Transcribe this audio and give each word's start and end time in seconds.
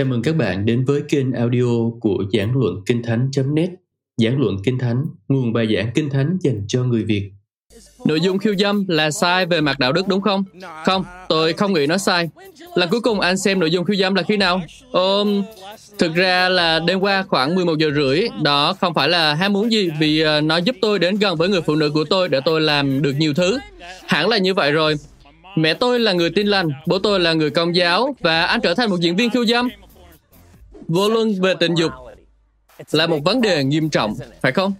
Chào 0.00 0.06
mừng 0.06 0.22
các 0.22 0.36
bạn 0.36 0.66
đến 0.66 0.84
với 0.84 1.02
kênh 1.08 1.32
audio 1.32 1.90
của 2.00 2.24
giảng 2.32 2.56
luận 2.56 2.74
kinh 2.86 3.02
thánh.net 3.02 3.70
Giảng 4.16 4.40
luận 4.40 4.56
kinh 4.64 4.78
thánh, 4.78 5.04
nguồn 5.28 5.52
bài 5.52 5.66
giảng 5.74 5.90
kinh 5.94 6.10
thánh 6.10 6.38
dành 6.40 6.64
cho 6.68 6.84
người 6.84 7.04
Việt 7.04 7.30
Nội 8.04 8.20
dung 8.20 8.38
khiêu 8.38 8.54
dâm 8.58 8.84
là 8.88 9.10
sai 9.10 9.46
về 9.46 9.60
mặt 9.60 9.78
đạo 9.78 9.92
đức 9.92 10.08
đúng 10.08 10.20
không? 10.20 10.44
Không, 10.84 11.04
tôi 11.28 11.52
không 11.52 11.72
nghĩ 11.72 11.86
nó 11.86 11.98
sai. 11.98 12.28
Lần 12.74 12.88
cuối 12.90 13.00
cùng 13.00 13.20
anh 13.20 13.38
xem 13.38 13.60
nội 13.60 13.70
dung 13.70 13.84
khiêu 13.84 13.96
dâm 13.96 14.14
là 14.14 14.22
khi 14.22 14.36
nào? 14.36 14.60
Ồ, 14.90 15.24
thực 15.98 16.14
ra 16.14 16.48
là 16.48 16.80
đêm 16.86 17.00
qua 17.00 17.22
khoảng 17.28 17.54
11 17.54 17.78
giờ 17.78 17.90
rưỡi. 17.94 18.22
Đó 18.42 18.74
không 18.80 18.94
phải 18.94 19.08
là 19.08 19.34
ham 19.34 19.52
muốn 19.52 19.72
gì 19.72 19.90
vì 20.00 20.20
ờ, 20.20 20.40
nó 20.40 20.56
giúp 20.56 20.76
tôi 20.80 20.98
đến 20.98 21.18
gần 21.18 21.36
với 21.36 21.48
người 21.48 21.62
phụ 21.62 21.74
nữ 21.74 21.90
của 21.90 22.04
tôi 22.04 22.28
để 22.28 22.40
tôi 22.44 22.60
làm 22.60 23.02
được 23.02 23.12
nhiều 23.18 23.34
thứ. 23.34 23.58
Hẳn 24.06 24.28
là 24.28 24.38
như 24.38 24.54
vậy 24.54 24.72
rồi. 24.72 24.94
Mẹ 25.56 25.74
tôi 25.74 26.00
là 26.00 26.12
người 26.12 26.30
tin 26.30 26.46
lành, 26.46 26.68
bố 26.86 26.98
tôi 26.98 27.20
là 27.20 27.32
người 27.32 27.50
công 27.50 27.76
giáo 27.76 28.16
và 28.20 28.42
anh 28.42 28.60
trở 28.60 28.74
thành 28.74 28.90
một 28.90 29.00
diễn 29.00 29.16
viên 29.16 29.30
khiêu 29.30 29.46
dâm. 29.46 29.68
Vô 30.90 31.08
luân 31.08 31.40
về 31.40 31.54
tình 31.60 31.74
dục 31.74 31.92
là 32.92 33.06
một 33.06 33.18
vấn 33.24 33.40
đề 33.40 33.64
nghiêm 33.64 33.90
trọng, 33.90 34.14
phải 34.40 34.52
không? 34.52 34.72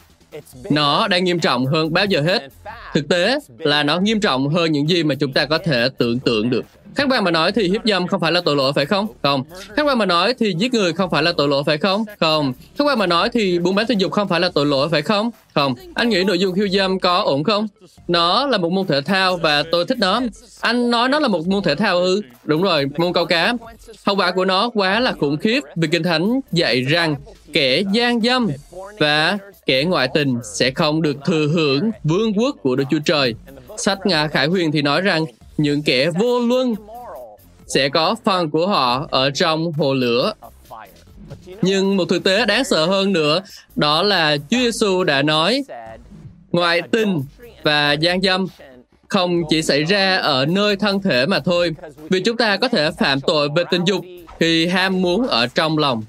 Nó 0.71 1.09
đang 1.09 1.25
nghiêm 1.25 1.41
trọng 1.41 1.67
hơn 1.67 1.93
bao 1.93 2.05
giờ 2.05 2.21
hết. 2.21 2.49
Thực 2.95 3.09
tế 3.09 3.39
là 3.59 3.83
nó 3.83 4.01
nghiêm 4.01 4.21
trọng 4.21 4.49
hơn 4.49 4.73
những 4.73 4.89
gì 4.89 5.03
mà 5.03 5.15
chúng 5.15 5.33
ta 5.33 5.47
có 5.47 5.59
thể 5.59 5.89
tưởng 5.99 6.19
tượng 6.19 6.51
được. 6.51 6.65
Khách 6.95 7.07
quan 7.11 7.25
mà 7.25 7.31
nói 7.31 7.53
thì 7.53 7.69
hiếp 7.69 7.81
dâm 7.85 8.07
không 8.07 8.21
phải 8.21 8.33
là 8.33 8.41
tội 8.45 8.57
lỗi 8.57 8.73
phải 8.73 8.87
không? 8.87 9.07
Không. 9.23 9.45
Khách 9.77 9.87
quan 9.87 9.99
mà 9.99 10.07
nói 10.07 10.35
thì 10.39 10.55
giết 10.59 10.75
người 10.75 10.93
không 10.93 11.11
phải 11.11 11.23
là 11.23 11.33
tội 11.37 11.49
lỗi 11.49 11.63
phải 11.67 11.79
không? 11.79 12.05
Không. 12.21 12.53
Khách 12.79 12.85
quan 12.85 12.99
mà 12.99 13.07
nói 13.07 13.29
thì 13.33 13.59
buôn 13.59 13.75
bán 13.75 13.87
tình 13.87 14.01
dục 14.01 14.13
không 14.13 14.29
phải 14.29 14.41
là 14.41 14.51
tội 14.55 14.67
lỗi 14.67 14.89
phải 14.89 15.03
không? 15.03 15.31
Không. 15.55 15.75
Anh 15.95 16.09
nghĩ 16.09 16.25
nội 16.25 16.39
dung 16.39 16.55
khiêu 16.55 16.69
dâm 16.69 16.99
có 16.99 17.23
ổn 17.23 17.45
không? 17.45 17.69
Nó 18.09 18.47
là 18.47 18.59
một 18.59 18.73
môn 18.73 18.87
thể 18.87 19.01
thao 19.01 19.37
và 19.37 19.63
tôi 19.73 19.85
thích 19.85 19.99
nó. 19.99 20.21
Anh 20.61 20.91
nói 20.91 21.09
nó 21.09 21.19
là 21.19 21.29
một 21.29 21.47
môn 21.47 21.63
thể 21.63 21.75
thao 21.75 21.99
ư? 21.99 22.23
Đúng 22.45 22.63
rồi, 22.63 22.87
môn 22.99 23.13
câu 23.13 23.25
cá. 23.25 23.55
Hậu 24.07 24.17
quả 24.17 24.31
của 24.31 24.45
nó 24.45 24.71
quá 24.75 25.01
là 25.01 25.13
khủng 25.13 25.37
khiếp 25.37 25.61
vì 25.77 25.89
Kinh 25.89 26.03
Thánh 26.03 26.41
dạy 26.53 26.81
rằng 26.83 27.15
kẻ 27.53 27.83
gian 27.93 28.21
dâm 28.21 28.49
và 28.99 29.39
kẻ 29.67 29.85
ngoại 29.85 30.09
tình 30.15 30.39
sẽ 30.45 30.71
không 30.71 31.03
được 31.03 31.17
thừa 31.27 31.47
hưởng 31.47 31.91
vương 32.05 32.39
quốc 32.39 32.57
của 32.63 32.77
Đức 32.77 32.85
Chúa 32.91 32.99
Trời. 33.05 33.35
Sách 33.77 34.07
Ngà 34.07 34.29
Khải 34.29 34.47
Huyền 34.47 34.73
thì 34.73 34.83
nói 34.83 35.01
rằng 35.01 35.25
những 35.63 35.83
kẻ 35.83 36.11
vô 36.11 36.41
luân 36.41 36.75
sẽ 37.75 37.89
có 37.89 38.17
phần 38.25 38.51
của 38.51 38.67
họ 38.67 39.07
ở 39.11 39.31
trong 39.31 39.73
hồ 39.73 39.95
lửa. 39.95 40.33
Nhưng 41.63 41.97
một 41.97 42.05
thực 42.09 42.25
tế 42.25 42.47
đáng 42.47 42.65
sợ 42.65 42.87
hơn 42.87 43.13
nữa, 43.13 43.43
đó 43.77 44.03
là 44.03 44.37
Chúa 44.51 44.59
Giêsu 44.59 45.05
đã 45.05 45.23
nói, 45.23 45.63
ngoại 46.53 46.83
tình 46.83 47.23
và 47.63 47.93
gian 47.93 48.23
dâm 48.23 48.47
không 49.09 49.43
chỉ 49.51 49.63
xảy 49.63 49.85
ra 49.85 50.17
ở 50.17 50.47
nơi 50.47 50.77
thân 50.77 51.03
thể 51.03 51.27
mà 51.27 51.41
thôi, 51.41 51.75
vì 52.09 52.21
chúng 52.21 52.37
ta 52.37 52.57
có 52.57 52.69
thể 52.69 52.91
phạm 52.99 53.21
tội 53.21 53.49
về 53.57 53.65
tình 53.71 53.85
dục 53.85 54.05
khi 54.41 54.67
ham 54.67 55.03
muốn 55.03 55.27
ở 55.27 55.47
trong 55.47 55.79
lòng. 55.79 56.03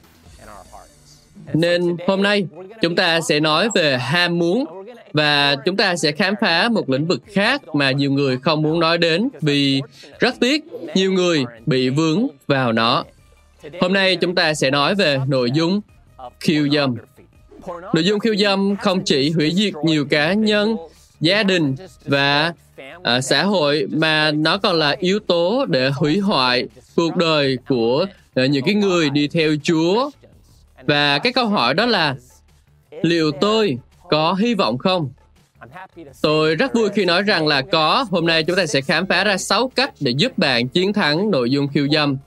Nên 1.53 1.97
hôm 2.07 2.23
nay 2.23 2.45
chúng 2.81 2.95
ta 2.95 3.22
sẽ 3.22 3.39
nói 3.39 3.69
về 3.75 3.97
ham 3.97 4.39
muốn 4.39 4.66
và 5.14 5.56
chúng 5.66 5.78
ta 5.78 5.95
sẽ 5.95 6.12
khám 6.12 6.34
phá 6.42 6.70
một 6.70 6.90
lĩnh 6.90 7.08
vực 7.08 7.22
khác 7.34 7.76
mà 7.76 7.92
nhiều 7.92 8.12
người 8.12 8.38
không 8.38 8.62
muốn 8.62 8.80
nói 8.80 8.98
đến 8.98 9.30
vì 9.42 9.81
rất 10.20 10.36
tiếc 10.40 10.66
nhiều 10.95 11.14
người 11.14 11.45
bị 11.66 11.90
vướng 11.90 12.28
vào 12.48 12.72
nó. 12.72 13.03
Hôm 13.81 13.94
nay 13.94 14.16
chúng 14.16 14.36
ta 14.36 14.53
sẽ 14.53 14.72
nói 14.72 14.95
về 14.95 15.20
nội 15.28 15.52
dung 15.52 15.81
khiêu 16.40 16.70
dâm. 16.70 16.95
Nội 17.68 18.06
dung 18.06 18.20
khiêu 18.20 18.36
dâm 18.36 18.76
không 18.76 19.03
chỉ 19.03 19.31
hủy 19.31 19.52
diệt 19.56 19.73
nhiều 19.84 20.06
cá 20.06 20.34
nhân, 20.34 20.76
gia 21.20 21.44
đình 21.44 21.75
và 22.06 22.53
à, 23.03 23.22
xã 23.22 23.44
hội 23.44 23.88
mà 23.92 24.31
nó 24.31 24.58
còn 24.58 24.75
là 24.75 24.96
yếu 25.00 25.20
tố 25.20 25.66
để 25.66 25.90
hủy 25.90 26.19
hoại 26.19 26.68
cuộc 26.96 27.16
đời 27.16 27.58
của 27.68 28.06
à, 28.34 28.46
những 28.46 28.66
cái 28.66 28.75
người 28.75 29.09
đi 29.09 29.28
theo 29.28 29.52
Chúa 29.64 30.09
và 30.84 31.19
cái 31.19 31.34
câu 31.34 31.47
hỏi 31.47 31.74
đó 31.74 31.85
là 31.85 32.16
liệu 33.02 33.31
tôi 33.31 33.78
có 34.11 34.33
hy 34.33 34.53
vọng 34.53 34.77
không? 34.77 35.09
Tôi 36.22 36.55
rất 36.55 36.73
vui 36.73 36.89
khi 36.95 37.05
nói 37.05 37.22
rằng 37.22 37.47
là 37.47 37.61
có. 37.61 38.05
Hôm 38.11 38.25
nay 38.25 38.44
chúng 38.44 38.55
ta 38.55 38.66
sẽ 38.66 38.81
khám 38.81 39.05
phá 39.05 39.23
ra 39.23 39.38
6 39.38 39.72
cách 39.75 39.94
để 39.99 40.11
giúp 40.11 40.38
bạn 40.38 40.67
chiến 40.67 40.94
thắng 40.94 41.31
nội 41.31 41.51
dung 41.51 41.67
khiêu 41.67 41.88
dâm. 41.91 42.17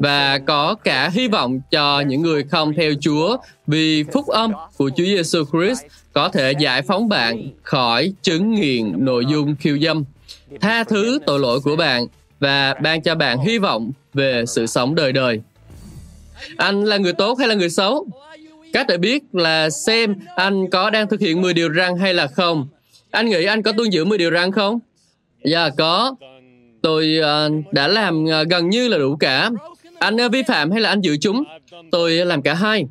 Và 0.00 0.38
có 0.38 0.74
cả 0.74 1.08
hy 1.08 1.28
vọng 1.28 1.60
cho 1.70 2.00
những 2.00 2.22
người 2.22 2.44
không 2.44 2.74
theo 2.74 2.92
Chúa 3.00 3.36
vì 3.66 4.04
phúc 4.12 4.26
âm 4.26 4.52
của 4.76 4.90
Chúa 4.96 5.04
Giêsu 5.04 5.44
Christ 5.52 5.80
có 6.12 6.28
thể 6.28 6.52
giải 6.58 6.82
phóng 6.82 7.08
bạn 7.08 7.50
khỏi 7.62 8.12
chứng 8.22 8.54
nghiện 8.54 9.04
nội 9.04 9.24
dung 9.26 9.56
khiêu 9.60 9.78
dâm, 9.78 10.04
tha 10.60 10.84
thứ 10.84 11.18
tội 11.26 11.40
lỗi 11.40 11.60
của 11.60 11.76
bạn 11.76 12.06
và 12.40 12.74
ban 12.82 13.02
cho 13.02 13.14
bạn 13.14 13.38
hy 13.40 13.58
vọng 13.58 13.90
về 14.14 14.44
sự 14.46 14.66
sống 14.66 14.94
đời 14.94 15.12
đời. 15.12 15.40
Anh 16.56 16.84
là 16.84 16.96
người 16.96 17.12
tốt 17.12 17.38
hay 17.38 17.48
là 17.48 17.54
người 17.54 17.70
xấu? 17.70 18.06
Cách 18.72 18.86
để 18.88 18.98
biết 18.98 19.22
là 19.32 19.70
xem 19.70 20.14
anh 20.36 20.70
có 20.70 20.90
đang 20.90 21.08
thực 21.08 21.20
hiện 21.20 21.42
10 21.42 21.54
điều 21.54 21.74
răn 21.74 21.98
hay 21.98 22.14
là 22.14 22.26
không. 22.26 22.68
Anh 23.10 23.28
nghĩ 23.28 23.44
anh 23.44 23.62
có 23.62 23.72
tuân 23.72 23.90
giữ 23.90 24.04
10 24.04 24.18
điều 24.18 24.30
răn 24.30 24.52
không? 24.52 24.78
Dạ 25.44 25.68
có. 25.78 26.14
Tôi 26.82 27.18
uh, 27.20 27.72
đã 27.72 27.88
làm 27.88 28.24
uh, 28.24 28.48
gần 28.50 28.70
như 28.70 28.88
là 28.88 28.98
đủ 28.98 29.16
cả. 29.16 29.50
Anh 29.98 30.16
uh, 30.16 30.32
vi 30.32 30.42
phạm 30.42 30.70
hay 30.70 30.80
là 30.80 30.88
anh 30.88 31.00
giữ 31.00 31.16
chúng? 31.20 31.44
Tôi 31.90 32.12
làm 32.12 32.42
cả 32.42 32.54
hai. 32.54 32.86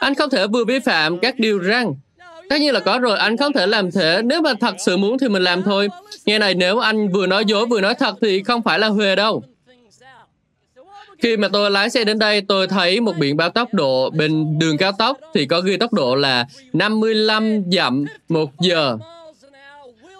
Anh 0.00 0.14
không 0.14 0.30
thể 0.30 0.46
vừa 0.46 0.64
vi 0.64 0.78
phạm 0.78 1.18
các 1.18 1.38
điều 1.38 1.62
răn. 1.62 1.86
Tất 2.48 2.60
nhiên 2.60 2.74
là 2.74 2.80
có 2.80 2.98
rồi, 2.98 3.18
anh 3.18 3.36
không 3.36 3.52
thể 3.52 3.66
làm 3.66 3.90
thế. 3.90 4.22
Nếu 4.24 4.42
mà 4.42 4.52
thật 4.60 4.74
sự 4.78 4.96
muốn 4.96 5.18
thì 5.18 5.28
mình 5.28 5.42
làm 5.42 5.62
thôi. 5.62 5.88
Nghe 6.26 6.38
này, 6.38 6.54
nếu 6.54 6.78
anh 6.78 7.08
vừa 7.08 7.26
nói 7.26 7.44
dối 7.44 7.66
vừa 7.66 7.80
nói 7.80 7.94
thật 7.94 8.14
thì 8.22 8.42
không 8.42 8.62
phải 8.62 8.78
là 8.78 8.88
huề 8.88 9.16
đâu. 9.16 9.42
Khi 11.22 11.36
mà 11.36 11.48
tôi 11.48 11.70
lái 11.70 11.90
xe 11.90 12.04
đến 12.04 12.18
đây, 12.18 12.40
tôi 12.40 12.66
thấy 12.66 13.00
một 13.00 13.16
biển 13.18 13.36
báo 13.36 13.50
tốc 13.50 13.74
độ 13.74 14.10
bên 14.10 14.58
đường 14.58 14.76
cao 14.76 14.92
tốc 14.92 15.18
thì 15.34 15.46
có 15.46 15.60
ghi 15.60 15.76
tốc 15.76 15.92
độ 15.92 16.14
là 16.14 16.46
55 16.72 17.62
dặm 17.72 18.04
một 18.28 18.50
giờ. 18.60 18.98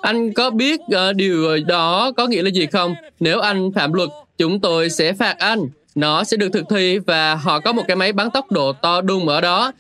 Anh 0.03 0.33
có 0.33 0.51
biết 0.51 0.81
uh, 0.81 1.17
điều 1.17 1.65
đó 1.67 2.13
có 2.17 2.27
nghĩa 2.27 2.43
là 2.43 2.51
gì 2.51 2.67
không? 2.67 2.95
Nếu 3.21 3.41
anh 3.41 3.73
phạm 3.73 3.93
luật, 3.93 4.09
chúng 4.39 4.61
tôi 4.61 4.91
sẽ 4.91 5.13
phạt 5.13 5.39
anh. 5.39 5.61
Nó 5.95 6.25
sẽ 6.25 6.37
được 6.37 6.49
thực 6.53 6.65
thi 6.71 6.99
và 6.99 7.35
họ 7.35 7.61
có 7.61 7.73
một 7.73 7.83
cái 7.89 7.97
máy 7.97 8.13
bắn 8.13 8.31
tốc 8.31 8.53
độ 8.53 8.73
to 8.73 9.01
đùng 9.01 9.29
ở 9.29 9.41
đó. 9.41 9.73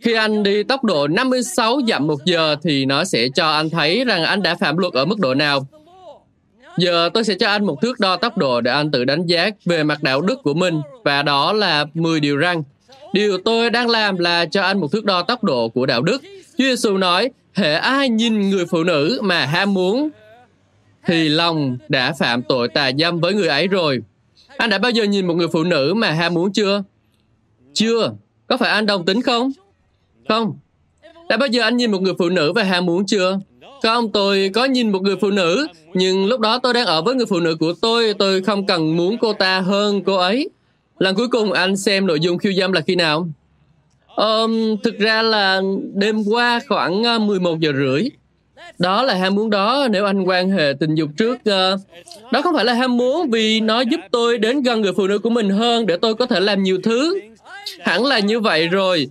Khi 0.00 0.14
anh 0.14 0.42
đi 0.42 0.62
tốc 0.62 0.84
độ 0.84 1.08
56 1.08 1.80
dặm 1.88 2.06
một 2.06 2.24
giờ 2.24 2.56
thì 2.62 2.84
nó 2.84 3.04
sẽ 3.04 3.28
cho 3.34 3.52
anh 3.52 3.70
thấy 3.70 4.04
rằng 4.04 4.24
anh 4.24 4.42
đã 4.42 4.54
phạm 4.54 4.76
luật 4.76 4.92
ở 4.92 5.04
mức 5.04 5.18
độ 5.18 5.34
nào. 5.34 5.66
Giờ 6.78 7.10
tôi 7.14 7.24
sẽ 7.24 7.34
cho 7.34 7.48
anh 7.48 7.64
một 7.64 7.82
thước 7.82 8.00
đo 8.00 8.16
tốc 8.16 8.38
độ 8.38 8.60
để 8.60 8.70
anh 8.70 8.90
tự 8.90 9.04
đánh 9.04 9.26
giá 9.26 9.50
về 9.64 9.82
mặt 9.82 10.02
đạo 10.02 10.20
đức 10.20 10.42
của 10.42 10.54
mình 10.54 10.80
và 11.04 11.22
đó 11.22 11.52
là 11.52 11.86
10 11.94 12.20
điều 12.20 12.36
răng 12.36 12.62
Điều 13.12 13.38
tôi 13.38 13.70
đang 13.70 13.90
làm 13.90 14.18
là 14.18 14.46
cho 14.46 14.62
anh 14.62 14.78
một 14.78 14.92
thước 14.92 15.04
đo 15.04 15.22
tốc 15.22 15.44
độ 15.44 15.68
của 15.68 15.86
đạo 15.86 16.02
đức. 16.02 16.22
Chúa 16.58 16.64
Giêsu 16.64 16.98
nói, 16.98 17.30
hệ 17.52 17.74
ai 17.74 18.08
nhìn 18.08 18.50
người 18.50 18.66
phụ 18.66 18.84
nữ 18.84 19.20
mà 19.22 19.46
ham 19.46 19.74
muốn 19.74 20.08
thì 21.06 21.28
lòng 21.28 21.78
đã 21.88 22.12
phạm 22.12 22.42
tội 22.42 22.68
tà 22.68 22.90
dâm 22.98 23.20
với 23.20 23.34
người 23.34 23.48
ấy 23.48 23.68
rồi. 23.68 24.00
Anh 24.56 24.70
đã 24.70 24.78
bao 24.78 24.90
giờ 24.90 25.04
nhìn 25.04 25.26
một 25.26 25.34
người 25.34 25.48
phụ 25.52 25.64
nữ 25.64 25.94
mà 25.94 26.10
ham 26.10 26.34
muốn 26.34 26.52
chưa? 26.52 26.82
Chưa. 27.72 28.12
Có 28.46 28.56
phải 28.56 28.70
anh 28.70 28.86
đồng 28.86 29.04
tính 29.04 29.22
không? 29.22 29.52
Không. 30.28 30.56
Đã 31.28 31.36
bao 31.36 31.46
giờ 31.46 31.62
anh 31.62 31.76
nhìn 31.76 31.90
một 31.90 32.02
người 32.02 32.14
phụ 32.18 32.28
nữ 32.28 32.52
và 32.52 32.62
ham 32.62 32.86
muốn 32.86 33.06
chưa? 33.06 33.38
Không, 33.82 34.12
tôi 34.12 34.50
có 34.54 34.64
nhìn 34.64 34.92
một 34.92 35.02
người 35.02 35.16
phụ 35.20 35.30
nữ, 35.30 35.66
nhưng 35.96 36.26
lúc 36.26 36.40
đó 36.40 36.58
tôi 36.58 36.74
đang 36.74 36.86
ở 36.86 37.02
với 37.02 37.14
người 37.14 37.26
phụ 37.26 37.40
nữ 37.40 37.56
của 37.60 37.72
tôi, 37.82 38.14
tôi 38.18 38.42
không 38.42 38.66
cần 38.66 38.96
muốn 38.96 39.16
cô 39.20 39.32
ta 39.32 39.60
hơn 39.60 40.02
cô 40.06 40.16
ấy. 40.16 40.50
Lần 40.98 41.16
cuối 41.16 41.28
cùng 41.28 41.52
anh 41.52 41.76
xem 41.76 42.06
nội 42.06 42.20
dung 42.20 42.38
khiêu 42.38 42.52
dâm 42.52 42.72
là 42.72 42.80
khi 42.80 42.94
nào? 42.94 43.28
Um, 44.16 44.76
thực 44.82 44.98
ra 44.98 45.22
là 45.22 45.60
đêm 45.94 46.24
qua 46.24 46.60
khoảng 46.68 47.04
ờ, 47.04 47.18
11 47.18 47.60
giờ 47.60 47.72
rưỡi. 47.72 48.08
Đó 48.78 49.02
là 49.02 49.14
ham 49.14 49.34
muốn 49.34 49.50
đó 49.50 49.88
nếu 49.90 50.04
anh 50.04 50.22
quan 50.22 50.50
hệ 50.50 50.72
tình 50.80 50.94
dục 50.94 51.10
trước. 51.16 51.34
Uh, 51.34 51.80
đó 52.32 52.42
không 52.42 52.54
phải 52.54 52.64
là 52.64 52.72
ham 52.72 52.96
muốn 52.96 53.30
vì 53.30 53.60
nó 53.60 53.80
giúp 53.80 54.00
tôi 54.10 54.38
đến 54.38 54.62
gần 54.62 54.80
người 54.80 54.92
phụ 54.92 55.06
nữ 55.06 55.18
của 55.18 55.30
mình 55.30 55.50
hơn 55.50 55.86
để 55.86 55.96
tôi 55.96 56.14
có 56.14 56.26
thể 56.26 56.40
làm 56.40 56.62
nhiều 56.62 56.78
thứ. 56.82 57.20
Hẳn 57.80 58.04
là 58.04 58.18
như 58.18 58.40
vậy 58.40 58.68
rồi. 58.68 59.08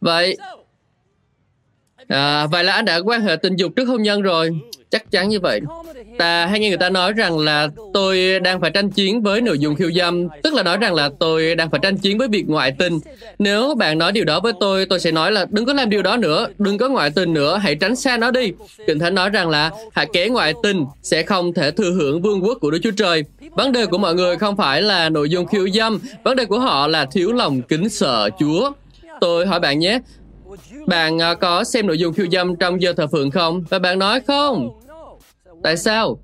Vậy, 0.00 0.36
À, 2.08 2.46
vậy 2.46 2.64
là 2.64 2.72
anh 2.72 2.84
đã 2.84 2.98
quan 3.04 3.22
hệ 3.22 3.36
tình 3.36 3.56
dục 3.56 3.72
trước 3.76 3.84
hôn 3.84 4.02
nhân 4.02 4.22
rồi. 4.22 4.50
Chắc 4.90 5.10
chắn 5.10 5.28
như 5.28 5.40
vậy. 5.40 5.60
Ta 6.18 6.46
hay 6.46 6.60
nghe 6.60 6.68
người 6.68 6.78
ta 6.78 6.90
nói 6.90 7.12
rằng 7.12 7.38
là 7.38 7.68
tôi 7.94 8.40
đang 8.40 8.60
phải 8.60 8.70
tranh 8.70 8.90
chiến 8.90 9.22
với 9.22 9.40
nội 9.40 9.58
dung 9.58 9.74
khiêu 9.74 9.92
dâm, 9.92 10.28
tức 10.42 10.54
là 10.54 10.62
nói 10.62 10.76
rằng 10.76 10.94
là 10.94 11.10
tôi 11.20 11.54
đang 11.54 11.70
phải 11.70 11.80
tranh 11.82 11.96
chiến 11.96 12.18
với 12.18 12.28
việc 12.28 12.44
ngoại 12.48 12.72
tình. 12.78 12.98
Nếu 13.38 13.74
bạn 13.74 13.98
nói 13.98 14.12
điều 14.12 14.24
đó 14.24 14.40
với 14.40 14.52
tôi, 14.60 14.86
tôi 14.86 15.00
sẽ 15.00 15.10
nói 15.10 15.32
là 15.32 15.46
đừng 15.50 15.64
có 15.64 15.72
làm 15.72 15.90
điều 15.90 16.02
đó 16.02 16.16
nữa, 16.16 16.46
đừng 16.58 16.78
có 16.78 16.88
ngoại 16.88 17.10
tình 17.10 17.34
nữa, 17.34 17.58
hãy 17.62 17.74
tránh 17.74 17.96
xa 17.96 18.16
nó 18.16 18.30
đi. 18.30 18.52
Kinh 18.86 18.98
Thánh 18.98 19.14
nói 19.14 19.30
rằng 19.30 19.50
là 19.50 19.70
hạ 19.92 20.04
kẻ 20.12 20.28
ngoại 20.28 20.54
tình 20.62 20.84
sẽ 21.02 21.22
không 21.22 21.52
thể 21.52 21.70
thừa 21.70 21.90
hưởng 21.90 22.22
vương 22.22 22.44
quốc 22.44 22.58
của 22.60 22.70
Đức 22.70 22.78
Chúa 22.82 22.90
Trời. 22.90 23.22
Vấn 23.50 23.72
đề 23.72 23.86
của 23.86 23.98
mọi 23.98 24.14
người 24.14 24.36
không 24.36 24.56
phải 24.56 24.82
là 24.82 25.08
nội 25.08 25.30
dung 25.30 25.46
khiêu 25.46 25.68
dâm, 25.68 25.98
vấn 26.24 26.36
đề 26.36 26.44
của 26.44 26.58
họ 26.58 26.86
là 26.86 27.04
thiếu 27.04 27.32
lòng 27.32 27.62
kính 27.62 27.88
sợ 27.88 28.30
Chúa. 28.38 28.70
Tôi 29.20 29.46
hỏi 29.46 29.60
bạn 29.60 29.78
nhé, 29.78 29.98
bạn 30.86 31.16
uh, 31.16 31.40
có 31.40 31.64
xem 31.64 31.86
nội 31.86 31.98
dung 31.98 32.12
khiêu 32.12 32.26
dâm 32.32 32.56
trong 32.56 32.82
giờ 32.82 32.92
thờ 32.92 33.06
phượng 33.06 33.30
không? 33.30 33.64
Và 33.70 33.78
bạn 33.78 33.98
nói 33.98 34.20
không. 34.20 34.80
Tại 35.62 35.76
sao? 35.76 36.18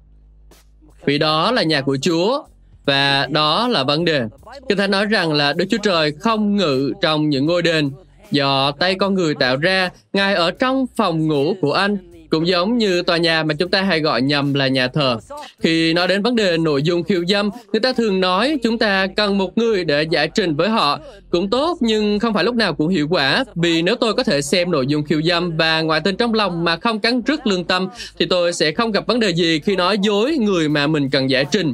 Vì 1.04 1.18
đó 1.18 1.52
là 1.52 1.62
nhà 1.62 1.80
của 1.80 1.96
Chúa. 2.02 2.42
Và 2.84 3.26
đó 3.30 3.68
là 3.68 3.84
vấn 3.84 4.04
đề. 4.04 4.22
Kinh 4.68 4.78
Thánh 4.78 4.90
nói 4.90 5.06
rằng 5.06 5.32
là 5.32 5.52
Đức 5.52 5.64
Chúa 5.70 5.78
Trời 5.82 6.12
không 6.12 6.56
ngự 6.56 6.92
trong 7.00 7.28
những 7.28 7.46
ngôi 7.46 7.62
đền 7.62 7.90
do 8.30 8.72
tay 8.72 8.94
con 8.94 9.14
người 9.14 9.34
tạo 9.34 9.56
ra, 9.56 9.90
Ngài 10.12 10.34
ở 10.34 10.50
trong 10.50 10.86
phòng 10.96 11.28
ngủ 11.28 11.54
của 11.60 11.72
anh 11.72 12.09
cũng 12.30 12.46
giống 12.46 12.78
như 12.78 13.02
tòa 13.02 13.16
nhà 13.16 13.42
mà 13.42 13.54
chúng 13.54 13.70
ta 13.70 13.82
hay 13.82 14.00
gọi 14.00 14.22
nhầm 14.22 14.54
là 14.54 14.68
nhà 14.68 14.88
thờ. 14.88 15.16
Khi 15.58 15.92
nói 15.92 16.08
đến 16.08 16.22
vấn 16.22 16.36
đề 16.36 16.56
nội 16.56 16.82
dung 16.82 17.02
khiêu 17.02 17.24
dâm, 17.26 17.50
người 17.72 17.80
ta 17.80 17.92
thường 17.92 18.20
nói 18.20 18.58
chúng 18.62 18.78
ta 18.78 19.06
cần 19.16 19.38
một 19.38 19.58
người 19.58 19.84
để 19.84 20.02
giải 20.10 20.28
trình 20.34 20.56
với 20.56 20.68
họ. 20.68 21.00
Cũng 21.30 21.50
tốt 21.50 21.78
nhưng 21.80 22.18
không 22.18 22.34
phải 22.34 22.44
lúc 22.44 22.54
nào 22.54 22.74
cũng 22.74 22.88
hiệu 22.88 23.06
quả, 23.10 23.44
vì 23.54 23.82
nếu 23.82 23.94
tôi 23.94 24.14
có 24.14 24.22
thể 24.22 24.42
xem 24.42 24.70
nội 24.70 24.86
dung 24.86 25.04
khiêu 25.04 25.22
dâm 25.22 25.56
và 25.56 25.80
ngoại 25.80 26.00
tình 26.00 26.16
trong 26.16 26.34
lòng 26.34 26.64
mà 26.64 26.76
không 26.76 27.00
cắn 27.00 27.22
rứt 27.26 27.46
lương 27.46 27.64
tâm, 27.64 27.88
thì 28.18 28.26
tôi 28.26 28.52
sẽ 28.52 28.72
không 28.72 28.92
gặp 28.92 29.06
vấn 29.06 29.20
đề 29.20 29.30
gì 29.30 29.60
khi 29.60 29.76
nói 29.76 29.98
dối 30.02 30.36
người 30.40 30.68
mà 30.68 30.86
mình 30.86 31.10
cần 31.10 31.30
giải 31.30 31.44
trình. 31.52 31.72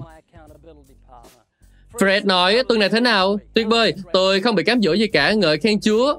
Fred 1.92 2.26
nói, 2.26 2.62
tuần 2.68 2.78
này 2.78 2.88
thế 2.88 3.00
nào? 3.00 3.38
Tuyệt 3.54 3.66
vời, 3.66 3.94
tôi 4.12 4.40
không 4.40 4.54
bị 4.54 4.64
cám 4.64 4.82
dỗ 4.82 4.92
gì 4.92 5.06
cả, 5.06 5.32
ngợi 5.32 5.58
khen 5.58 5.80
Chúa. 5.80 6.14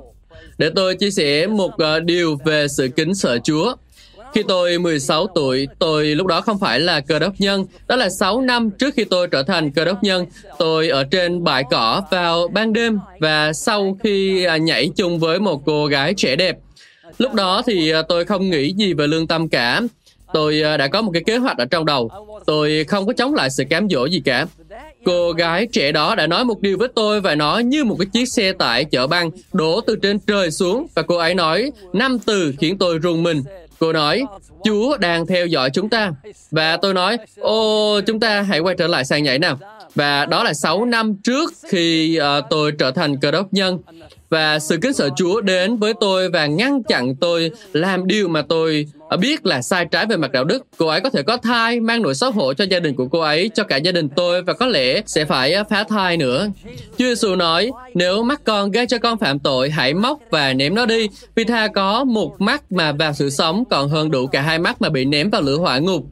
Để 0.58 0.70
tôi 0.76 0.96
chia 0.96 1.12
sẻ 1.12 1.48
một 1.48 1.72
uh, 1.74 2.04
điều 2.04 2.38
về 2.46 2.68
sự 2.68 2.90
kính 2.96 3.16
sợ 3.16 3.38
Chúa. 3.44 3.76
Khi 4.38 4.44
tôi 4.48 4.78
16 4.78 5.28
tuổi, 5.28 5.68
tôi 5.80 6.06
lúc 6.06 6.28
đó 6.28 6.42
không 6.42 6.60
phải 6.60 6.80
là 6.80 7.00
cơ 7.00 7.20
đốc 7.20 7.34
nhân. 7.38 7.66
Đó 7.88 7.96
là 7.96 8.10
6 8.10 8.42
năm 8.42 8.70
trước 8.72 8.94
khi 8.94 9.04
tôi 9.04 9.28
trở 9.28 9.44
thành 9.44 9.72
cơ 9.72 9.86
đốc 9.86 10.04
nhân. 10.04 10.26
Tôi 10.60 10.90
ở 10.90 11.04
trên 11.04 11.44
bãi 11.44 11.64
cỏ 11.72 12.02
vào 12.12 12.48
ban 12.48 12.74
đêm 12.74 13.00
và 13.20 13.54
sau 13.54 13.98
khi 14.04 14.44
à, 14.44 14.58
nhảy 14.58 14.90
chung 14.96 15.20
với 15.20 15.40
một 15.40 15.62
cô 15.66 15.86
gái 15.86 16.14
trẻ 16.18 16.36
đẹp. 16.36 16.58
Lúc 17.18 17.34
đó 17.34 17.62
thì 17.68 17.92
à, 17.92 18.02
tôi 18.10 18.26
không 18.26 18.50
nghĩ 18.50 18.74
gì 18.74 18.94
về 18.94 19.08
lương 19.08 19.28
tâm 19.28 19.50
cả. 19.50 19.82
Tôi 20.34 20.62
à, 20.62 20.78
đã 20.78 20.88
có 20.88 21.02
một 21.02 21.12
cái 21.14 21.24
kế 21.26 21.38
hoạch 21.38 21.58
ở 21.58 21.66
trong 21.66 21.86
đầu. 21.86 22.10
Tôi 22.46 22.86
không 22.88 23.08
có 23.08 23.14
chống 23.14 23.34
lại 23.34 23.50
sự 23.50 23.64
cám 23.70 23.90
dỗ 23.90 24.06
gì 24.06 24.22
cả. 24.26 24.46
Cô 25.08 25.32
gái 25.32 25.68
trẻ 25.72 25.92
đó 25.92 26.16
đã 26.16 26.28
nói 26.28 26.46
một 26.46 26.62
điều 26.62 26.78
với 26.78 26.88
tôi 26.96 27.22
và 27.22 27.36
nó 27.36 27.60
như 27.60 27.84
một 27.84 27.96
cái 28.00 28.06
chiếc 28.14 28.26
xe 28.26 28.54
tải 28.54 28.86
chở 28.86 29.08
băng 29.08 29.32
đổ 29.54 29.82
từ 29.82 29.96
trên 29.96 30.20
trời 30.20 30.52
xuống 30.52 30.88
và 30.96 31.02
cô 31.02 31.16
ấy 31.18 31.36
nói 31.36 31.72
năm 31.94 32.20
từ 32.26 32.54
khiến 32.60 32.78
tôi 32.78 33.00
rùng 33.00 33.24
mình. 33.24 33.44
Cô 33.80 33.94
nói, 33.94 34.24
Chúa 34.64 34.98
đang 34.98 35.28
theo 35.28 35.48
dõi 35.48 35.70
chúng 35.70 35.90
ta. 35.90 36.12
Và 36.52 36.78
tôi 36.78 36.94
nói, 36.94 37.18
ô, 37.40 38.02
chúng 38.02 38.20
ta 38.20 38.42
hãy 38.42 38.60
quay 38.60 38.76
trở 38.78 38.88
lại 38.88 39.06
sàn 39.06 39.24
nhảy 39.24 39.40
nào. 39.40 39.60
Và 39.96 40.26
đó 40.26 40.44
là 40.44 40.54
6 40.54 40.86
năm 40.86 41.16
trước 41.24 41.54
khi 41.70 42.20
uh, 42.20 42.46
tôi 42.50 42.72
trở 42.72 42.92
thành 42.92 43.20
cơ 43.20 43.32
đốc 43.32 43.54
nhân 43.54 43.80
và 44.30 44.60
sự 44.60 44.78
kính 44.82 44.94
sợ 44.94 45.10
Chúa 45.18 45.42
đến 45.42 45.78
với 45.78 45.94
tôi 46.00 46.30
và 46.30 46.46
ngăn 46.46 46.84
chặn 46.84 47.16
tôi 47.16 47.52
làm 47.74 48.08
điều 48.08 48.28
mà 48.28 48.42
tôi 48.42 48.88
Ờ, 49.10 49.18
biết 49.18 49.46
là 49.46 49.62
sai 49.62 49.86
trái 49.86 50.06
về 50.06 50.18
mặt 50.18 50.32
đạo 50.32 50.44
đức. 50.44 50.66
Cô 50.78 50.88
ấy 50.88 51.02
có 51.02 51.10
thể 51.10 51.24
có 51.24 51.38
thai, 51.38 51.80
mang 51.80 52.02
nỗi 52.02 52.16
xấu 52.16 52.32
hổ 52.32 52.54
cho 52.54 52.66
gia 52.70 52.80
đình 52.80 52.96
của 52.96 53.08
cô 53.08 53.20
ấy, 53.20 53.50
cho 53.54 53.64
cả 53.64 53.78
gia 53.78 53.92
đình 53.92 54.10
tôi 54.10 54.42
và 54.42 54.54
có 54.54 54.68
lẽ 54.68 55.02
sẽ 55.06 55.26
phải 55.26 55.54
ờ, 55.54 55.64
phá 55.70 55.84
thai 55.84 56.18
nữa. 56.18 56.50
Chúa 56.98 57.06
Giêsu 57.06 57.36
nói, 57.36 57.72
nếu 57.94 58.24
mắt 58.24 58.42
con 58.44 58.72
gây 58.72 58.88
cho 58.88 58.98
con 58.98 59.18
phạm 59.18 59.40
tội, 59.40 59.70
hãy 59.70 59.94
móc 59.94 60.20
và 60.30 60.54
ném 60.54 60.76
nó 60.76 60.86
đi, 60.86 61.08
vì 61.36 61.44
tha 61.44 61.68
có 61.68 62.04
một 62.04 62.42
mắt 62.42 62.72
mà 62.72 62.92
vào 62.92 63.14
sự 63.14 63.30
sống 63.30 63.64
còn 63.70 63.90
hơn 63.90 64.12
đủ 64.12 64.28
cả 64.28 64.42
hai 64.42 64.60
mắt 64.60 64.82
mà 64.82 64.90
bị 64.90 65.06
ném 65.06 65.30
vào 65.30 65.42
lửa 65.42 65.58
hỏa 65.58 65.80
ngục. 65.80 66.06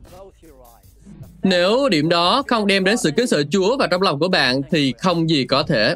Nếu 1.44 1.90
điểm 1.90 2.10
đó 2.10 2.44
không 2.48 2.68
đem 2.68 2.84
đến 2.84 2.98
sự 2.98 3.12
kính 3.18 3.28
sợ 3.28 3.44
Chúa 3.52 3.78
vào 3.78 3.88
trong 3.88 4.02
lòng 4.02 4.20
của 4.20 4.28
bạn 4.28 4.62
thì 4.72 4.94
không 4.98 5.30
gì 5.30 5.46
có 5.46 5.64
thể. 5.64 5.96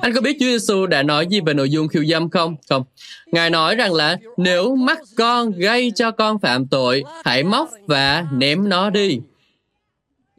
Anh 0.00 0.14
có 0.14 0.20
biết 0.20 0.36
Chúa 0.40 0.46
Giêsu 0.46 0.86
đã 0.86 1.02
nói 1.02 1.26
gì 1.26 1.40
về 1.40 1.54
nội 1.54 1.70
dung 1.70 1.88
khiêu 1.88 2.04
dâm 2.04 2.30
không? 2.30 2.56
Không. 2.68 2.82
Ngài 3.26 3.50
nói 3.50 3.76
rằng 3.76 3.94
là 3.94 4.16
nếu 4.36 4.76
mắt 4.76 4.98
con 5.16 5.52
gây 5.52 5.92
cho 5.94 6.10
con 6.10 6.38
phạm 6.38 6.66
tội, 6.66 7.04
hãy 7.24 7.42
móc 7.42 7.70
và 7.86 8.24
ném 8.32 8.68
nó 8.68 8.90
đi. 8.90 9.20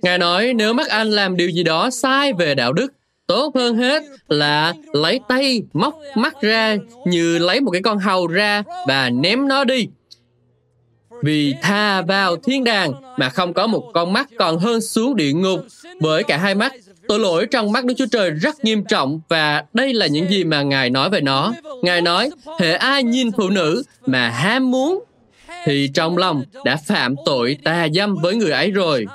Ngài 0.01 0.17
nói 0.17 0.53
nếu 0.53 0.73
mắt 0.73 0.87
anh 0.87 1.11
làm 1.11 1.37
điều 1.37 1.49
gì 1.49 1.63
đó 1.63 1.89
sai 1.89 2.33
về 2.33 2.55
đạo 2.55 2.73
đức, 2.73 2.93
tốt 3.27 3.55
hơn 3.55 3.75
hết 3.75 4.03
là 4.29 4.73
lấy 4.93 5.19
tay 5.27 5.63
móc 5.73 5.99
mắt 6.15 6.41
ra 6.41 6.77
như 7.05 7.37
lấy 7.37 7.61
một 7.61 7.71
cái 7.71 7.81
con 7.81 7.97
hầu 7.97 8.27
ra 8.27 8.63
và 8.87 9.09
ném 9.09 9.47
nó 9.47 9.63
đi. 9.63 9.87
Vì 11.23 11.53
tha 11.61 12.01
vào 12.01 12.35
thiên 12.35 12.63
đàng 12.63 12.93
mà 13.17 13.29
không 13.29 13.53
có 13.53 13.67
một 13.67 13.91
con 13.93 14.13
mắt 14.13 14.29
còn 14.37 14.59
hơn 14.59 14.81
xuống 14.81 15.15
địa 15.15 15.33
ngục 15.33 15.59
với 15.99 16.23
cả 16.23 16.37
hai 16.37 16.55
mắt 16.55 16.73
Tội 17.11 17.19
lỗi 17.19 17.47
trong 17.51 17.71
mắt 17.71 17.85
Đức 17.85 17.93
Chúa 17.97 18.05
Trời 18.11 18.31
rất 18.31 18.65
nghiêm 18.65 18.83
trọng 18.83 19.21
và 19.29 19.63
đây 19.73 19.93
là 19.93 20.07
những 20.07 20.29
gì 20.29 20.43
mà 20.43 20.61
Ngài 20.61 20.89
nói 20.89 21.09
về 21.09 21.21
nó. 21.21 21.53
Ngài 21.81 22.01
nói, 22.01 22.29
hệ 22.59 22.73
ai 22.73 23.03
nhìn 23.03 23.31
phụ 23.31 23.49
nữ 23.49 23.83
mà 24.05 24.29
ham 24.29 24.71
muốn 24.71 25.03
thì 25.65 25.89
trong 25.93 26.17
lòng 26.17 26.43
đã 26.65 26.77
phạm 26.87 27.15
tội 27.25 27.57
tà 27.63 27.87
dâm 27.93 28.15
với 28.15 28.35
người 28.35 28.51
ấy 28.51 28.71
rồi. 28.71 29.05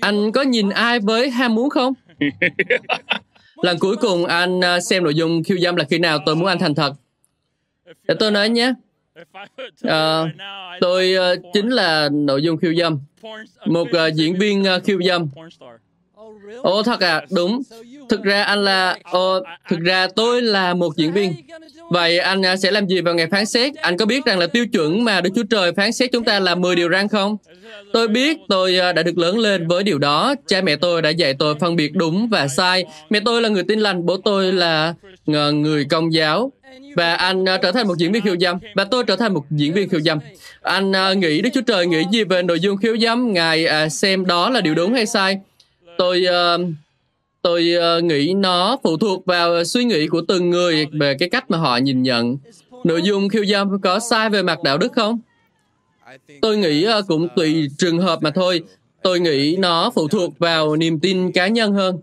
Anh 0.00 0.32
có 0.32 0.42
nhìn 0.42 0.70
ai 0.70 1.00
với 1.00 1.30
ham 1.30 1.54
muốn 1.54 1.70
không? 1.70 1.92
Lần 3.56 3.78
cuối 3.78 3.96
cùng 3.96 4.26
anh 4.26 4.60
à, 4.64 4.80
xem 4.80 5.04
nội 5.04 5.14
dung 5.14 5.42
khiêu 5.44 5.58
dâm 5.58 5.76
là 5.76 5.84
khi 5.84 5.98
nào 5.98 6.18
tôi 6.26 6.36
muốn 6.36 6.46
anh 6.46 6.58
thành 6.58 6.74
thật. 6.74 6.92
Để 8.08 8.14
tôi 8.18 8.30
nói 8.30 8.48
nhé. 8.48 8.72
À, 9.82 10.22
tôi 10.80 11.14
uh, 11.16 11.42
chính 11.52 11.68
là 11.68 12.08
nội 12.12 12.42
dung 12.42 12.56
khiêu 12.56 12.74
dâm. 12.74 13.00
một 13.66 13.88
uh, 13.88 14.14
diễn 14.14 14.38
viên 14.38 14.62
uh, 14.62 14.84
khiêu 14.84 15.02
dâm 15.02 15.28
Ồ 16.62 16.82
thật 16.82 17.00
à, 17.00 17.22
đúng. 17.30 17.62
Thực 18.08 18.22
ra 18.22 18.42
anh 18.42 18.64
là... 18.64 18.96
Ồ, 19.02 19.40
thực 19.68 19.80
ra 19.80 20.06
tôi 20.16 20.42
là 20.42 20.74
một 20.74 20.96
diễn 20.96 21.12
viên. 21.12 21.34
Vậy 21.90 22.18
anh 22.18 22.46
à, 22.46 22.56
sẽ 22.56 22.70
làm 22.70 22.86
gì 22.86 23.00
vào 23.00 23.14
ngày 23.14 23.26
phán 23.26 23.46
xét? 23.46 23.74
Anh 23.74 23.96
có 23.96 24.06
biết 24.06 24.24
rằng 24.24 24.38
là 24.38 24.46
tiêu 24.46 24.66
chuẩn 24.66 25.04
mà 25.04 25.20
Đức 25.20 25.30
Chúa 25.34 25.42
Trời 25.50 25.72
phán 25.72 25.92
xét 25.92 26.12
chúng 26.12 26.24
ta 26.24 26.40
là 26.40 26.54
10 26.54 26.76
điều 26.76 26.90
răn 26.90 27.08
không? 27.08 27.36
Tôi 27.92 28.08
biết 28.08 28.38
tôi 28.48 28.78
à, 28.78 28.92
đã 28.92 29.02
được 29.02 29.18
lớn 29.18 29.38
lên 29.38 29.68
với 29.68 29.82
điều 29.82 29.98
đó. 29.98 30.34
Cha 30.46 30.60
mẹ 30.60 30.76
tôi 30.76 31.02
đã 31.02 31.10
dạy 31.10 31.34
tôi 31.38 31.54
phân 31.60 31.76
biệt 31.76 31.94
đúng 31.94 32.28
và 32.28 32.48
sai. 32.48 32.84
Mẹ 33.10 33.20
tôi 33.24 33.42
là 33.42 33.48
người 33.48 33.62
tin 33.62 33.80
lành, 33.80 34.06
bố 34.06 34.16
tôi 34.16 34.52
là 34.52 34.94
à, 35.26 35.50
người 35.50 35.84
công 35.84 36.12
giáo 36.12 36.52
và 36.96 37.14
anh 37.14 37.42
uh, 37.42 37.48
trở 37.62 37.72
thành 37.72 37.88
một 37.88 37.94
diễn 37.98 38.12
viên 38.12 38.22
khiêu 38.22 38.36
dâm 38.40 38.58
và 38.74 38.84
tôi 38.84 39.04
trở 39.04 39.16
thành 39.16 39.34
một 39.34 39.44
diễn 39.50 39.72
viên 39.74 39.88
khiêu 39.88 40.00
dâm 40.00 40.18
anh 40.62 40.92
uh, 41.12 41.16
nghĩ 41.16 41.40
đức 41.40 41.50
chúa 41.54 41.60
trời 41.60 41.86
nghĩ 41.86 42.02
gì 42.12 42.24
về 42.24 42.42
nội 42.42 42.60
dung 42.60 42.76
khiêu 42.76 42.96
dâm 42.98 43.32
ngài 43.32 43.64
uh, 43.64 43.92
xem 43.92 44.26
đó 44.26 44.50
là 44.50 44.60
điều 44.60 44.74
đúng 44.74 44.94
hay 44.94 45.06
sai 45.06 45.40
tôi 45.98 46.26
uh, 46.26 46.60
tôi 47.42 47.72
uh, 47.98 48.04
nghĩ 48.04 48.34
nó 48.34 48.76
phụ 48.82 48.96
thuộc 48.96 49.26
vào 49.26 49.64
suy 49.64 49.84
nghĩ 49.84 50.06
của 50.06 50.22
từng 50.28 50.50
người 50.50 50.86
về 50.92 51.14
cái 51.18 51.28
cách 51.28 51.50
mà 51.50 51.58
họ 51.58 51.76
nhìn 51.76 52.02
nhận. 52.02 52.36
Nội 52.84 53.02
dung 53.02 53.28
khiêu 53.28 53.44
dâm 53.44 53.80
có 53.80 53.98
sai 53.98 54.30
về 54.30 54.42
mặt 54.42 54.62
đạo 54.62 54.78
đức 54.78 54.92
không? 54.92 55.18
Tôi 56.42 56.56
nghĩ 56.56 56.86
uh, 56.98 57.04
cũng 57.08 57.28
tùy 57.36 57.68
trường 57.78 57.98
hợp 57.98 58.22
mà 58.22 58.30
thôi. 58.30 58.62
Tôi 59.02 59.20
nghĩ 59.20 59.56
nó 59.58 59.90
phụ 59.94 60.08
thuộc 60.08 60.38
vào 60.38 60.76
niềm 60.76 61.00
tin 61.00 61.32
cá 61.32 61.46
nhân 61.46 61.72
hơn. 61.72 61.98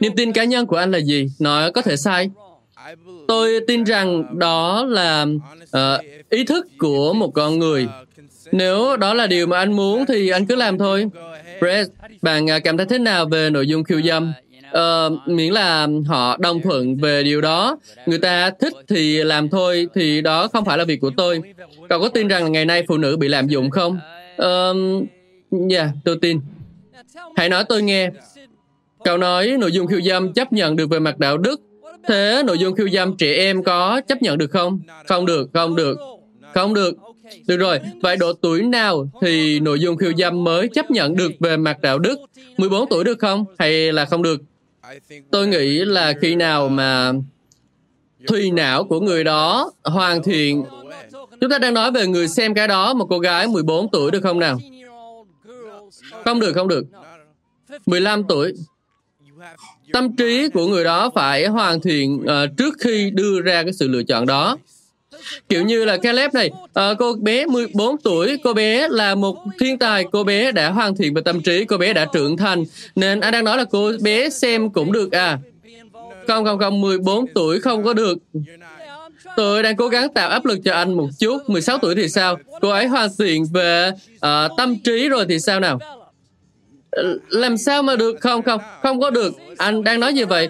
Niềm 0.00 0.12
tin 0.16 0.32
cá 0.32 0.44
nhân 0.44 0.66
của 0.66 0.76
anh 0.76 0.90
là 0.90 0.98
gì? 0.98 1.28
Nó 1.38 1.70
có 1.70 1.82
thể 1.82 1.96
sai. 1.96 2.30
Tôi 3.28 3.60
tin 3.66 3.84
rằng 3.84 4.38
đó 4.38 4.84
là 4.88 5.26
uh, 5.62 6.30
ý 6.30 6.44
thức 6.44 6.66
của 6.78 7.12
một 7.12 7.30
con 7.34 7.58
người. 7.58 7.86
Nếu 8.52 8.96
đó 8.96 9.14
là 9.14 9.26
điều 9.26 9.46
mà 9.46 9.58
anh 9.58 9.72
muốn 9.72 10.04
thì 10.06 10.28
anh 10.28 10.46
cứ 10.46 10.54
làm 10.54 10.78
thôi. 10.78 11.06
Brett, 11.60 11.90
bạn 12.22 12.50
à, 12.50 12.58
cảm 12.58 12.76
thấy 12.76 12.86
thế 12.86 12.98
nào 12.98 13.26
về 13.26 13.50
nội 13.50 13.66
dung 13.66 13.84
khiêu 13.84 14.02
dâm? 14.02 14.32
Uh, 14.66 15.28
miễn 15.28 15.52
là 15.52 15.88
họ 16.06 16.36
đồng 16.36 16.62
thuận 16.62 16.96
về 16.96 17.22
điều 17.22 17.40
đó. 17.40 17.78
Người 18.06 18.18
ta 18.18 18.50
thích 18.50 18.72
thì 18.88 19.24
làm 19.24 19.48
thôi 19.48 19.88
thì 19.94 20.20
đó 20.20 20.48
không 20.48 20.64
phải 20.64 20.78
là 20.78 20.84
việc 20.84 21.00
của 21.00 21.10
tôi. 21.16 21.40
Cậu 21.88 22.00
có 22.00 22.08
tin 22.08 22.28
rằng 22.28 22.52
ngày 22.52 22.64
nay 22.64 22.84
phụ 22.88 22.96
nữ 22.96 23.16
bị 23.16 23.28
lạm 23.28 23.46
dụng 23.46 23.70
không? 23.70 23.98
Uh, 24.42 24.76
dạ 25.70 25.78
yeah, 25.78 25.90
tôi 26.04 26.18
tin. 26.22 26.40
Hãy 27.36 27.48
nói 27.48 27.64
tôi 27.68 27.82
nghe. 27.82 28.10
Cậu 29.04 29.18
nói 29.18 29.56
nội 29.58 29.72
dung 29.72 29.86
khiêu 29.86 30.00
dâm 30.00 30.32
chấp 30.32 30.52
nhận 30.52 30.76
được 30.76 30.90
về 30.90 30.98
mặt 30.98 31.18
đạo 31.18 31.38
đức. 31.38 31.60
Thế 32.08 32.42
nội 32.46 32.58
dung 32.58 32.76
khiêu 32.76 32.88
dâm 32.88 33.16
trẻ 33.16 33.34
em 33.34 33.62
có 33.62 34.00
chấp 34.08 34.22
nhận 34.22 34.38
được 34.38 34.50
không? 34.50 34.80
Không 35.06 35.26
được, 35.26 35.48
không 35.52 35.76
được, 35.76 35.98
không 36.54 36.74
được. 36.74 36.94
Được 37.46 37.56
rồi, 37.56 37.80
vậy 38.02 38.16
độ 38.16 38.32
tuổi 38.32 38.62
nào 38.62 39.08
thì 39.20 39.60
nội 39.60 39.80
dung 39.80 39.96
khiêu 39.96 40.12
dâm 40.18 40.44
mới 40.44 40.68
chấp 40.68 40.90
nhận 40.90 41.16
được 41.16 41.32
về 41.40 41.56
mặt 41.56 41.80
đạo 41.80 41.98
đức? 41.98 42.18
14 42.58 42.88
tuổi 42.88 43.04
được 43.04 43.18
không? 43.18 43.44
Hay 43.58 43.92
là 43.92 44.04
không 44.04 44.22
được? 44.22 44.40
Tôi 45.30 45.46
nghĩ 45.46 45.78
là 45.84 46.12
khi 46.20 46.34
nào 46.34 46.68
mà 46.68 47.12
thùy 48.26 48.50
não 48.50 48.84
của 48.84 49.00
người 49.00 49.24
đó 49.24 49.72
hoàn 49.84 50.22
thiện. 50.22 50.64
Chúng 51.40 51.50
ta 51.50 51.58
đang 51.58 51.74
nói 51.74 51.90
về 51.90 52.06
người 52.06 52.28
xem 52.28 52.54
cái 52.54 52.68
đó, 52.68 52.94
một 52.94 53.06
cô 53.10 53.18
gái 53.18 53.46
14 53.46 53.90
tuổi 53.90 54.10
được 54.10 54.20
không 54.22 54.38
nào? 54.38 54.58
Không 56.24 56.40
được, 56.40 56.52
không 56.52 56.68
được. 56.68 56.84
15 57.86 58.22
tuổi 58.28 58.52
tâm 59.92 60.16
trí 60.16 60.48
của 60.48 60.66
người 60.66 60.84
đó 60.84 61.10
phải 61.14 61.46
hoàn 61.46 61.80
thiện 61.80 62.22
uh, 62.22 62.56
trước 62.56 62.74
khi 62.80 63.10
đưa 63.10 63.40
ra 63.40 63.62
cái 63.62 63.72
sự 63.72 63.88
lựa 63.88 64.02
chọn 64.02 64.26
đó 64.26 64.56
kiểu 65.48 65.62
như 65.62 65.84
là 65.84 65.96
Caleb 65.96 66.34
này 66.34 66.50
à, 66.74 66.94
cô 66.98 67.14
bé 67.20 67.46
14 67.46 67.96
tuổi 68.04 68.38
cô 68.44 68.54
bé 68.54 68.88
là 68.88 69.14
một 69.14 69.36
thiên 69.60 69.78
tài 69.78 70.04
cô 70.12 70.24
bé 70.24 70.52
đã 70.52 70.70
hoàn 70.70 70.96
thiện 70.96 71.14
về 71.14 71.22
tâm 71.24 71.40
trí 71.40 71.64
cô 71.64 71.76
bé 71.76 71.92
đã 71.92 72.06
trưởng 72.12 72.36
thành 72.36 72.64
nên 72.96 73.20
anh 73.20 73.32
đang 73.32 73.44
nói 73.44 73.56
là 73.56 73.64
cô 73.64 73.92
bé 74.00 74.30
xem 74.30 74.70
cũng 74.70 74.92
được 74.92 75.12
à 75.12 75.38
không 76.26 76.44
không 76.44 76.58
không 76.58 76.80
14 76.80 77.26
tuổi 77.34 77.60
không 77.60 77.84
có 77.84 77.92
được 77.92 78.18
Tôi 79.36 79.62
đang 79.62 79.76
cố 79.76 79.88
gắng 79.88 80.08
tạo 80.14 80.30
áp 80.30 80.44
lực 80.44 80.58
cho 80.64 80.74
anh 80.74 80.94
một 80.94 81.08
chút. 81.18 81.38
16 81.50 81.78
tuổi 81.78 81.94
thì 81.94 82.08
sao? 82.08 82.38
Cô 82.60 82.68
ấy 82.68 82.86
hoàn 82.86 83.08
thiện 83.18 83.44
về 83.52 83.90
uh, 84.14 84.52
tâm 84.56 84.78
trí 84.84 85.08
rồi 85.08 85.26
thì 85.28 85.38
sao 85.38 85.60
nào? 85.60 85.78
Ờ, 86.90 87.18
làm 87.28 87.56
sao 87.56 87.82
mà 87.82 87.96
được? 87.96 88.16
Không, 88.20 88.42
không, 88.42 88.60
không 88.82 89.00
có 89.00 89.10
được. 89.10 89.34
Anh 89.58 89.84
đang 89.84 90.00
nói 90.00 90.12
như 90.12 90.26
vậy. 90.26 90.48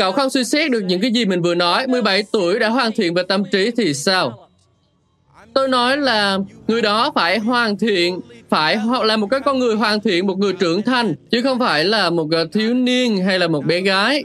Cậu 0.00 0.12
không 0.12 0.30
suy 0.30 0.44
xét 0.44 0.70
được 0.70 0.80
những 0.80 1.00
cái 1.00 1.10
gì 1.10 1.24
mình 1.24 1.42
vừa 1.42 1.54
nói. 1.54 1.86
17 1.86 2.22
tuổi 2.32 2.58
đã 2.58 2.68
hoàn 2.68 2.92
thiện 2.92 3.14
về 3.14 3.22
tâm 3.28 3.44
trí 3.44 3.70
thì 3.76 3.94
sao? 3.94 4.48
Tôi 5.54 5.68
nói 5.68 5.96
là 5.96 6.38
người 6.68 6.82
đó 6.82 7.12
phải 7.14 7.38
hoàn 7.38 7.78
thiện, 7.78 8.20
phải 8.48 8.78
là 9.04 9.16
một 9.16 9.26
cái 9.30 9.40
con 9.40 9.58
người 9.58 9.76
hoàn 9.76 10.00
thiện, 10.00 10.26
một 10.26 10.38
người 10.38 10.52
trưởng 10.52 10.82
thành, 10.82 11.14
chứ 11.30 11.42
không 11.42 11.58
phải 11.58 11.84
là 11.84 12.10
một 12.10 12.28
thiếu 12.52 12.74
niên 12.74 13.24
hay 13.24 13.38
là 13.38 13.48
một 13.48 13.64
bé 13.66 13.80
gái. 13.80 14.24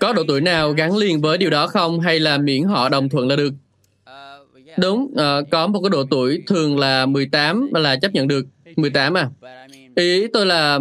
Có 0.00 0.12
độ 0.12 0.22
tuổi 0.28 0.40
nào 0.40 0.72
gắn 0.72 0.96
liền 0.96 1.20
với 1.20 1.38
điều 1.38 1.50
đó 1.50 1.66
không 1.66 2.00
hay 2.00 2.20
là 2.20 2.38
miễn 2.38 2.62
họ 2.62 2.88
đồng 2.88 3.08
thuận 3.08 3.28
là 3.28 3.36
được? 3.36 3.52
Đúng, 4.78 5.02
uh, 5.02 5.50
có 5.50 5.66
một 5.66 5.80
cái 5.82 5.90
độ 5.90 6.04
tuổi 6.10 6.42
thường 6.46 6.78
là 6.78 7.06
18 7.06 7.70
là 7.72 7.96
chấp 7.96 8.12
nhận 8.12 8.28
được. 8.28 8.46
18 8.76 9.14
à? 9.14 9.28
Ý 9.94 10.26
tôi 10.26 10.46
là 10.46 10.78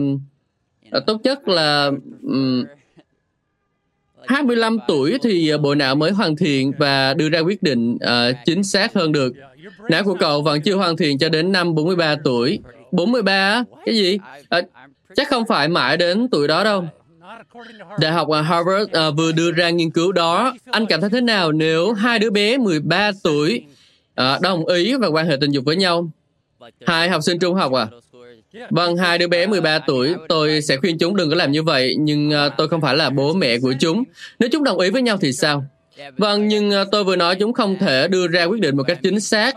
uh, 0.97 1.05
tốt 1.05 1.21
nhất 1.23 1.47
là 1.47 1.91
um, 2.23 2.63
25 4.29 4.77
tuổi 4.87 5.17
thì 5.23 5.49
ờ, 5.49 5.57
bộ 5.57 5.75
não 5.75 5.95
mới 5.95 6.11
hoàn 6.11 6.35
thiện 6.35 6.71
và 6.77 7.13
đưa 7.13 7.29
ra 7.29 7.39
quyết 7.39 7.63
định 7.63 7.95
uh, 7.95 8.35
chính 8.45 8.63
xác 8.63 8.93
hơn 8.93 9.11
được. 9.11 9.33
Não 9.89 10.03
của 10.03 10.15
cậu 10.19 10.41
vẫn 10.41 10.61
chưa 10.61 10.75
hoàn 10.75 10.97
thiện 10.97 11.17
cho 11.17 11.29
đến 11.29 11.51
năm 11.51 11.75
43 11.75 12.15
tuổi. 12.23 12.59
43 12.91 13.63
Cái 13.85 13.95
gì? 13.95 14.19
À, 14.49 14.61
chắc 15.15 15.29
không 15.29 15.45
phải 15.47 15.67
mãi 15.67 15.97
đến 15.97 16.27
tuổi 16.31 16.47
đó 16.47 16.63
đâu. 16.63 16.85
Đại 17.99 18.11
học 18.11 18.27
Harvard 18.43 18.83
uh, 18.83 19.17
vừa 19.17 19.31
đưa 19.31 19.51
ra 19.51 19.69
nghiên 19.69 19.91
cứu 19.91 20.11
đó. 20.11 20.53
Anh 20.65 20.85
cảm 20.85 21.01
thấy 21.01 21.09
thế 21.09 21.21
nào 21.21 21.51
nếu 21.51 21.93
hai 21.93 22.19
đứa 22.19 22.29
bé 22.29 22.57
13 22.57 23.11
tuổi 23.23 23.63
uh, 24.21 24.41
đồng 24.41 24.65
ý 24.65 24.95
và 24.95 25.07
quan 25.07 25.27
hệ 25.27 25.37
tình 25.41 25.51
dục 25.51 25.65
với 25.65 25.75
nhau? 25.75 26.09
Hai 26.85 27.09
học 27.09 27.23
sinh 27.23 27.39
trung 27.39 27.55
học 27.55 27.73
à? 27.73 27.87
Vâng, 28.69 28.97
hai 28.97 29.17
đứa 29.17 29.27
bé 29.27 29.47
13 29.47 29.79
tuổi, 29.79 30.15
tôi 30.29 30.61
sẽ 30.61 30.77
khuyên 30.77 30.97
chúng 30.97 31.15
đừng 31.15 31.29
có 31.29 31.35
làm 31.35 31.51
như 31.51 31.63
vậy, 31.63 31.95
nhưng 31.99 32.31
ờ, 32.31 32.49
tôi 32.57 32.67
không 32.67 32.81
phải 32.81 32.95
là 32.95 33.09
bố 33.09 33.33
mẹ 33.33 33.57
của 33.59 33.73
chúng. 33.79 34.03
Nếu 34.39 34.49
chúng 34.51 34.63
đồng 34.63 34.79
ý 34.79 34.89
với 34.89 35.01
nhau 35.01 35.17
thì 35.17 35.33
sao? 35.33 35.65
Vâng, 36.17 36.47
nhưng 36.47 36.71
ờ, 36.71 36.85
tôi 36.91 37.03
vừa 37.03 37.15
nói 37.15 37.35
chúng 37.35 37.53
không 37.53 37.77
thể 37.79 38.07
đưa 38.07 38.27
ra 38.27 38.43
quyết 38.43 38.61
định 38.61 38.77
một 38.77 38.83
cách 38.83 38.99
chính 39.03 39.19
xác. 39.19 39.55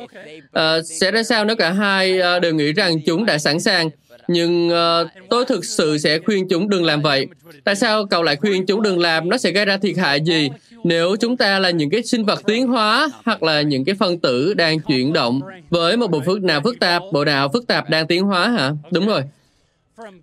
À, 0.53 0.83
sẽ 0.83 1.11
ra 1.11 1.23
sao 1.23 1.45
nếu 1.45 1.57
cả 1.57 1.71
hai 1.71 2.21
đều 2.43 2.55
nghĩ 2.55 2.73
rằng 2.73 3.03
chúng 3.07 3.27
đã 3.27 3.39
sẵn 3.39 3.61
sàng? 3.61 3.91
Nhưng 4.29 4.69
uh, 4.69 5.29
tôi 5.31 5.45
thực 5.45 5.65
sự 5.65 5.99
sẽ 5.99 6.19
khuyên 6.19 6.49
chúng 6.49 6.69
đừng 6.69 6.85
làm 6.85 7.03
vậy. 7.03 7.27
Tại 7.65 7.77
sao 7.77 8.07
cậu 8.07 8.23
lại 8.23 8.37
khuyên 8.37 8.67
chúng 8.67 8.83
đừng 8.83 8.99
làm? 8.99 9.29
Nó 9.29 9.39
sẽ 9.39 9.51
gây 9.51 9.65
ra 9.65 9.77
thiệt 9.77 9.97
hại 9.97 10.21
gì? 10.21 10.51
Nếu 10.85 11.17
chúng 11.17 11.37
ta 11.37 11.59
là 11.59 11.71
những 11.71 11.91
cái 11.91 12.03
sinh 12.03 12.25
vật 12.25 12.43
tiến 12.47 12.67
hóa 12.67 13.09
hoặc 13.25 13.43
là 13.43 13.63
những 13.63 13.85
cái 13.85 13.95
phân 13.95 14.19
tử 14.19 14.55
đang 14.55 14.81
chuyển 14.81 15.13
động 15.13 15.41
với 15.71 15.97
một 15.97 16.07
bộ 16.07 16.21
phức 16.27 16.43
nào 16.43 16.61
phức 16.65 16.81
tạp, 16.81 17.03
bộ 17.13 17.25
nào 17.25 17.49
phức 17.53 17.67
tạp 17.67 17.91
đang 17.91 18.07
tiến 18.07 18.23
hóa 18.23 18.49
hả? 18.49 18.73
Đúng 18.91 19.07
rồi. 19.07 19.23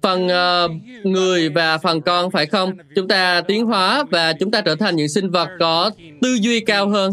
Phần 0.01 0.27
uh, 0.27 0.71
người 1.05 1.49
và 1.49 1.77
phần 1.77 2.01
con 2.01 2.31
phải 2.31 2.45
không? 2.45 2.73
Chúng 2.95 3.07
ta 3.07 3.41
tiến 3.41 3.65
hóa 3.65 4.03
và 4.11 4.33
chúng 4.33 4.51
ta 4.51 4.61
trở 4.61 4.75
thành 4.75 4.95
những 4.95 5.09
sinh 5.09 5.29
vật 5.29 5.49
có 5.59 5.91
tư 6.21 6.37
duy 6.41 6.59
cao 6.59 6.89
hơn. 6.89 7.11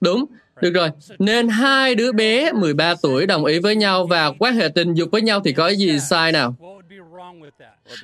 Đúng. 0.00 0.24
Được 0.60 0.70
rồi, 0.70 0.88
nên 1.18 1.48
hai 1.48 1.94
đứa 1.94 2.12
bé 2.12 2.52
13 2.52 2.94
tuổi 3.02 3.26
đồng 3.26 3.44
ý 3.44 3.58
với 3.58 3.76
nhau 3.76 4.06
và 4.06 4.32
quan 4.38 4.54
hệ 4.54 4.68
tình 4.68 4.94
dục 4.94 5.08
với 5.12 5.22
nhau 5.22 5.40
thì 5.44 5.52
có 5.52 5.68
gì 5.68 5.98
sai 6.00 6.32
nào? 6.32 6.56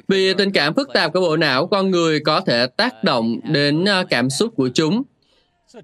Vì 0.08 0.34
tình 0.34 0.52
cảm 0.52 0.75
phức 0.75 0.88
tạp 0.94 1.12
của 1.12 1.20
bộ 1.20 1.37
não 1.37 1.66
con 1.66 1.90
người 1.90 2.20
có 2.20 2.40
thể 2.40 2.66
tác 2.66 3.04
động 3.04 3.40
đến 3.44 3.84
à, 3.88 4.04
cảm 4.11 4.30
xúc 4.30 4.52
của 4.56 4.68
chúng. 4.75 5.02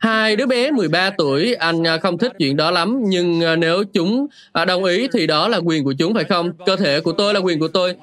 Hai 0.00 0.36
đứa 0.36 0.46
bé 0.46 0.70
13 0.70 1.10
tuổi, 1.10 1.54
anh 1.54 1.86
à, 1.86 1.98
không 1.98 2.18
thích 2.18 2.32
chuyện 2.38 2.56
đó 2.56 2.70
lắm, 2.70 3.00
nhưng 3.04 3.44
à, 3.44 3.56
nếu 3.56 3.84
chúng 3.84 4.26
đồng 4.66 4.84
ý 4.84 5.08
thì 5.12 5.26
đó 5.26 5.48
là 5.48 5.58
quyền 5.58 5.84
của 5.84 5.94
chúng 5.98 6.14
phải 6.14 6.24
không? 6.24 6.52
Cơ 6.66 6.76
thể 6.76 7.00
của 7.00 7.12
tôi 7.12 7.34
là 7.34 7.40
quyền 7.40 7.60
của 7.60 7.68
tôi. 7.68 7.94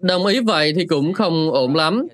Đồng 0.00 0.26
ý 0.26 0.40
vậy 0.40 0.72
thì 0.76 0.86
cũng 0.86 1.12
không 1.12 1.50
ổn 1.50 1.76
lắm. 1.76 2.06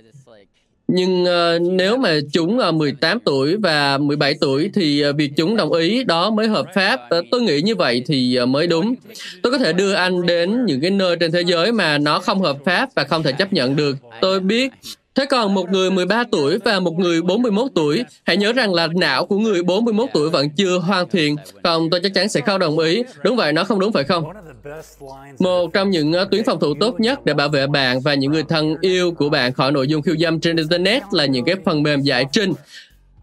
Nhưng 0.89 1.25
uh, 1.25 1.63
nếu 1.63 1.97
mà 1.97 2.19
chúng 2.33 2.59
ờ, 2.59 2.69
uh, 2.69 2.75
18 2.75 3.19
tuổi 3.25 3.57
và 3.57 3.99
17 3.99 4.35
tuổi 4.41 4.71
thì 4.75 5.09
uh, 5.09 5.17
việc 5.17 5.33
chúng 5.37 5.57
đồng 5.57 5.73
ý 5.73 6.05
đó 6.05 6.31
mới 6.31 6.49
hợp 6.49 6.67
pháp. 6.75 7.01
Uh, 7.19 7.25
tôi 7.31 7.43
nghĩ 7.43 7.61
như 7.61 7.75
vậy 7.75 8.03
thì 8.07 8.39
uh, 8.43 8.49
mới 8.49 8.67
đúng. 8.67 8.95
Tôi 9.43 9.53
có 9.53 9.59
thể 9.59 9.73
đưa 9.73 9.93
anh 9.93 10.27
đến 10.27 10.65
những 10.65 10.81
cái 10.81 10.91
nơi 10.91 11.17
trên 11.17 11.33
thế 11.33 11.43
giới 11.47 11.73
mà 11.73 11.99
nó 11.99 12.19
không 12.19 12.41
hợp 12.41 12.57
pháp 12.65 12.89
và 12.95 13.05
không 13.05 13.23
thể 13.23 13.33
chấp 13.33 13.53
nhận 13.53 13.77
được. 13.77 13.97
Tôi 14.21 14.41
biết 14.41 14.73
Thế 15.15 15.27
còn 15.27 15.55
một 15.55 15.71
người 15.71 15.91
13 15.91 16.25
tuổi 16.33 16.59
và 16.65 16.81
một 16.81 16.99
người 16.99 17.23
41 17.23 17.67
tuổi, 17.75 18.05
hãy 18.25 18.37
nhớ 18.37 18.53
rằng 18.53 18.75
là 18.75 18.89
não 18.95 19.27
của 19.27 19.39
người 19.39 19.63
41 19.63 20.09
tuổi 20.15 20.31
vẫn 20.31 20.51
chưa 20.51 20.79
hoàn 20.79 21.09
thiện, 21.09 21.37
còn 21.63 21.91
tôi 21.91 22.01
chắc 22.03 22.15
chắn 22.15 22.29
sẽ 22.29 22.41
không 22.41 22.59
đồng 22.59 22.79
ý. 22.79 23.03
Đúng 23.25 23.37
vậy, 23.37 23.53
nó 23.53 23.65
không 23.65 23.81
đúng 23.81 23.93
phải 23.93 24.05
không? 24.05 24.25
Một 25.39 25.73
trong 25.73 25.91
những 25.91 26.13
ờ, 26.13 26.29
tuyến 26.31 26.45
phòng 26.45 26.61
thủ 26.61 26.75
tốt 26.81 27.01
nhất 27.01 27.25
để 27.25 27.35
bảo 27.35 27.49
vệ 27.49 27.67
bạn 27.67 28.01
và 28.01 28.15
những 28.15 28.33
người 28.33 28.43
thân 28.43 28.77
yêu 28.81 29.13
của 29.13 29.29
bạn 29.29 29.53
khỏi 29.53 29.73
nội 29.73 29.89
dung 29.89 30.03
khiêu 30.03 30.17
dâm 30.17 30.41
trên 30.41 30.57
Internet 30.57 31.03
là 31.13 31.27
những 31.27 31.45
cái 31.45 31.55
phần 31.65 31.83
mềm 31.83 32.01
giải 32.01 32.25
trình. 32.33 32.53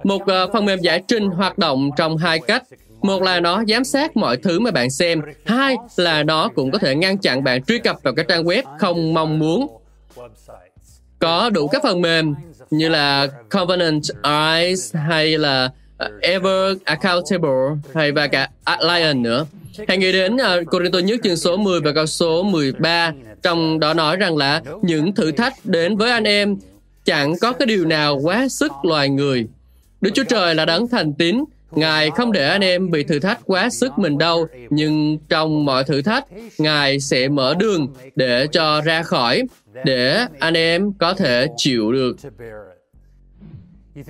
Một 0.03 0.27
ờ, 0.27 0.47
phần 0.53 0.65
mềm 0.65 0.79
giải 0.79 1.03
trình 1.07 1.29
hoạt 1.29 1.57
động 1.57 1.89
trong 1.97 2.17
hai 2.17 2.39
cách. 2.39 2.63
Một 3.01 3.21
là 3.21 3.39
nó 3.39 3.63
giám 3.67 3.83
sát 3.83 4.17
mọi 4.17 4.37
thứ 4.37 4.59
mà 4.59 4.71
bạn 4.71 4.89
xem. 4.89 5.21
Hai 5.45 5.75
là 5.95 6.23
nó 6.23 6.49
cũng 6.55 6.71
có 6.71 6.77
thể 6.77 6.95
ngăn 6.95 7.17
chặn 7.17 7.43
bạn 7.43 7.63
truy 7.63 7.79
cập 7.79 8.03
vào 8.03 8.13
các 8.13 8.27
trang 8.27 8.43
web 8.43 8.63
không 8.79 9.13
mong 9.13 9.39
muốn 9.39 9.67
có 11.21 11.49
đủ 11.49 11.67
các 11.67 11.83
phần 11.83 12.01
mềm 12.01 12.35
như 12.69 12.89
là 12.89 13.27
Covenant 13.51 14.03
Eyes 14.23 14.95
hay 14.95 15.37
là 15.37 15.69
ờ, 15.97 16.09
Ever 16.21 16.77
Accountable 16.83 17.75
hay 17.95 18.11
và 18.11 18.27
cả 18.27 18.49
Lion 18.81 19.21
nữa. 19.21 19.45
Hãy 19.87 19.97
nghĩ 19.97 20.11
đến 20.11 20.37
ờ, 20.37 20.59
uh, 20.59 20.67
Corinto 20.71 20.99
nhất 20.99 21.19
chương 21.23 21.37
số 21.37 21.57
10 21.57 21.81
và 21.81 21.91
câu 21.91 22.05
số 22.05 22.43
13 22.43 23.13
trong 23.41 23.79
đó 23.79 23.93
nói 23.93 24.17
rằng 24.17 24.37
là 24.37 24.61
những 24.81 25.15
thử 25.15 25.31
thách 25.31 25.53
đến 25.63 25.97
với 25.97 26.11
anh 26.11 26.23
em 26.23 26.57
chẳng 27.05 27.33
có 27.41 27.51
cái 27.51 27.65
điều 27.65 27.85
nào 27.85 28.19
quá 28.23 28.47
sức 28.47 28.71
loài 28.83 29.09
người. 29.09 29.47
Đức 30.01 30.09
Chúa 30.13 30.23
Trời 30.23 30.55
là 30.55 30.65
đấng 30.65 30.87
thành 30.87 31.13
tín, 31.13 31.43
Ngài 31.71 32.11
không 32.11 32.31
để 32.31 32.49
anh 32.49 32.61
em 32.61 32.91
bị 32.91 33.03
thử 33.03 33.19
thách 33.19 33.39
quá 33.45 33.69
sức 33.69 33.91
mình 33.97 34.17
đâu, 34.17 34.47
nhưng 34.69 35.17
trong 35.29 35.65
mọi 35.65 35.83
thử 35.83 36.01
thách, 36.01 36.25
Ngài 36.57 36.99
sẽ 36.99 37.27
mở 37.27 37.55
đường 37.59 37.87
để 38.15 38.47
cho 38.47 38.81
ra 38.81 39.03
khỏi 39.03 39.43
để 39.85 40.25
anh 40.39 40.53
em 40.53 40.93
có 40.93 41.13
thể 41.13 41.47
chịu 41.57 41.91
được. 41.91 42.17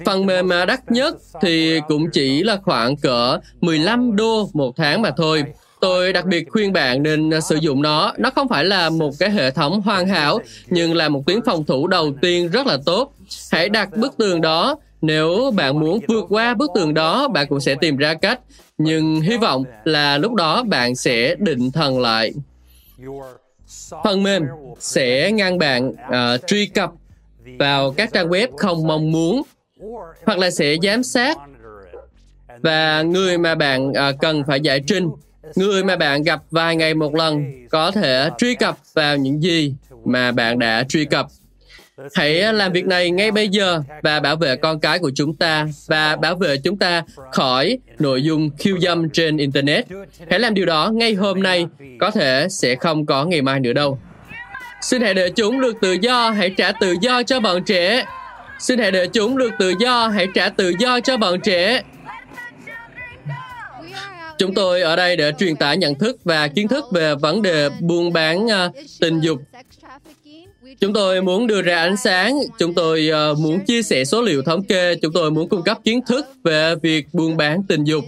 Phần 0.06 0.26
mềm 0.26 0.48
mà 0.48 0.66
đắt 0.66 0.92
nhất 0.92 1.18
thì 1.42 1.80
cũng 1.88 2.10
chỉ 2.12 2.44
là 2.44 2.58
khoảng 2.64 2.96
cỡ 2.96 3.40
15 3.62 4.16
đô 4.16 4.50
một 4.54 4.76
tháng 4.78 5.02
mà 5.02 5.12
thôi. 5.18 5.44
Tôi 5.82 6.14
đặc 6.14 6.26
biệt 6.26 6.46
khuyên 6.50 6.74
bạn 6.74 7.04
nên 7.04 7.42
sử 7.42 7.56
dụng 7.56 7.82
nó. 7.82 8.14
Nó 8.18 8.30
không 8.30 8.48
phải 8.48 8.66
là 8.66 8.90
một 8.90 9.12
cái 9.20 9.30
hệ 9.32 9.52
thống 9.52 9.82
hoàn 9.82 10.08
hảo, 10.08 10.40
nhưng 10.68 10.94
là 10.94 11.10
một 11.10 11.24
tuyến 11.26 11.40
phòng 11.46 11.66
thủ 11.66 11.88
đầu 11.88 12.14
tiên 12.22 12.50
rất 12.50 12.68
là 12.68 12.78
tốt. 12.86 13.14
Hãy 13.52 13.70
đặt 13.70 13.90
bức 13.98 14.18
tường 14.18 14.42
đó. 14.42 14.76
Nếu 15.02 15.52
bạn 15.56 15.80
muốn 15.80 16.00
vượt 16.08 16.26
qua 16.30 16.54
bức 16.54 16.72
tường 16.76 16.94
đó, 16.94 17.28
bạn 17.28 17.48
cũng 17.48 17.60
sẽ 17.60 17.76
tìm 17.82 17.98
ra 17.98 18.14
cách. 18.14 18.40
Nhưng 18.78 19.22
hy 19.22 19.38
vọng 19.38 19.64
là 19.84 20.18
lúc 20.18 20.34
đó 20.34 20.64
bạn 20.64 20.96
sẽ 20.96 21.36
định 21.40 21.72
thần 21.72 22.00
lại. 22.00 22.34
Phần 24.04 24.24
mềm 24.24 24.44
sẽ 24.80 25.32
ngăn 25.32 25.58
bạn 25.58 25.90
uh, 25.90 26.48
truy 26.48 26.66
cập 26.66 26.92
vào 27.60 27.92
các 27.92 28.14
trang 28.14 28.30
web 28.30 28.48
không 28.58 28.88
mong 28.88 29.12
muốn 29.12 29.42
hoặc 30.26 30.38
là 30.40 30.52
sẽ 30.52 30.76
giám 30.84 31.04
sát. 31.04 31.38
Và 32.62 33.02
người 33.02 33.38
mà 33.38 33.56
bạn 33.56 33.90
uh, 33.90 33.96
cần 34.20 34.44
phải 34.48 34.62
giải 34.62 34.80
trình 34.88 35.10
người 35.56 35.84
mà 35.84 35.96
bạn 35.96 36.24
gặp 36.24 36.42
vài 36.52 36.76
ngày 36.76 36.94
một 36.94 37.16
lần 37.16 37.44
có 37.70 37.92
thể 37.92 38.30
truy 38.38 38.56
cập 38.56 38.78
vào 38.94 39.18
những 39.18 39.42
gì 39.42 39.74
mà 40.06 40.32
bạn 40.32 40.60
đã 40.60 40.84
truy 40.90 41.06
cập. 41.06 41.28
Hãy 42.14 42.42
à, 42.42 42.52
làm 42.52 42.72
việc 42.72 42.86
này 42.86 43.12
ngay 43.12 43.32
bây 43.32 43.50
giờ 43.50 43.82
và 44.04 44.20
bảo 44.20 44.36
vệ 44.36 44.56
con 44.56 44.80
cái 44.80 45.00
của 45.00 45.12
chúng 45.16 45.36
ta 45.36 45.68
và 45.88 46.16
bảo 46.16 46.36
vệ 46.36 46.58
chúng 46.58 46.78
ta 46.78 47.04
khỏi 47.32 47.78
nội 48.00 48.24
dung 48.24 48.50
khiêu 48.58 48.80
dâm 48.80 49.10
trên 49.10 49.38
Internet. 49.38 49.86
Hãy 50.30 50.40
làm 50.40 50.54
điều 50.54 50.66
đó 50.66 50.92
ngay 50.94 51.14
hôm 51.14 51.44
nay, 51.44 51.68
có 52.00 52.12
thể 52.12 52.48
sẽ 52.50 52.76
không 52.76 53.06
có 53.06 53.26
ngày 53.26 53.42
mai 53.42 53.60
nữa 53.60 53.74
đâu. 53.74 54.00
Xin 54.82 55.02
hãy 55.02 55.14
để 55.14 55.30
chúng 55.30 55.62
được 55.62 55.78
tự 55.82 55.92
do, 55.92 56.30
hãy 56.30 56.50
trả 56.58 56.72
tự 56.72 56.96
do 57.02 57.24
cho 57.24 57.40
bọn 57.40 57.64
trẻ. 57.64 58.06
Xin 58.60 58.80
hãy 58.80 58.92
để 58.92 59.08
chúng 59.08 59.38
được 59.38 59.52
tự 59.60 59.74
do, 59.80 60.08
hãy 60.08 60.28
trả 60.34 60.50
tự 60.50 60.74
do 60.80 61.00
cho 61.00 61.18
bọn 61.18 61.40
trẻ. 61.42 61.82
Chúng 64.38 64.54
tôi 64.54 64.82
ở 64.82 64.96
đây 64.96 65.16
để 65.16 65.32
truyền 65.40 65.56
tải 65.56 65.78
nhận 65.78 65.96
thức 65.96 66.18
và 66.24 66.48
kiến 66.48 66.68
thức 66.68 66.86
về 66.92 67.16
vấn 67.16 67.42
đề 67.42 67.70
buôn 67.80 68.14
bán 68.14 68.46
uh, 68.46 68.52
tình 69.00 69.20
dục 69.20 69.40
Chúng 70.80 70.94
tôi 70.94 71.22
muốn 71.22 71.48
đưa 71.48 71.62
ra 71.62 71.78
ánh 71.78 71.98
sáng, 71.98 72.40
chúng 72.60 72.74
tôi 72.74 73.10
uh, 73.32 73.40
muốn 73.40 73.66
chia 73.66 73.84
sẻ 73.84 74.06
số 74.06 74.22
liệu 74.22 74.42
thống 74.44 74.64
kê, 74.64 74.96
chúng 75.02 75.14
tôi 75.14 75.32
muốn 75.32 75.50
cung 75.50 75.64
cấp 75.64 75.78
kiến 75.84 76.02
thức 76.08 76.26
về 76.44 76.76
việc 76.82 77.08
buôn 77.14 77.38
bán 77.38 77.64
tình 77.68 77.84
dục. 77.84 78.04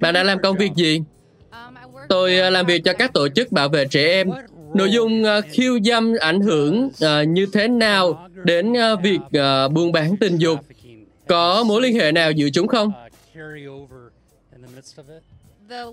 Bạn 0.00 0.14
đã 0.14 0.22
làm 0.22 0.38
công 0.42 0.56
việc 0.56 0.70
gì? 0.76 1.00
Tôi 2.08 2.38
uh, 2.46 2.52
làm 2.52 2.66
việc 2.66 2.84
cho 2.84 2.92
các 2.92 3.12
tổ 3.12 3.28
chức 3.28 3.52
bảo 3.52 3.68
vệ 3.68 3.84
trẻ 3.84 4.02
em. 4.04 4.30
Nội 4.74 4.90
dung 4.90 5.22
uh, 5.22 5.44
khiêu 5.50 5.78
dâm 5.84 6.14
ảnh 6.20 6.40
hưởng 6.40 6.86
uh, 6.86 7.28
như 7.28 7.46
thế 7.52 7.68
nào 7.68 8.28
đến 8.44 8.72
uh, 8.72 9.02
việc 9.02 9.20
uh, 9.38 9.72
buôn 9.72 9.92
bán 9.92 10.16
tình 10.16 10.36
dục? 10.36 10.58
Có 11.28 11.64
mối 11.64 11.82
liên 11.82 11.94
hệ 11.94 12.12
nào 12.12 12.30
giữa 12.30 12.48
chúng 12.52 12.68
không? 12.68 12.92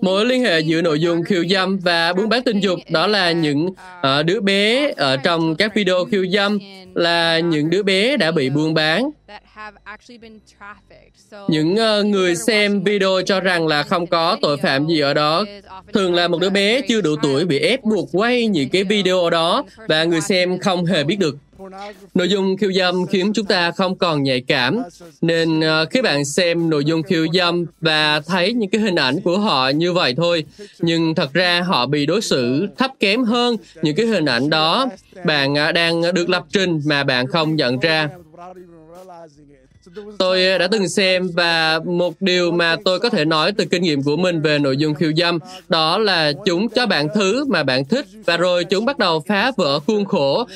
Mối 0.01 0.25
liên 0.25 0.43
hệ 0.43 0.59
giữa 0.59 0.81
nội 0.81 0.99
dung 0.99 1.23
khiêu 1.23 1.45
dâm 1.49 1.79
và 1.79 2.13
buôn 2.13 2.29
bán 2.29 2.43
tình 2.43 2.59
dục 2.59 2.79
đó 2.89 3.07
là 3.07 3.31
những 3.31 3.65
uh, 3.65 4.25
đứa 4.25 4.41
bé 4.41 4.91
ở 4.97 5.17
trong 5.17 5.55
các 5.55 5.75
video 5.75 6.05
khiêu 6.05 6.25
dâm 6.33 6.59
là 6.95 7.39
những 7.39 7.69
đứa 7.69 7.83
bé 7.83 8.17
đã 8.17 8.31
bị 8.31 8.49
buôn 8.49 8.73
bán. 8.73 9.09
Những 11.47 11.75
uh, 11.99 12.05
người 12.05 12.35
xem 12.35 12.83
video 12.83 13.21
cho 13.25 13.39
rằng 13.39 13.67
là 13.67 13.83
không 13.83 14.07
có 14.07 14.37
tội 14.41 14.57
phạm 14.57 14.87
gì 14.87 14.99
ở 14.99 15.13
đó. 15.13 15.45
Thường 15.93 16.13
là 16.13 16.27
một 16.27 16.41
đứa 16.41 16.49
bé 16.49 16.81
chưa 16.81 17.01
đủ 17.01 17.15
tuổi 17.21 17.45
bị 17.45 17.59
ép 17.59 17.83
buộc 17.83 18.09
quay 18.11 18.47
những 18.47 18.69
cái 18.69 18.83
video 18.83 19.29
đó 19.29 19.65
và 19.87 20.03
người 20.03 20.21
xem 20.21 20.59
không 20.59 20.85
hề 20.85 21.03
biết 21.03 21.19
được. 21.19 21.35
Nội 22.13 22.29
dung 22.29 22.57
khiêu 22.57 22.71
dâm 22.71 23.05
khiến 23.07 23.33
chúng 23.33 23.45
ta 23.45 23.71
không 23.71 23.97
còn 23.97 24.23
nhạy 24.23 24.41
cảm, 24.41 24.81
nên 25.21 25.61
ờ, 25.61 25.85
khi 25.85 26.01
bạn 26.01 26.25
xem 26.25 26.69
nội 26.69 26.85
dung 26.85 27.03
khiêu 27.03 27.27
dâm 27.33 27.65
và 27.81 28.19
thấy 28.19 28.53
những 28.53 28.69
cái 28.69 28.81
hình 28.81 28.95
ảnh 28.95 29.21
của 29.21 29.39
họ 29.39 29.69
như 29.69 29.93
vậy 29.93 30.13
thôi, 30.17 30.45
nhưng 30.79 31.15
thật 31.15 31.33
ra 31.33 31.61
họ 31.61 31.85
bị 31.85 32.05
đối 32.05 32.21
xử 32.21 32.67
thấp 32.77 32.91
kém 32.99 33.23
hơn 33.23 33.57
những 33.81 33.95
cái 33.95 34.05
hình 34.05 34.25
ảnh 34.25 34.49
đó. 34.49 34.89
Bạn 35.25 35.55
ờ, 35.55 35.71
đang 35.71 36.01
được 36.13 36.29
lập 36.29 36.45
trình 36.49 36.81
mà 36.85 37.03
bạn 37.03 37.27
không 37.27 37.55
nhận 37.55 37.79
ra. 37.79 38.09
Tôi 40.19 40.45
ờ, 40.45 40.57
đã 40.57 40.67
từng 40.67 40.89
xem 40.89 41.29
và 41.33 41.79
một 41.85 42.21
điều 42.21 42.51
mà 42.51 42.75
tôi 42.85 42.99
có 42.99 43.09
thể 43.09 43.25
nói 43.25 43.51
từ 43.51 43.65
kinh 43.65 43.81
nghiệm 43.81 44.03
của 44.03 44.17
mình 44.17 44.41
về 44.41 44.59
nội 44.59 44.77
dung 44.77 44.93
khiêu 44.93 45.11
dâm 45.17 45.39
đó 45.69 45.97
là 45.97 46.31
chúng 46.45 46.69
cho 46.69 46.85
bạn 46.85 47.07
thứ 47.15 47.45
mà 47.45 47.63
bạn 47.63 47.85
thích 47.85 48.05
và 48.25 48.37
rồi 48.37 48.63
chúng 48.63 48.85
bắt 48.85 48.97
đầu 48.97 49.23
phá 49.27 49.51
vỡ 49.57 49.79
khuôn 49.79 50.05
khổ 50.05 50.47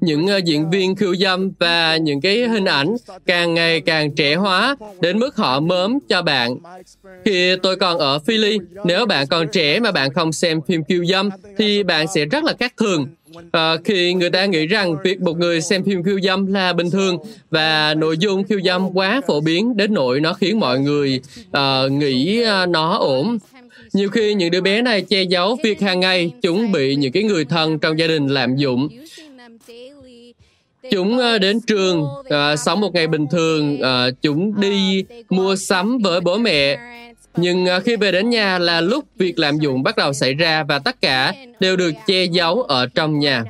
những 0.00 0.26
ờ, 0.26 0.36
diễn 0.36 0.70
viên 0.70 0.96
khiêu 0.96 1.16
dâm 1.16 1.50
và 1.58 1.96
những 1.96 2.20
cái 2.20 2.48
hình 2.48 2.64
ảnh 2.64 2.96
càng 3.26 3.54
ngày 3.54 3.80
càng 3.80 4.14
trẻ 4.14 4.34
hóa 4.34 4.76
đến 5.00 5.18
mức 5.18 5.36
họ 5.36 5.60
mớm 5.60 5.98
cho 6.08 6.22
bạn. 6.22 6.56
Khi 7.24 7.56
tôi 7.62 7.76
còn 7.76 7.98
ở 7.98 8.18
Philly, 8.18 8.58
nếu 8.84 9.06
bạn 9.06 9.26
còn 9.26 9.48
trẻ 9.52 9.80
mà 9.80 9.92
bạn 9.92 10.12
không 10.12 10.32
xem 10.32 10.60
phim 10.68 10.84
khiêu 10.88 11.04
dâm 11.04 11.30
thì 11.58 11.82
bạn 11.82 12.06
sẽ 12.14 12.24
rất 12.24 12.44
là 12.44 12.52
khác 12.58 12.74
thường 12.76 13.06
À, 13.52 13.76
khi 13.84 14.14
người 14.14 14.30
ta 14.30 14.44
nghĩ 14.44 14.66
rằng 14.66 14.96
việc 15.04 15.20
một 15.20 15.38
người 15.38 15.60
xem 15.60 15.84
phim 15.84 16.02
khiêu 16.02 16.20
dâm 16.20 16.46
là 16.46 16.72
bình 16.72 16.90
thường 16.90 17.18
và 17.50 17.94
nội 17.94 18.18
dung 18.18 18.44
khiêu 18.44 18.60
dâm 18.64 18.96
quá 18.96 19.20
phổ 19.26 19.40
biến 19.40 19.76
đến 19.76 19.94
nỗi 19.94 20.20
nó 20.20 20.32
khiến 20.32 20.60
mọi 20.60 20.78
người 20.78 21.20
uh, 21.48 21.92
nghĩ 21.92 22.42
ờ, 22.42 22.66
nó 22.66 22.96
ổn. 22.96 23.38
Nhiều 23.92 24.10
khi 24.10 24.34
những 24.34 24.50
đứa 24.50 24.60
bé 24.60 24.82
này 24.82 25.02
che 25.02 25.22
giấu 25.22 25.58
việc 25.64 25.80
hàng 25.80 26.00
ngày 26.00 26.30
chúng 26.42 26.72
bị 26.72 26.96
những 26.96 27.12
cái 27.12 27.22
người 27.22 27.44
thân 27.44 27.78
trong 27.78 27.98
gia 27.98 28.06
đình 28.06 28.28
lạm 28.28 28.56
dụng. 28.56 28.88
Chúng 30.90 31.18
uh, 31.18 31.40
đến 31.40 31.60
trường 31.60 32.02
uh, 32.02 32.58
sống 32.58 32.80
một 32.80 32.94
ngày 32.94 33.06
bình 33.06 33.26
thường 33.30 33.80
uh, 33.80 34.22
chúng 34.22 34.60
đi 34.60 35.04
mua 35.30 35.56
sắm 35.56 35.98
với 35.98 36.20
bố 36.20 36.38
mẹ 36.38 36.78
nhưng 37.36 37.66
à, 37.66 37.80
khi 37.80 37.96
về 37.96 38.12
đến 38.12 38.30
nhà 38.30 38.58
là 38.58 38.80
lúc 38.80 39.04
việc 39.16 39.38
lạm 39.38 39.58
dụng 39.58 39.82
bắt 39.82 39.96
đầu 39.96 40.12
xảy 40.12 40.34
ra 40.34 40.62
và 40.62 40.78
tất 40.78 41.00
cả 41.00 41.34
đều 41.60 41.76
được 41.76 41.92
che 42.06 42.24
giấu 42.24 42.62
ở 42.62 42.86
trong 42.86 43.18
nhà. 43.18 43.44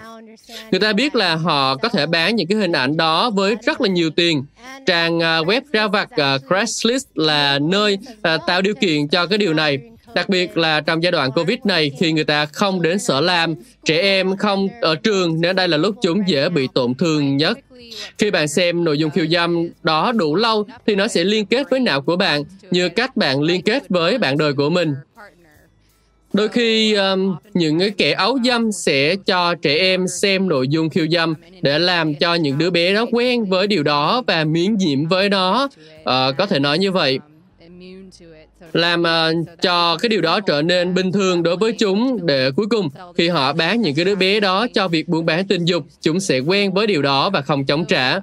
Người 0.71 0.81
ta 0.81 0.93
biết 0.93 1.15
là 1.15 1.35
họ 1.35 1.77
có 1.77 1.89
thể 1.89 2.07
bán 2.07 2.37
những 2.37 2.47
cái 2.47 2.59
hình 2.59 2.73
ảnh 2.73 2.97
đó 2.97 3.31
với 3.31 3.57
rất 3.63 3.81
là 3.81 3.89
nhiều 3.89 4.11
tiền. 4.11 4.45
Trang 4.87 5.23
à, 5.23 5.39
web 5.39 5.61
ra 5.73 5.87
vặt 5.87 6.11
à, 6.11 6.39
Craigslist 6.49 7.07
là 7.15 7.59
nơi 7.59 7.99
tạo 8.47 8.63
điều 8.63 8.75
kiện 8.75 9.09
cho 9.09 9.27
cái 9.27 9.39
điều 9.39 9.55
này. 9.55 9.79
Đặc 10.15 10.29
biệt 10.29 10.57
là 10.57 10.81
trong 10.81 11.03
giai 11.03 11.13
đoạn 11.13 11.33
Covid 11.33 11.59
này 11.65 11.91
khi 12.01 12.13
người 12.13 12.25
ta 12.25 12.47
không 12.47 12.83
đến 12.83 12.99
sở 12.99 13.21
làm, 13.21 13.55
trẻ 13.85 14.01
em 14.01 14.37
không 14.37 14.69
ở 14.81 14.95
trường 14.95 15.41
nên 15.41 15.57
đây 15.57 15.69
là 15.69 15.77
lúc 15.77 15.95
chúng 16.03 16.29
dễ 16.29 16.49
bị 16.49 16.69
tổn 16.75 16.95
thương 16.95 17.37
nhất. 17.37 17.59
Khi 18.19 18.31
bạn 18.31 18.49
xem 18.49 18.85
nội 18.85 18.99
dung 18.99 19.11
khiêu 19.11 19.27
dâm 19.27 19.69
đó 19.83 20.13
đủ 20.13 20.35
lâu 20.35 20.67
thì 20.87 20.95
nó 20.95 21.09
sẽ 21.09 21.25
liên 21.25 21.47
kết 21.47 21.71
với 21.71 21.81
não 21.81 22.01
của 22.01 22.17
bạn 22.17 22.43
như 22.71 22.89
cách 22.89 23.17
bạn 23.17 23.43
liên 23.43 23.63
kết 23.63 23.89
với 23.89 24.19
bạn 24.19 24.39
đời 24.39 24.53
của 24.53 24.71
mình. 24.71 24.95
Đôi 26.33 26.49
khi 26.49 26.95
um, 26.95 27.37
những 27.55 27.79
cái 27.79 27.91
kẻ 27.91 28.13
ấu 28.13 28.39
dâm 28.45 28.73
sẽ 28.73 29.17
cho 29.17 29.55
trẻ 29.55 29.79
em 29.79 30.09
xem 30.09 30.49
nội 30.49 30.69
dung 30.69 30.91
khiêu 30.91 31.07
dâm 31.11 31.35
để 31.63 31.79
làm 31.79 32.15
cho 32.15 32.35
những 32.35 32.59
đứa 32.59 32.71
bé 32.71 32.95
đó 32.95 33.07
quen 33.13 33.45
với 33.45 33.67
điều 33.67 33.83
đó 33.83 34.23
và 34.27 34.45
miễn 34.45 34.77
nhiễm 34.77 35.07
với 35.07 35.29
nó. 35.29 35.69
Uh, 36.01 36.37
có 36.39 36.47
thể 36.49 36.59
nói 36.59 36.79
như 36.79 36.93
vậy 36.93 37.19
làm 38.73 39.03
uh, 39.03 39.61
cho 39.63 39.97
cái 39.97 40.09
điều 40.09 40.21
đó 40.21 40.41
trở 40.41 40.63
nên 40.63 40.95
bình 40.95 41.13
thường 41.13 41.43
đối 41.43 41.57
với 41.57 41.73
chúng 41.73 42.27
để 42.27 42.51
cuối 42.57 42.67
cùng 42.71 42.89
khi 43.17 43.29
họ 43.29 43.53
bán 43.53 43.81
những 43.81 43.95
cái 43.95 44.05
đứa 44.05 44.15
bé 44.15 44.41
đó 44.41 44.67
cho 44.75 44.89
việc 44.89 45.09
buôn 45.09 45.27
bán 45.27 45.47
tình 45.47 45.65
dục 45.65 45.85
chúng 46.01 46.21
sẽ 46.21 46.39
quen 46.39 46.73
với 46.73 46.87
điều 46.87 47.03
đó 47.03 47.31
và 47.31 47.43
không 47.43 47.65
chống 47.65 47.85
trả 47.85 48.21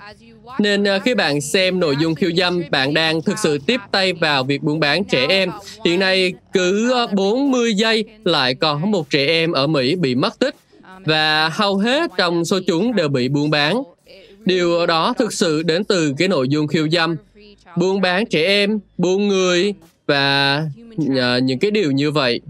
nên 0.60 0.84
uh, 0.84 1.04
khi 1.04 1.16
bạn 1.16 1.42
xem 1.42 1.80
nội 1.80 1.96
dung 2.00 2.16
khiêu 2.16 2.32
dâm, 2.38 2.62
bạn 2.72 2.94
đang 2.94 3.22
thực 3.22 3.40
sự 3.40 3.58
tiếp 3.66 3.82
tay 3.92 4.14
vào 4.14 4.44
việc 4.44 4.64
buôn 4.64 4.80
bán 4.80 5.04
trẻ 5.04 5.26
em. 5.30 5.52
Hiện 5.86 6.00
nay, 6.00 6.34
cứ 6.54 6.92
ờ, 6.92 7.08
40 7.08 7.74
giây 7.74 8.04
lại 8.24 8.56
có 8.56 8.78
một 8.78 9.10
trẻ 9.10 9.28
em 9.28 9.52
ở 9.52 9.68
Mỹ 9.68 9.96
bị 9.96 10.16
mất 10.16 10.40
tích 10.40 10.56
và 11.06 11.50
hầu 11.50 11.78
hết 11.78 12.12
trong 12.18 12.46
số 12.46 12.60
chúng 12.68 12.96
đều 12.96 13.08
bị 13.08 13.30
buôn 13.30 13.50
bán. 13.50 13.84
Điều 14.46 14.86
đó 14.86 15.14
thực 15.18 15.34
sự 15.34 15.64
đến 15.64 15.84
từ 15.84 16.14
cái 16.18 16.28
nội 16.28 16.50
dung 16.50 16.68
khiêu 16.68 16.90
dâm. 16.90 17.16
Buôn 17.78 18.02
bán 18.02 18.26
trẻ 18.26 18.46
em, 18.46 18.80
buôn 18.98 19.28
người, 19.28 19.74
và 20.08 20.63
uh, 20.96 21.43
những 21.43 21.60
cái 21.60 21.72
điều 21.72 21.91
như 21.91 22.12
vậy. 22.12 22.41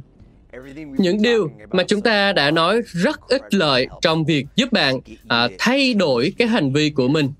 Những 0.98 1.22
điều 1.22 1.52
mà 1.72 1.84
chúng 1.84 2.02
ta 2.02 2.34
đã 2.34 2.52
nói 2.52 2.82
rất 2.86 3.20
ít 3.28 3.54
lợi 3.54 3.88
trong 4.02 4.26
việc 4.26 4.46
giúp 4.56 4.72
bạn 4.72 4.96
uh, 4.98 5.52
thay 5.60 5.93
đổi 5.93 6.34
cái 6.38 6.48
hành 6.48 6.74
vi 6.74 6.89
của 6.89 7.08
mình. 7.08 7.32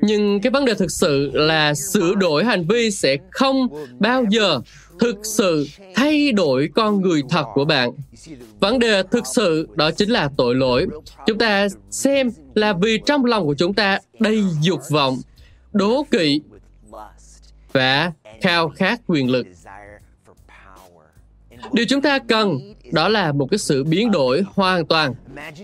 Nhưng 0.00 0.40
cái 0.40 0.50
vấn 0.50 0.64
đề 0.64 0.74
thực 0.74 0.90
sự 0.90 1.30
là 1.32 1.74
sửa 1.74 2.14
đổi 2.14 2.44
hành 2.44 2.66
vi 2.66 2.90
sẽ 2.90 3.16
không 3.30 3.68
bao 3.98 4.24
giờ 4.30 4.60
thực 5.00 5.16
sự 5.22 5.68
thay 5.94 6.32
đổi 6.32 6.68
con 6.74 7.00
người 7.00 7.22
thật 7.28 7.44
của 7.54 7.64
bạn. 7.64 7.90
Vấn 8.60 8.78
đề 8.78 9.02
thực 9.10 9.26
sự 9.26 9.68
đó 9.74 9.90
chính 9.90 10.10
là 10.10 10.30
tội 10.36 10.54
lỗi. 10.54 10.86
Chúng 11.26 11.38
ta 11.38 11.68
xem 11.90 12.30
là 12.54 12.72
vì 12.72 12.98
trong 13.06 13.24
lòng 13.24 13.46
của 13.46 13.54
chúng 13.54 13.74
ta 13.74 13.98
đầy 14.18 14.44
dục 14.62 14.80
vọng 14.90 15.18
đố 15.72 16.06
kỵ 16.10 16.40
và 17.72 18.12
khao 18.40 18.68
khát 18.68 19.00
quyền 19.06 19.30
lực. 19.30 19.46
Điều 21.72 21.86
chúng 21.88 22.00
ta 22.00 22.18
cần 22.18 22.74
đó 22.92 23.08
là 23.08 23.32
một 23.32 23.46
cái 23.50 23.58
sự 23.58 23.84
biến 23.84 24.10
đổi 24.10 24.42
hoàn 24.54 24.86
toàn. 24.86 25.14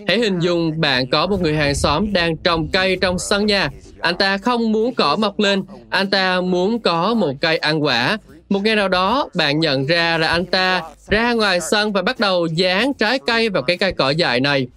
Hãy 0.07 0.19
hình 0.19 0.39
dung 0.39 0.81
bạn 0.81 1.09
có 1.09 1.27
một 1.27 1.41
người 1.41 1.55
hàng 1.55 1.75
xóm 1.75 2.13
đang 2.13 2.37
trồng 2.37 2.67
cây 2.67 2.97
trong 3.01 3.19
sân 3.19 3.45
nhà. 3.45 3.69
Anh 3.99 4.15
ta 4.15 4.37
không 4.37 4.71
muốn 4.71 4.93
cỏ 4.93 5.15
mọc 5.19 5.39
lên, 5.39 5.63
anh 5.89 6.09
ta 6.09 6.41
muốn 6.41 6.79
có 6.79 7.13
một 7.13 7.33
cây 7.41 7.57
ăn 7.57 7.83
quả. 7.83 8.17
Một 8.49 8.59
ngày 8.63 8.75
nào 8.75 8.87
đó, 8.87 9.29
bạn 9.35 9.59
nhận 9.59 9.85
ra 9.85 10.17
là 10.17 10.27
anh 10.27 10.45
ta 10.45 10.81
ra 11.09 11.33
ngoài 11.33 11.59
sân 11.71 11.93
và 11.93 12.01
bắt 12.01 12.19
đầu 12.19 12.45
dán 12.45 12.93
trái 12.93 13.19
cây 13.27 13.49
vào 13.49 13.63
cái 13.63 13.77
cây 13.77 13.93
cỏ 13.93 14.09
dại 14.09 14.39
này. 14.39 14.67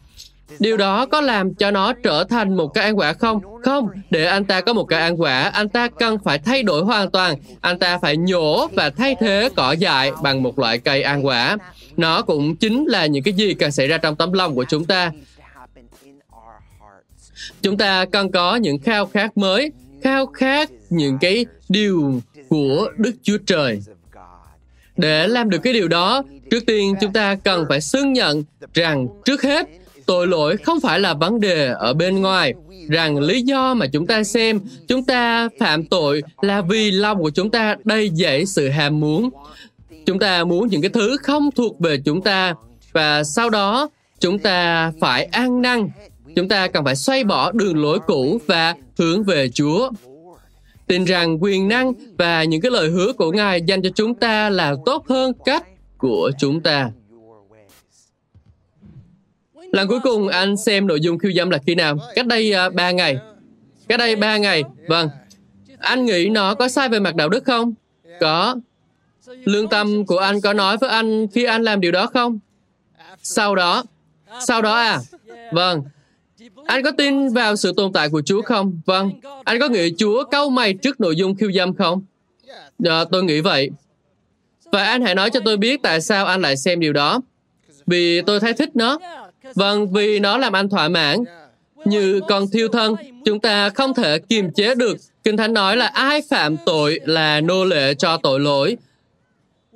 Điều 0.58 0.76
đó 0.76 1.06
có 1.06 1.20
làm 1.20 1.54
cho 1.54 1.70
nó 1.70 1.92
trở 1.92 2.24
thành 2.24 2.56
một 2.56 2.68
cái 2.68 2.84
ăn 2.84 2.98
quả 2.98 3.12
không? 3.12 3.40
Không, 3.62 3.88
để 4.10 4.24
anh 4.24 4.44
ta 4.44 4.60
có 4.60 4.72
một 4.72 4.84
cái 4.84 5.00
ăn 5.00 5.20
quả, 5.20 5.42
anh 5.42 5.68
ta 5.68 5.88
cần 5.88 6.18
phải 6.24 6.38
thay 6.38 6.62
đổi 6.62 6.82
hoàn 6.82 7.10
toàn. 7.10 7.36
Anh 7.60 7.78
ta 7.78 7.98
phải 7.98 8.16
nhổ 8.16 8.66
và 8.66 8.90
thay 8.90 9.16
thế 9.20 9.48
cỏ 9.56 9.72
dại 9.72 10.12
bằng 10.22 10.42
một 10.42 10.58
loại 10.58 10.78
cây 10.78 11.02
ăn 11.02 11.26
quả. 11.26 11.56
Nó 11.96 12.22
cũng 12.22 12.56
chính 12.56 12.84
là 12.84 13.06
những 13.06 13.22
cái 13.22 13.34
gì 13.34 13.54
cần 13.54 13.72
xảy 13.72 13.86
ra 13.86 13.98
trong 13.98 14.16
tấm 14.16 14.32
lòng 14.32 14.54
của 14.54 14.64
chúng 14.64 14.84
ta. 14.84 15.10
Chúng 17.62 17.76
ta 17.76 18.04
cần 18.04 18.32
có 18.32 18.56
những 18.56 18.78
khao 18.78 19.06
khát 19.06 19.36
mới, 19.36 19.72
khao 20.02 20.26
khát 20.26 20.70
những 20.90 21.18
cái 21.20 21.46
điều 21.68 22.20
của 22.48 22.88
Đức 22.96 23.12
Chúa 23.22 23.38
Trời. 23.46 23.80
Để 24.96 25.28
làm 25.28 25.50
được 25.50 25.58
cái 25.58 25.72
điều 25.72 25.88
đó, 25.88 26.22
trước 26.50 26.66
tiên 26.66 26.94
chúng 27.00 27.12
ta 27.12 27.34
cần 27.34 27.64
phải 27.68 27.80
xưng 27.80 28.12
nhận 28.12 28.44
rằng 28.74 29.06
trước 29.24 29.42
hết 29.42 29.68
tội 30.06 30.26
lỗi 30.26 30.56
không 30.56 30.80
phải 30.80 31.00
là 31.00 31.14
vấn 31.14 31.40
đề 31.40 31.72
ở 31.78 31.94
bên 31.94 32.20
ngoài. 32.22 32.54
Rằng 32.88 33.18
lý 33.20 33.42
do 33.42 33.74
mà 33.74 33.86
chúng 33.86 34.06
ta 34.06 34.24
xem 34.24 34.60
chúng 34.88 35.04
ta 35.04 35.48
phạm 35.60 35.84
tội 35.84 36.22
là 36.40 36.62
vì 36.62 36.90
lòng 36.90 37.22
của 37.22 37.30
chúng 37.30 37.50
ta 37.50 37.76
đầy 37.84 38.10
dẫy 38.14 38.46
sự 38.46 38.68
ham 38.68 39.00
muốn. 39.00 39.30
Chúng 40.06 40.18
ta 40.18 40.44
muốn 40.44 40.68
những 40.68 40.82
cái 40.82 40.90
thứ 40.90 41.16
không 41.22 41.50
thuộc 41.50 41.80
về 41.80 41.98
chúng 42.04 42.20
ta 42.20 42.54
và 42.92 43.24
sau 43.24 43.50
đó 43.50 43.88
chúng 44.20 44.38
ta 44.38 44.92
phải 45.00 45.24
ăn 45.24 45.62
năn. 45.62 45.88
Chúng 46.36 46.48
ta 46.48 46.66
cần 46.66 46.84
phải 46.84 46.96
xoay 46.96 47.24
bỏ 47.24 47.52
đường 47.52 47.82
lối 47.82 47.98
cũ 48.06 48.38
và 48.46 48.74
hướng 48.98 49.24
về 49.24 49.48
chúa. 49.48 49.90
Tin 50.86 51.04
rằng 51.04 51.42
quyền 51.42 51.68
năng 51.68 51.92
và 52.18 52.44
những 52.44 52.60
cái 52.60 52.70
lời 52.70 52.88
hứa 52.88 53.12
của 53.12 53.32
ngài 53.32 53.62
dành 53.62 53.82
cho 53.82 53.90
chúng 53.94 54.14
ta 54.14 54.50
là 54.50 54.74
tốt 54.86 55.08
hơn 55.08 55.32
cách 55.44 55.66
của 55.98 56.30
chúng 56.38 56.60
ta. 56.60 56.90
Lần 59.74 59.88
cuối 59.88 60.00
cùng 60.02 60.28
anh 60.28 60.56
xem 60.56 60.86
nội 60.86 61.00
dung 61.00 61.18
khiêu 61.18 61.32
dâm 61.32 61.50
là 61.50 61.58
khi 61.66 61.74
nào? 61.74 61.98
Cách 62.14 62.26
đây 62.26 62.52
à, 62.52 62.66
uh, 62.66 62.74
3 62.74 62.90
ngày. 62.90 63.16
Cách 63.88 63.98
đây 63.98 64.16
3 64.16 64.36
ngày. 64.36 64.62
Vâng. 64.88 65.08
Anh 65.78 66.04
nghĩ 66.04 66.28
nó 66.28 66.54
có 66.54 66.68
sai 66.68 66.88
về 66.88 67.00
mặt 67.00 67.14
đạo 67.14 67.28
đức 67.28 67.44
không? 67.44 67.74
Có. 68.20 68.56
Lương 69.26 69.68
tâm 69.68 70.06
của 70.06 70.18
anh 70.18 70.40
có 70.40 70.52
nói 70.52 70.76
với 70.76 70.90
anh 70.90 71.26
khi 71.28 71.44
anh 71.44 71.62
làm 71.62 71.80
điều 71.80 71.92
đó 71.92 72.06
không? 72.06 72.38
Sau 73.22 73.54
đó. 73.54 73.84
Sau 74.46 74.62
đó 74.62 74.74
à? 74.74 75.00
Vâng. 75.52 75.82
Anh 76.66 76.82
có 76.82 76.90
tin 76.90 77.28
vào 77.28 77.56
sự 77.56 77.72
tồn 77.76 77.92
tại 77.92 78.08
của 78.08 78.22
Chúa 78.22 78.42
không? 78.42 78.80
Vâng. 78.86 79.10
Anh 79.44 79.60
có 79.60 79.68
nghĩ 79.68 79.94
Chúa 79.98 80.24
câu 80.24 80.50
mày 80.50 80.74
trước 80.74 81.00
nội 81.00 81.16
dung 81.16 81.34
khiêu 81.34 81.52
dâm 81.52 81.74
không? 81.74 82.02
À, 82.84 83.04
tôi 83.12 83.24
nghĩ 83.24 83.40
vậy. 83.40 83.70
Và 84.72 84.84
anh 84.84 85.02
hãy 85.02 85.14
nói 85.14 85.30
cho 85.30 85.40
tôi 85.44 85.56
biết 85.56 85.82
tại 85.82 86.00
sao 86.00 86.26
anh 86.26 86.42
lại 86.42 86.56
xem 86.56 86.80
điều 86.80 86.92
đó. 86.92 87.20
Vì 87.86 88.22
tôi 88.22 88.40
thấy 88.40 88.52
thích 88.52 88.76
nó. 88.76 88.98
Vâng, 89.54 89.92
vì 89.92 90.18
nó 90.18 90.38
làm 90.38 90.52
anh 90.52 90.68
thỏa 90.68 90.88
mãn. 90.88 91.18
Như 91.84 92.20
con 92.28 92.46
thiêu 92.52 92.68
thân, 92.68 92.94
chúng 93.24 93.40
ta 93.40 93.68
không 93.68 93.94
thể 93.94 94.18
kiềm 94.18 94.50
chế 94.50 94.74
được. 94.74 94.96
Kinh 95.24 95.36
Thánh 95.36 95.54
nói 95.54 95.76
là 95.76 95.86
ai 95.86 96.22
phạm 96.30 96.56
tội 96.66 97.00
là 97.04 97.40
nô 97.40 97.64
lệ 97.64 97.94
cho 97.94 98.16
tội 98.16 98.40
lỗi. 98.40 98.76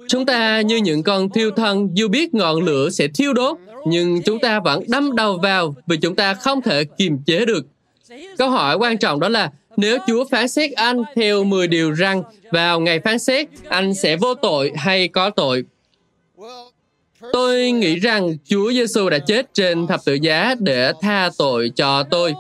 Chúng 0.09 0.27
ta 0.27 0.61
như 0.61 0.77
những 0.77 1.03
con 1.03 1.31
thiêu 1.31 1.51
thân 1.51 1.91
dù 1.95 2.09
biết 2.09 2.35
ngọn 2.35 2.63
lửa 2.63 2.91
sẽ 2.91 3.09
thiêu 3.09 3.33
đốt, 3.33 3.57
nhưng 3.87 4.23
chúng 4.23 4.39
ta 4.39 4.61
vẫn 4.61 4.83
đâm 4.89 5.17
đầu 5.17 5.39
vào 5.43 5.75
vì 5.87 5.97
chúng 5.97 6.17
ta 6.17 6.35
không 6.35 6.63
thể 6.63 6.85
kiềm 6.85 7.19
chế 7.27 7.45
được. 7.45 7.67
Câu 8.39 8.51
hỏi 8.51 8.77
quan 8.77 8.99
trọng 8.99 9.21
đó 9.21 9.29
là 9.29 9.51
nếu 9.77 9.99
Chúa 10.07 10.25
phán 10.25 10.49
xét 10.49 10.73
anh 10.73 11.03
theo 11.15 11.45
10 11.45 11.67
điều 11.67 11.91
răng 11.91 12.23
vào 12.53 12.81
ngày 12.81 13.01
phán 13.01 13.19
xét, 13.19 13.49
anh 13.69 13.95
sẽ 13.95 14.17
vô 14.17 14.35
tội 14.35 14.73
hay 14.77 15.09
có 15.09 15.31
tội? 15.31 15.65
Tôi 17.33 17.71
nghĩ 17.71 17.97
rằng 17.97 18.37
Chúa 18.45 18.73
Giêsu 18.73 19.09
đã 19.09 19.19
chết 19.19 19.55
trên 19.55 19.87
thập 19.87 20.01
tự 20.05 20.15
giá 20.15 20.55
để 20.59 20.93
tha 21.01 21.31
tội 21.39 21.71
cho 21.77 22.03
tôi. 22.11 22.35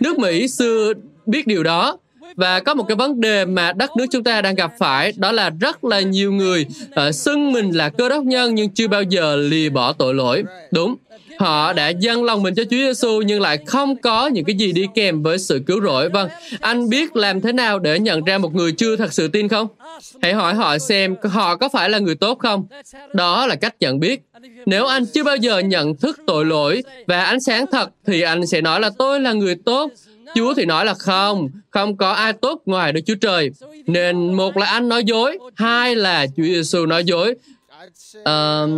Nước 0.00 0.18
Mỹ 0.18 0.48
xưa 0.48 0.92
biết 1.26 1.46
điều 1.46 1.62
đó. 1.62 1.98
Và 2.36 2.60
có 2.60 2.74
một 2.74 2.84
cái 2.88 2.96
vấn 2.96 3.20
đề 3.20 3.44
mà 3.44 3.72
đất 3.72 3.90
nước 3.96 4.06
chúng 4.10 4.24
ta 4.24 4.42
đang 4.42 4.54
gặp 4.54 4.72
phải 4.78 5.12
đó 5.16 5.32
là 5.32 5.50
rất 5.60 5.84
là 5.84 6.00
nhiều 6.00 6.32
người 6.32 6.66
uh, 7.08 7.14
xưng 7.14 7.52
mình 7.52 7.70
là 7.70 7.88
cơ 7.88 8.08
đốc 8.08 8.24
nhân 8.24 8.54
nhưng 8.54 8.70
chưa 8.70 8.88
bao 8.88 9.02
giờ 9.02 9.36
lìa 9.36 9.68
bỏ 9.68 9.92
tội 9.92 10.14
lỗi. 10.14 10.44
Đúng 10.70 10.96
họ 11.38 11.72
đã 11.72 11.88
dâng 11.88 12.24
lòng 12.24 12.42
mình 12.42 12.54
cho 12.54 12.64
Chúa 12.64 12.76
Giêsu 12.76 13.22
nhưng 13.22 13.40
lại 13.40 13.58
không 13.66 13.96
có 13.96 14.26
những 14.26 14.44
cái 14.44 14.56
gì 14.56 14.72
đi 14.72 14.86
kèm 14.94 15.22
với 15.22 15.38
sự 15.38 15.62
cứu 15.66 15.80
rỗi. 15.82 16.08
Vâng, 16.08 16.28
anh 16.60 16.88
biết 16.88 17.16
làm 17.16 17.40
thế 17.40 17.52
nào 17.52 17.78
để 17.78 17.98
nhận 17.98 18.24
ra 18.24 18.38
một 18.38 18.54
người 18.54 18.72
chưa 18.72 18.96
thật 18.96 19.12
sự 19.12 19.28
tin 19.28 19.48
không? 19.48 19.68
Hãy 20.22 20.32
hỏi 20.32 20.54
họ 20.54 20.78
xem 20.78 21.16
họ 21.22 21.56
có 21.56 21.68
phải 21.68 21.90
là 21.90 21.98
người 21.98 22.14
tốt 22.14 22.38
không? 22.38 22.66
Đó 23.14 23.46
là 23.46 23.54
cách 23.54 23.74
nhận 23.80 24.00
biết. 24.00 24.20
Nếu 24.66 24.86
anh 24.86 25.06
chưa 25.06 25.24
bao 25.24 25.36
giờ 25.36 25.58
nhận 25.58 25.96
thức 25.96 26.20
tội 26.26 26.44
lỗi 26.44 26.82
và 27.06 27.24
ánh 27.24 27.40
sáng 27.40 27.64
thật 27.72 27.90
thì 28.06 28.20
anh 28.20 28.46
sẽ 28.46 28.60
nói 28.60 28.80
là 28.80 28.90
tôi 28.98 29.20
là 29.20 29.32
người 29.32 29.54
tốt. 29.64 29.90
Chúa 30.34 30.54
thì 30.54 30.64
nói 30.64 30.84
là 30.84 30.94
không, 30.94 31.48
không 31.70 31.96
có 31.96 32.12
ai 32.12 32.32
tốt 32.32 32.62
ngoài 32.66 32.92
Đức 32.92 33.00
Chúa 33.06 33.14
Trời. 33.20 33.50
Nên 33.86 34.34
một 34.34 34.56
là 34.56 34.66
anh 34.66 34.88
nói 34.88 35.04
dối, 35.04 35.38
hai 35.54 35.96
là 35.96 36.26
Chúa 36.36 36.42
Giêsu 36.42 36.86
nói 36.86 37.04
dối. 37.04 37.34
Uh, 38.18 38.70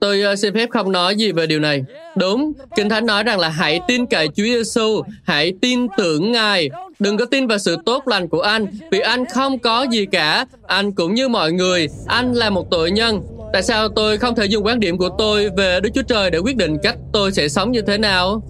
Tôi 0.00 0.22
ờ, 0.22 0.36
xin 0.36 0.54
phép 0.54 0.70
không 0.70 0.92
nói 0.92 1.16
gì 1.16 1.32
về 1.32 1.46
điều 1.46 1.60
này. 1.60 1.84
Đúng, 2.16 2.52
Kinh 2.76 2.88
Thánh 2.88 3.06
nói 3.06 3.22
rằng 3.22 3.38
là 3.38 3.48
hãy 3.48 3.80
tin 3.88 4.06
cậy 4.06 4.28
Chúa 4.28 4.44
Giêsu, 4.44 5.02
hãy 5.24 5.52
tin 5.62 5.86
tưởng 5.96 6.32
Ngài. 6.32 6.70
Đừng 6.98 7.16
có 7.16 7.24
tin 7.24 7.46
vào 7.46 7.58
sự 7.58 7.76
tốt 7.86 8.08
lành 8.08 8.28
của 8.28 8.40
anh, 8.40 8.66
vì 8.90 9.00
anh 9.00 9.24
không 9.24 9.58
có 9.58 9.86
gì 9.90 10.06
cả. 10.06 10.46
Anh 10.66 10.92
cũng 10.92 11.14
như 11.14 11.28
mọi 11.28 11.52
người, 11.52 11.88
anh 12.06 12.32
là 12.34 12.50
một 12.50 12.70
tội 12.70 12.90
nhân. 12.90 13.20
Tại 13.52 13.62
sao 13.62 13.88
tôi 13.88 14.18
không 14.18 14.34
thể 14.34 14.46
dùng 14.46 14.66
quan 14.66 14.80
điểm 14.80 14.98
của 14.98 15.08
tôi 15.18 15.50
về 15.56 15.80
Đức 15.80 15.90
Chúa 15.94 16.02
Trời 16.02 16.30
để 16.30 16.38
quyết 16.38 16.56
định 16.56 16.76
cách 16.82 16.96
tôi 17.12 17.32
sẽ 17.32 17.48
sống 17.48 17.72
như 17.72 17.82
thế 17.82 17.98
nào? 17.98 18.42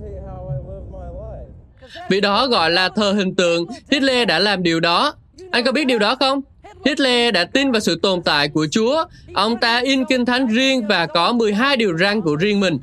Vì 2.11 2.21
đó 2.21 2.47
gọi 2.47 2.71
là 2.71 2.89
thờ 2.89 3.13
hình 3.13 3.35
tượng. 3.35 3.67
Hitler 3.91 4.29
đã 4.29 4.39
làm 4.39 4.63
điều 4.63 4.81
đó. 4.81 5.15
Anh 5.51 5.65
có 5.65 5.73
biết 5.73 5.85
điều 5.85 5.99
đó 5.99 6.15
không? 6.15 6.41
Hitler 6.85 7.35
đã 7.35 7.45
tin 7.45 7.71
vào 7.73 7.81
sự 7.81 7.99
tồn 8.03 8.23
tại 8.23 8.49
của 8.49 8.67
Chúa. 8.71 9.05
Ông 9.35 9.57
ta 9.57 9.79
in 9.79 10.05
kinh 10.05 10.25
thánh 10.25 10.47
riêng 10.47 10.87
và 10.89 11.07
có 11.07 11.33
12 11.33 11.77
điều 11.77 11.99
răn 11.99 12.21
của 12.21 12.37
riêng 12.37 12.61
mình. 12.61 12.79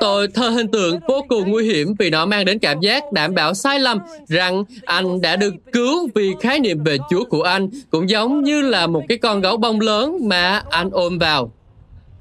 Tội 0.00 0.28
thờ 0.28 0.48
hình 0.48 0.68
tượng 0.68 0.98
vô 1.08 1.24
cùng 1.28 1.50
nguy 1.50 1.64
hiểm 1.64 1.94
vì 1.98 2.10
nó 2.10 2.26
mang 2.26 2.44
đến 2.44 2.58
cảm 2.58 2.80
giác 2.80 3.12
đảm 3.12 3.34
bảo 3.34 3.54
sai 3.54 3.80
lầm 3.80 3.98
rằng 4.28 4.64
anh 4.84 5.20
đã 5.20 5.36
được 5.36 5.54
cứu 5.72 6.08
vì 6.14 6.32
khái 6.40 6.60
niệm 6.60 6.84
về 6.84 6.96
Chúa 7.10 7.24
của 7.24 7.42
anh 7.42 7.68
cũng 7.90 8.10
giống 8.10 8.44
như 8.44 8.62
là 8.62 8.86
một 8.86 9.02
cái 9.08 9.18
con 9.18 9.40
gấu 9.40 9.56
bông 9.56 9.80
lớn 9.80 10.18
mà 10.22 10.62
anh 10.70 10.90
ôm 10.92 11.18
vào. 11.18 11.52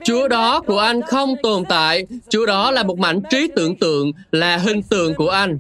Chúa 0.04 0.28
đó 0.28 0.62
của 0.62 0.80
anh 0.80 1.02
không 1.02 1.36
tồn 1.44 1.63
tại, 1.70 2.06
Chúa 2.30 2.46
đó 2.46 2.72
là 2.72 2.84
một 2.84 3.00
mảnh 3.00 3.22
trí 3.30 3.48
tưởng 3.56 3.76
tượng, 3.76 4.12
là 4.32 4.58
hình 4.58 4.82
tượng 4.84 5.13
của 5.13 5.30
anh. 5.30 5.60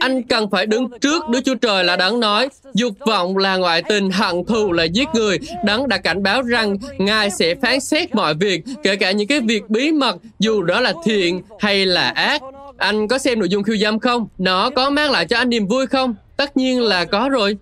Anh 0.00 0.22
cần 0.22 0.50
phải 0.50 0.66
đứng 0.66 0.88
trước 1.00 1.28
Đức 1.28 1.40
Chúa 1.44 1.54
Trời 1.54 1.84
là 1.84 1.96
đáng 1.96 2.20
nói, 2.20 2.48
dục 2.74 2.92
vọng 3.06 3.36
là 3.36 3.56
ngoại 3.56 3.82
tình, 3.88 4.10
hận 4.10 4.44
thù 4.44 4.72
là 4.72 4.84
giết 4.84 5.08
người. 5.14 5.38
Đấng 5.64 5.88
đã 5.88 5.98
cảnh 5.98 6.22
báo 6.22 6.42
rằng 6.42 6.76
Ngài 6.98 7.30
sẽ 7.30 7.54
phán 7.54 7.80
xét 7.80 8.14
mọi 8.14 8.34
việc, 8.34 8.64
kể 8.82 8.96
cả 8.96 9.10
những 9.10 9.28
cái 9.28 9.40
việc 9.40 9.70
bí 9.70 9.92
mật, 9.92 10.16
dù 10.38 10.62
đó 10.62 10.80
là 10.80 10.92
thiện 11.04 11.42
hay 11.58 11.86
là 11.86 12.08
ác. 12.08 12.42
Anh 12.76 13.08
có 13.08 13.18
xem 13.18 13.38
nội 13.38 13.48
dung 13.48 13.62
khiêu 13.62 13.76
dâm 13.76 13.98
không? 13.98 14.26
Nó 14.38 14.70
có 14.70 14.90
mang 14.90 15.10
lại 15.10 15.26
cho 15.26 15.38
anh 15.38 15.48
niềm 15.48 15.66
vui 15.66 15.86
không? 15.86 16.14
Tất 16.36 16.56
nhiên 16.56 16.82
là 16.82 17.04
có 17.04 17.28
rồi. 17.28 17.56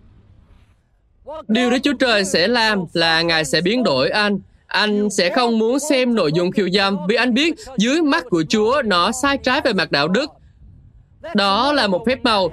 Điều 1.48 1.70
Đức 1.70 1.78
Chúa 1.82 1.92
Trời 1.92 2.24
sẽ 2.24 2.48
làm 2.48 2.84
là 2.92 3.22
Ngài 3.22 3.44
sẽ 3.44 3.60
biến 3.60 3.82
đổi 3.82 4.10
anh. 4.10 4.38
Anh 4.66 5.10
sẽ 5.10 5.30
không 5.30 5.58
muốn 5.58 5.78
xem 5.78 6.14
nội 6.14 6.32
dung 6.32 6.50
khiêu 6.50 6.68
dâm 6.70 6.96
vì 7.08 7.16
anh 7.16 7.34
biết 7.34 7.54
dưới 7.76 8.02
mắt 8.02 8.24
của 8.30 8.42
Chúa 8.48 8.82
nó 8.84 9.12
sai 9.12 9.38
trái 9.38 9.60
về 9.64 9.72
mặt 9.72 9.92
đạo 9.92 10.08
đức 10.08 10.30
đó 11.34 11.72
là 11.72 11.86
một 11.86 12.04
phép 12.06 12.18
màu. 12.24 12.50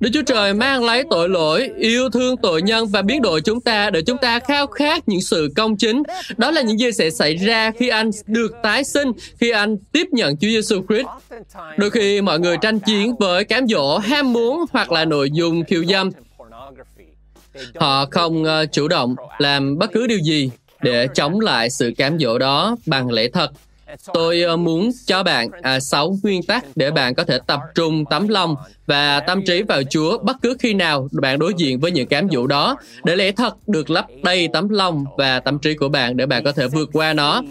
Đức 0.00 0.10
Chúa 0.12 0.22
Trời 0.22 0.54
mang 0.54 0.84
lấy 0.84 1.04
tội 1.10 1.28
lỗi, 1.28 1.70
yêu 1.76 2.10
thương 2.10 2.36
tội 2.36 2.62
nhân 2.62 2.86
và 2.86 3.02
biến 3.02 3.22
đổi 3.22 3.40
chúng 3.40 3.60
ta 3.60 3.90
để 3.90 4.02
chúng 4.02 4.18
ta 4.18 4.38
khao 4.38 4.66
khát 4.66 5.08
những 5.08 5.20
sự 5.20 5.48
công 5.56 5.76
chính. 5.76 6.02
Đó 6.36 6.50
là 6.50 6.62
những 6.62 6.78
gì 6.78 6.92
sẽ 6.92 7.10
xảy 7.10 7.36
ra 7.36 7.70
khi 7.78 7.88
anh 7.88 8.10
được 8.26 8.52
tái 8.62 8.84
sinh, 8.84 9.12
khi 9.40 9.50
anh 9.50 9.76
tiếp 9.92 10.06
nhận 10.12 10.36
Chúa 10.36 10.48
Giêsu 10.48 10.82
Christ. 10.88 11.06
Đôi 11.76 11.90
khi 11.90 12.20
mọi 12.20 12.40
người 12.40 12.56
tranh 12.56 12.78
chiến 12.80 13.14
với 13.18 13.44
cám 13.44 13.66
dỗ, 13.66 13.98
ham 13.98 14.32
muốn 14.32 14.64
hoặc 14.72 14.92
là 14.92 15.04
nội 15.04 15.30
dung 15.30 15.64
khiêu 15.64 15.84
dâm. 15.84 16.10
Họ 17.74 18.06
không 18.10 18.44
ờ, 18.44 18.66
chủ 18.66 18.88
động 18.88 19.14
làm 19.38 19.78
bất 19.78 19.92
cứ 19.92 20.06
điều 20.06 20.18
gì 20.18 20.50
để 20.82 21.08
chống 21.14 21.40
lại 21.40 21.70
sự 21.70 21.92
cám 21.96 22.18
dỗ 22.18 22.38
đó 22.38 22.76
bằng 22.86 23.12
lẽ 23.12 23.28
thật 23.32 23.50
Tôi 24.14 24.42
ờ, 24.42 24.56
muốn 24.56 24.90
cho 25.06 25.22
bạn 25.22 25.48
à, 25.62 25.80
6 25.80 26.16
nguyên 26.22 26.42
tắc 26.42 26.64
để 26.74 26.90
bạn 26.90 27.14
có 27.14 27.24
thể 27.24 27.38
tập 27.46 27.60
trung 27.74 28.04
tấm 28.10 28.28
lòng 28.28 28.56
và 28.86 29.20
tâm 29.20 29.42
trí 29.42 29.62
vào 29.62 29.82
Chúa 29.90 30.18
bất 30.18 30.36
cứ 30.42 30.56
khi 30.58 30.74
nào 30.74 31.08
bạn 31.12 31.38
đối 31.38 31.52
diện 31.56 31.80
với 31.80 31.90
những 31.90 32.08
cám 32.08 32.28
dỗ 32.30 32.46
đó, 32.46 32.76
để 33.04 33.16
lẽ 33.16 33.32
thật 33.32 33.68
được 33.68 33.90
lấp 33.90 34.06
đầy 34.22 34.48
tấm 34.52 34.68
lòng 34.68 35.04
và 35.16 35.40
tâm 35.40 35.58
trí 35.58 35.74
của 35.74 35.88
bạn 35.88 36.16
để 36.16 36.26
bạn 36.26 36.44
có 36.44 36.52
thể 36.52 36.66
vượt 36.66 36.90
qua 36.92 37.12
nó. 37.12 37.42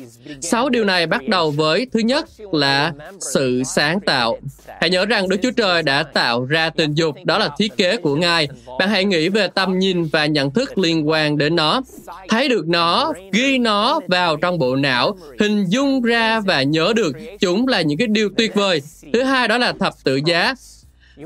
Sáu 0.41 0.69
điều 0.69 0.85
này 0.85 1.07
bắt 1.07 1.27
đầu 1.27 1.51
với 1.51 1.87
thứ 1.93 1.99
nhất 1.99 2.25
là 2.51 2.93
sự 3.19 3.63
sáng 3.65 3.99
tạo. 3.99 4.37
Hãy 4.81 4.89
nhớ 4.89 5.05
rằng 5.05 5.29
Đức 5.29 5.37
Chúa 5.43 5.51
Trời 5.51 5.83
đã 5.83 6.03
tạo 6.03 6.45
ra 6.45 6.69
tình 6.69 6.93
dục, 6.93 7.15
đó 7.23 7.37
là 7.37 7.49
thiết 7.57 7.77
kế 7.77 7.97
của 7.97 8.15
Ngài. 8.15 8.47
Bạn 8.79 8.89
hãy 8.89 9.05
nghĩ 9.05 9.29
về 9.29 9.47
tầm 9.47 9.79
nhìn 9.79 10.05
và 10.05 10.25
nhận 10.25 10.51
thức 10.51 10.77
liên 10.77 11.09
quan 11.09 11.37
đến 11.37 11.55
nó. 11.55 11.81
Thấy 12.29 12.49
được 12.49 12.67
nó, 12.67 13.13
ghi 13.31 13.57
nó 13.57 13.99
vào 14.07 14.37
trong 14.37 14.59
bộ 14.59 14.75
não, 14.75 15.17
hình 15.39 15.65
dung 15.69 16.01
ra 16.01 16.30
và 16.39 16.63
nhớ 16.63 16.93
được 16.95 17.15
chúng 17.39 17.67
là 17.67 17.81
những 17.81 17.97
cái 17.97 18.07
điều 18.07 18.29
tuyệt 18.37 18.55
vời. 18.55 18.81
Thứ 19.13 19.23
hai 19.23 19.47
đó 19.47 19.57
là 19.57 19.73
thập 19.79 19.93
tự 20.03 20.19
giá. 20.25 20.53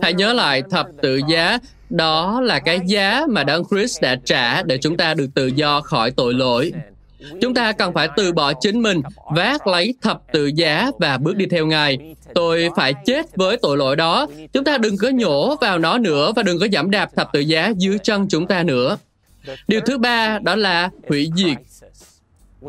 Hãy 0.01 0.13
nhớ 0.13 0.33
lại 0.33 0.63
thập 0.71 0.87
tự 1.01 1.21
giá, 1.29 1.59
đó 1.89 2.41
là 2.41 2.59
cái 2.59 2.79
giá 2.85 3.21
mà 3.29 3.43
Đấng 3.43 3.63
Christ 3.65 4.01
đã 4.01 4.15
trả 4.25 4.63
để 4.63 4.77
chúng 4.77 4.97
ta 4.97 5.13
được 5.13 5.27
tự 5.35 5.47
do 5.47 5.81
khỏi 5.81 6.11
tội 6.11 6.33
lỗi. 6.33 6.71
Chúng 7.41 7.53
ta 7.53 7.71
cần 7.71 7.93
phải 7.93 8.07
từ 8.17 8.31
bỏ 8.31 8.53
chính 8.53 8.81
mình, 8.81 9.01
vác 9.35 9.67
lấy 9.67 9.93
thập 10.01 10.21
tự 10.33 10.45
giá 10.45 10.91
và 10.99 11.17
bước 11.17 11.35
đi 11.35 11.45
theo 11.45 11.65
Ngài. 11.65 12.15
Tôi 12.33 12.69
phải 12.75 12.93
chết 13.05 13.35
với 13.35 13.57
tội 13.57 13.77
lỗi 13.77 13.95
đó. 13.95 14.27
Chúng 14.53 14.63
ta 14.63 14.77
đừng 14.77 14.97
có 14.97 15.09
nhổ 15.09 15.55
vào 15.55 15.79
nó 15.79 15.97
nữa 15.97 16.33
và 16.35 16.43
đừng 16.43 16.59
có 16.59 16.67
giảm 16.71 16.91
đạp 16.91 17.09
thập 17.15 17.29
tự 17.33 17.39
giá 17.39 17.71
dưới 17.77 17.97
chân 18.03 18.27
chúng 18.29 18.47
ta 18.47 18.63
nữa. 18.63 18.97
Điều 19.67 19.81
thứ 19.81 19.97
ba 19.97 20.39
đó 20.39 20.55
là 20.55 20.89
hủy 21.09 21.29
diệt. 21.35 21.57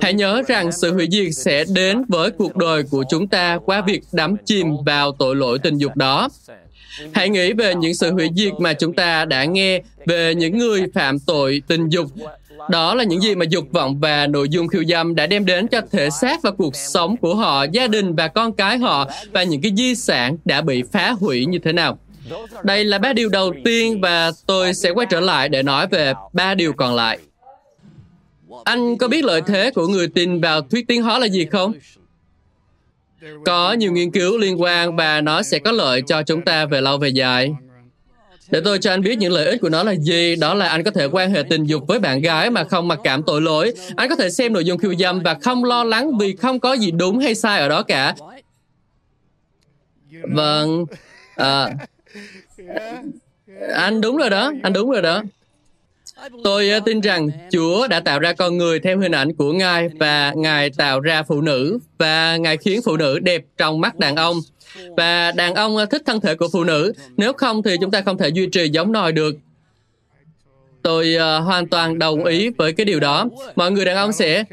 Hãy 0.00 0.14
nhớ 0.14 0.42
rằng 0.48 0.72
sự 0.72 0.92
hủy 0.92 1.08
diệt 1.10 1.34
sẽ 1.34 1.64
đến 1.74 2.02
với 2.08 2.30
cuộc 2.30 2.56
đời 2.56 2.82
của 2.90 3.04
chúng 3.10 3.28
ta 3.28 3.58
qua 3.64 3.82
việc 3.82 4.02
đắm 4.12 4.36
chìm 4.44 4.66
vào 4.86 5.12
tội 5.12 5.36
lỗi 5.36 5.58
tình 5.58 5.78
dục 5.78 5.96
đó. 5.96 6.28
Hãy 7.12 7.28
nghĩ 7.28 7.52
về 7.52 7.74
những 7.74 7.94
sự 7.94 8.12
hủy 8.12 8.28
diệt 8.36 8.52
mà 8.60 8.72
chúng 8.72 8.92
ta 8.92 9.24
đã 9.24 9.44
nghe 9.44 9.82
về 10.06 10.34
những 10.34 10.58
người 10.58 10.86
phạm 10.94 11.18
tội 11.18 11.62
tình 11.68 11.88
dục. 11.88 12.06
Đó 12.70 12.94
là 12.94 13.04
những 13.04 13.20
gì 13.20 13.34
mà 13.34 13.44
dục 13.48 13.64
vọng 13.72 14.00
và 14.00 14.26
nội 14.26 14.48
dung 14.48 14.68
khiêu 14.68 14.84
dâm 14.84 15.14
đã 15.14 15.26
đem 15.26 15.46
đến 15.46 15.68
cho 15.68 15.80
thể 15.92 16.10
xác 16.10 16.42
và 16.42 16.50
cuộc 16.50 16.76
sống 16.76 17.16
của 17.16 17.34
họ, 17.34 17.64
gia 17.72 17.86
đình 17.86 18.14
và 18.14 18.28
con 18.28 18.52
cái 18.52 18.78
họ 18.78 19.10
và 19.32 19.42
những 19.42 19.60
cái 19.60 19.72
di 19.76 19.94
sản 19.94 20.36
đã 20.44 20.60
bị 20.60 20.82
phá 20.92 21.10
hủy 21.10 21.46
như 21.46 21.58
thế 21.58 21.72
nào. 21.72 21.98
Đây 22.62 22.84
là 22.84 22.98
ba 22.98 23.12
điều 23.12 23.28
đầu 23.28 23.52
tiên 23.64 24.00
và 24.00 24.30
tôi 24.46 24.74
sẽ 24.74 24.90
quay 24.90 25.06
trở 25.10 25.20
lại 25.20 25.48
để 25.48 25.62
nói 25.62 25.86
về 25.86 26.12
ba 26.32 26.54
điều 26.54 26.72
còn 26.72 26.94
lại. 26.94 27.18
Anh 28.64 28.98
có 28.98 29.08
biết 29.08 29.24
lợi 29.24 29.42
thế 29.46 29.70
của 29.70 29.86
người 29.86 30.08
tin 30.08 30.40
vào 30.40 30.60
thuyết 30.60 30.88
tiến 30.88 31.02
hóa 31.02 31.18
là 31.18 31.26
gì 31.26 31.44
không? 31.44 31.72
Có 33.44 33.72
nhiều 33.72 33.92
nghiên 33.92 34.10
cứu 34.10 34.38
liên 34.38 34.60
quan 34.60 34.96
và 34.96 35.20
nó 35.20 35.42
sẽ 35.42 35.58
có 35.58 35.72
lợi 35.72 36.02
cho 36.06 36.22
chúng 36.22 36.42
ta 36.42 36.66
về 36.66 36.80
lâu 36.80 36.98
về 36.98 37.08
dài. 37.08 37.54
Để 38.50 38.60
tôi 38.64 38.78
cho 38.78 38.90
anh 38.90 39.02
biết 39.02 39.18
những 39.18 39.32
lợi 39.32 39.46
ích 39.46 39.60
của 39.60 39.68
nó 39.68 39.82
là 39.82 39.94
gì, 39.94 40.36
đó 40.36 40.54
là 40.54 40.68
anh 40.68 40.82
có 40.82 40.90
thể 40.90 41.06
quan 41.06 41.30
hệ 41.30 41.42
tình 41.42 41.64
dục 41.64 41.86
với 41.88 41.98
bạn 41.98 42.20
gái 42.20 42.50
mà 42.50 42.64
không 42.64 42.88
mặc 42.88 42.98
cảm 43.04 43.22
tội 43.22 43.40
lỗi. 43.40 43.72
Anh 43.96 44.08
có 44.08 44.16
thể 44.16 44.30
xem 44.30 44.52
nội 44.52 44.64
dung 44.64 44.78
khiêu 44.78 44.94
dâm 44.94 45.22
và 45.22 45.34
không 45.34 45.64
lo 45.64 45.84
lắng 45.84 46.18
vì 46.18 46.36
không 46.36 46.60
có 46.60 46.72
gì 46.72 46.90
đúng 46.90 47.18
hay 47.18 47.34
sai 47.34 47.60
ở 47.60 47.68
đó 47.68 47.82
cả. 47.82 48.14
Vâng, 50.22 50.84
à, 51.36 51.74
anh 53.74 54.00
đúng 54.00 54.16
rồi 54.16 54.30
đó, 54.30 54.52
anh 54.62 54.72
đúng 54.72 54.90
rồi 54.90 55.02
đó. 55.02 55.22
Tôi 56.44 56.70
ờ, 56.70 56.80
tin 56.80 57.00
rằng 57.00 57.30
Chúa 57.50 57.88
đã 57.88 58.00
tạo 58.00 58.18
ra 58.18 58.32
con 58.32 58.56
người 58.56 58.80
theo 58.80 58.98
hình 58.98 59.12
ảnh 59.12 59.34
của 59.34 59.52
Ngài 59.52 59.88
và 59.88 60.32
Ngài 60.36 60.70
tạo 60.70 61.00
ra 61.00 61.22
phụ 61.22 61.40
nữ 61.40 61.78
và 61.98 62.36
Ngài 62.36 62.56
khiến 62.56 62.80
phụ 62.84 62.96
nữ 62.96 63.18
đẹp 63.18 63.42
trong 63.56 63.80
mắt 63.80 63.98
đàn 63.98 64.16
ông. 64.16 64.36
Và 64.96 65.32
đàn 65.32 65.54
ông 65.54 65.76
ờ, 65.76 65.86
thích 65.86 66.02
thân 66.06 66.20
thể 66.20 66.34
của 66.34 66.48
phụ 66.52 66.64
nữ, 66.64 66.92
nếu 67.16 67.32
không 67.32 67.62
thì 67.62 67.76
chúng 67.80 67.90
ta 67.90 68.00
không 68.00 68.18
thể 68.18 68.28
duy 68.28 68.46
trì 68.46 68.68
giống 68.68 68.92
nòi 68.92 69.12
được. 69.12 69.36
Tôi 70.82 71.16
uh, 71.16 71.44
hoàn 71.44 71.68
toàn 71.68 71.98
đồng 71.98 72.24
ý 72.24 72.50
với 72.50 72.72
cái 72.72 72.84
điều 72.84 73.00
đó. 73.00 73.28
Mọi 73.56 73.70
người 73.70 73.84
đàn 73.84 73.96
ông 73.96 74.12
sẽ 74.12 74.44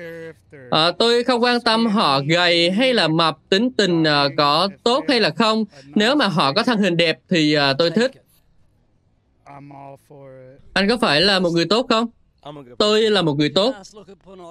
uh, 0.67 0.97
tôi 0.99 1.23
không 1.23 1.43
quan 1.43 1.62
tâm 1.62 1.86
họ 1.86 2.21
gầy 2.28 2.71
hay 2.71 2.93
là 2.93 3.08
mập, 3.08 3.38
tính 3.49 3.69
tình 3.78 4.02
uh, 4.02 4.32
có 4.38 4.69
tốt 4.84 5.06
hay 5.08 5.19
là 5.19 5.30
không. 5.30 5.65
Nếu 5.95 6.15
mà 6.15 6.28
họ 6.28 6.54
có 6.54 6.63
thân 6.63 6.80
hình 6.80 6.97
đẹp 6.97 7.19
thì 7.30 7.58
uh, 7.58 7.78
tôi 7.78 7.91
thích. 7.91 8.12
Anh 10.74 10.90
có 10.90 10.98
phải 10.98 11.22
là 11.22 11.40
một 11.40 11.50
người 11.50 11.66
tốt 11.66 11.86
không? 11.90 12.08
Tôi 12.78 13.02
là 13.02 13.22
một 13.22 13.34
người 13.34 13.50
tốt. 13.50 13.76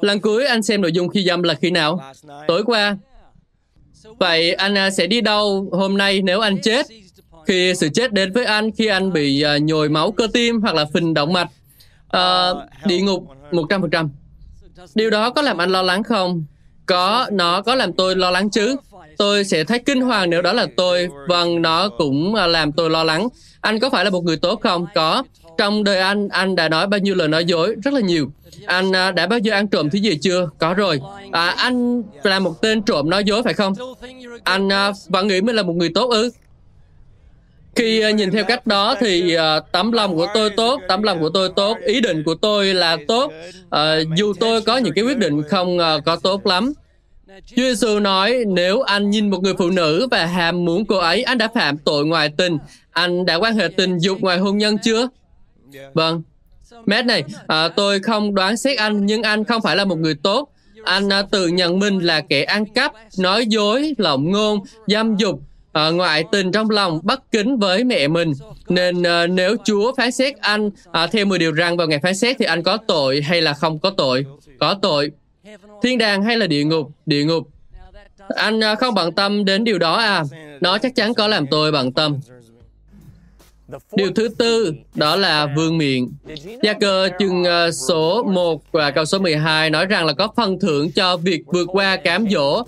Lần 0.01 0.21
cuối 0.21 0.47
anh 0.47 0.63
xem 0.63 0.81
nội 0.81 0.93
dung 0.93 1.09
khi 1.09 1.25
dâm 1.25 1.43
là 1.43 1.55
khi 1.55 1.71
nào? 1.71 2.01
Tối 2.49 2.63
qua. 2.67 2.97
Vậy 4.19 4.53
anh 4.53 4.79
à, 4.79 4.91
sẽ 4.91 5.07
đi 5.07 5.21
đâu 5.21 5.69
hôm 5.73 5.97
nay 5.97 6.23
nếu 6.23 6.41
anh 6.41 6.61
chết? 6.63 6.87
Khi 7.47 7.75
sự 7.75 7.89
chết 7.95 8.13
đến 8.13 8.33
với 8.33 8.45
anh, 8.45 8.71
khi 8.73 8.87
anh 8.87 9.13
bị 9.13 9.43
à, 9.43 9.59
nhồi 9.59 9.89
máu 9.89 10.13
cơ 10.13 10.27
tim 10.33 10.61
hoặc 10.61 10.75
là 10.75 10.85
phình 10.95 11.15
động 11.15 11.33
mạch, 11.33 11.49
uh, 12.17 12.59
địa 12.87 13.01
ngục 13.01 13.29
100%. 13.51 14.09
Điều 14.95 15.11
đó 15.11 15.31
có 15.31 15.43
làm 15.43 15.59
anh 15.59 15.71
lo 15.71 15.83
lắng 15.83 16.03
không? 16.03 16.45
Có, 16.87 17.27
nó 17.33 17.63
có 17.63 17.75
làm 17.75 17.93
tôi 17.93 18.17
lo 18.17 18.31
lắng 18.31 18.51
chứ. 18.51 18.77
Tôi 19.19 19.45
sẽ 19.45 19.65
thấy 19.65 19.79
kinh 19.79 20.01
hoàng 20.01 20.31
nếu 20.31 20.43
đó 20.43 20.53
là 20.53 20.67
tôi. 20.77 21.09
Vâng, 21.29 21.63
nó 21.63 21.89
cũng 21.89 22.35
làm 22.35 22.73
tôi 22.73 22.91
lo 22.91 23.05
lắng. 23.05 23.29
Anh 23.62 23.79
có 23.79 23.90
phải 23.90 24.05
là 24.05 24.11
một 24.11 24.25
người 24.25 24.37
tốt 24.37 24.61
không? 24.62 24.87
Có. 24.94 25.22
Trong 25.59 25.85
đời 25.85 25.98
anh, 25.98 26.29
anh 26.29 26.57
đã 26.57 26.68
nói 26.68 26.87
bao 26.87 27.01
nhiêu 27.01 27.14
lời 27.14 27.29
nói 27.29 27.44
dối? 27.44 27.75
Rất 27.85 27.94
là 27.94 28.01
nhiều. 28.01 28.31
Anh 28.66 28.96
à, 28.96 29.11
đã 29.11 29.27
bao 29.27 29.38
giờ 29.38 29.53
ăn 29.53 29.68
trộm 29.68 29.90
thứ 29.90 29.98
gì 29.98 30.18
chưa? 30.22 30.48
Có 30.59 30.75
rồi. 30.75 31.01
À, 31.33 31.48
anh 31.48 32.03
là 32.22 32.38
một 32.38 32.62
tên 32.62 32.83
trộm 32.83 33.11
nói 33.11 33.25
dối 33.25 33.42
phải 33.42 33.55
không? 33.55 33.75
Anh 34.44 34.72
à, 34.72 34.92
vẫn 35.09 35.29
nghĩ 35.29 35.40
mình 35.40 35.57
là 35.57 35.62
một 35.62 35.72
người 35.72 35.90
tốt 35.94 36.11
ư? 36.11 36.31
khi 37.77 38.01
à, 38.01 38.11
nhìn 38.11 38.31
theo 38.31 38.44
cách 38.44 38.66
đó 38.66 38.94
thì 39.01 39.37
uh, 39.37 39.72
tấm 39.72 39.92
lòng 39.92 40.16
của 40.16 40.27
tôi 40.35 40.51
tốt 40.51 40.81
tấm 40.88 41.03
lòng 41.03 41.20
của 41.20 41.29
tôi 41.29 41.48
tốt 41.57 41.77
ý 41.87 42.01
định 42.01 42.22
của 42.25 42.35
tôi 42.35 42.75
là 42.75 42.96
tốt 43.09 43.33
uh, 43.64 43.81
dù 44.16 44.33
tôi 44.40 44.62
có 44.62 44.77
những 44.77 44.94
cái 44.94 45.05
quyết 45.05 45.18
định 45.18 45.42
không 45.42 45.79
uh, 45.79 46.05
có 46.05 46.16
tốt 46.16 46.46
lắm 46.46 46.72
Chúa 47.46 47.62
Giêsu 47.62 48.01
nói 48.01 48.44
nếu 48.46 48.83
anh 48.83 49.11
nhìn 49.11 49.31
một 49.31 49.42
người 49.42 49.55
phụ 49.59 49.70
nữ 49.70 50.09
và 50.11 50.27
ham 50.27 50.64
muốn 50.64 50.85
cô 50.87 50.96
ấy 50.96 51.22
anh 51.22 51.38
đã 51.38 51.48
phạm 51.55 51.79
tội 51.79 52.07
ngoại 52.07 52.29
tình 52.37 52.59
anh 52.93 53.27
đã 53.27 53.35
quan 53.35 53.57
hệ 53.57 53.69
tình 53.69 53.99
dục 53.99 54.21
ngoài 54.21 54.39
hôn 54.39 54.59
nhân 54.59 54.79
chưa? 54.79 55.09
Vâng. 55.95 56.23
Matt 56.87 57.07
này 57.07 57.25
à, 57.47 57.69
tôi 57.69 58.01
không 58.01 58.35
đoán 58.35 58.57
xét 58.57 58.79
anh 58.79 59.07
nhưng 59.07 59.23
anh 59.23 59.45
không 59.45 59.63
phải 59.63 59.77
là 59.77 59.85
một 59.85 59.99
người 59.99 60.15
tốt. 60.15 60.49
Anh 60.85 61.13
à, 61.13 61.23
tự 61.23 61.49
nhận 61.49 61.79
mình 61.79 61.99
là 61.99 62.21
kẻ 62.21 62.45
ăn 62.45 62.65
cắp 62.67 62.93
nói 63.19 63.47
dối 63.47 63.95
lộng 63.99 64.31
ngôn 64.31 64.61
dâm 64.87 65.17
dục 65.17 65.41
à, 65.73 65.91
ngoại 65.91 66.25
tình 66.33 66.53
trong 66.53 66.71
lòng 66.71 67.01
bất 67.03 67.31
kính 67.31 67.59
với 67.59 67.85
mẹ 67.85 68.09
mình. 68.09 68.33
Nên 68.69 69.03
à, 69.03 69.27
nếu 69.27 69.57
Chúa 69.65 69.93
phán 69.97 70.13
xét 70.13 70.39
anh 70.39 70.71
à, 70.93 71.07
theo 71.07 71.25
10 71.25 71.39
điều 71.39 71.55
răn 71.55 71.77
vào 71.77 71.87
ngày 71.87 71.99
phán 72.03 72.15
xét 72.15 72.37
thì 72.39 72.45
anh 72.45 72.63
có 72.63 72.77
tội 72.77 73.21
hay 73.21 73.43
là 73.43 73.55
không 73.55 73.79
có 73.79 73.91
tội? 73.91 74.27
Có 74.61 74.75
tội. 74.83 75.11
Thiên 75.83 75.99
đàng 75.99 76.23
hay 76.23 76.37
là 76.37 76.47
địa 76.47 76.65
ngục? 76.65 76.91
Địa 77.07 77.25
ngục. 77.25 77.49
Anh 78.29 78.65
à, 78.65 78.75
không 78.75 78.95
bận 78.95 79.13
tâm 79.13 79.45
đến 79.45 79.65
điều 79.65 79.79
đó 79.79 79.95
à? 79.97 80.25
Nó 80.61 80.79
chắc 80.79 80.95
chắn 80.95 81.15
có 81.15 81.29
làm 81.29 81.47
tôi 81.47 81.73
bận 81.73 81.93
tâm. 81.93 82.21
Điều 83.92 84.12
thứ 84.12 84.29
tư, 84.29 84.72
đó 84.94 85.16
là 85.16 85.46
vương 85.57 85.79
miện. 85.79 86.09
Gia 86.62 86.72
cơ 86.72 87.09
chương 87.18 87.44
ờ, 87.44 87.70
số 87.70 88.22
1 88.22 88.62
và 88.72 88.90
câu 88.90 89.05
số 89.05 89.18
12 89.18 89.70
nói 89.70 89.87
rằng 89.87 90.07
là 90.07 90.12
có 90.12 90.29
phần 90.37 90.61
thưởng 90.61 90.92
cho 90.92 91.16
việc 91.16 91.42
vượt 91.46 91.68
qua 91.72 91.96
cám 91.96 92.27
dỗ 92.31 92.64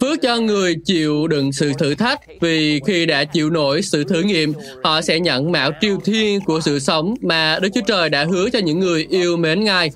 Phước 0.00 0.22
cho 0.22 0.36
người 0.36 0.76
chịu 0.84 1.26
đựng 1.26 1.52
sự 1.52 1.72
thử 1.78 1.94
thách 1.94 2.20
vì 2.40 2.80
khi 2.86 3.06
đã 3.06 3.24
chịu 3.24 3.50
nổi 3.50 3.82
sự 3.82 4.04
thử 4.04 4.22
nghiệm, 4.22 4.52
họ 4.84 5.02
sẽ 5.02 5.20
nhận 5.20 5.52
mạo 5.52 5.70
triều 5.80 5.96
thiên 6.04 6.40
của 6.40 6.60
sự 6.60 6.78
sống 6.78 7.14
mà 7.22 7.58
Đức 7.62 7.68
Chúa 7.74 7.80
Trời 7.86 8.08
đã 8.08 8.24
hứa 8.24 8.50
cho 8.50 8.58
những 8.58 8.78
người 8.78 9.06
yêu 9.10 9.36
mến 9.36 9.64
Ngài. 9.64 9.90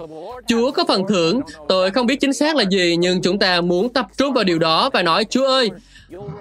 Chúa 0.47 0.71
có 0.71 0.85
phần 0.89 1.03
thưởng, 1.09 1.41
tôi 1.69 1.91
không 1.91 2.07
biết 2.07 2.21
chính 2.21 2.33
xác 2.33 2.57
là 2.57 2.65
gì 2.71 2.97
nhưng 2.97 3.23
chúng 3.23 3.39
ta 3.39 3.61
muốn 3.61 3.93
tập 3.93 4.07
trung 4.17 4.33
vào 4.33 4.45
điều 4.45 4.59
đó 4.59 4.91
và 4.93 5.03
nói 5.03 5.25
Chúa 5.25 5.47
ơi, 5.47 5.71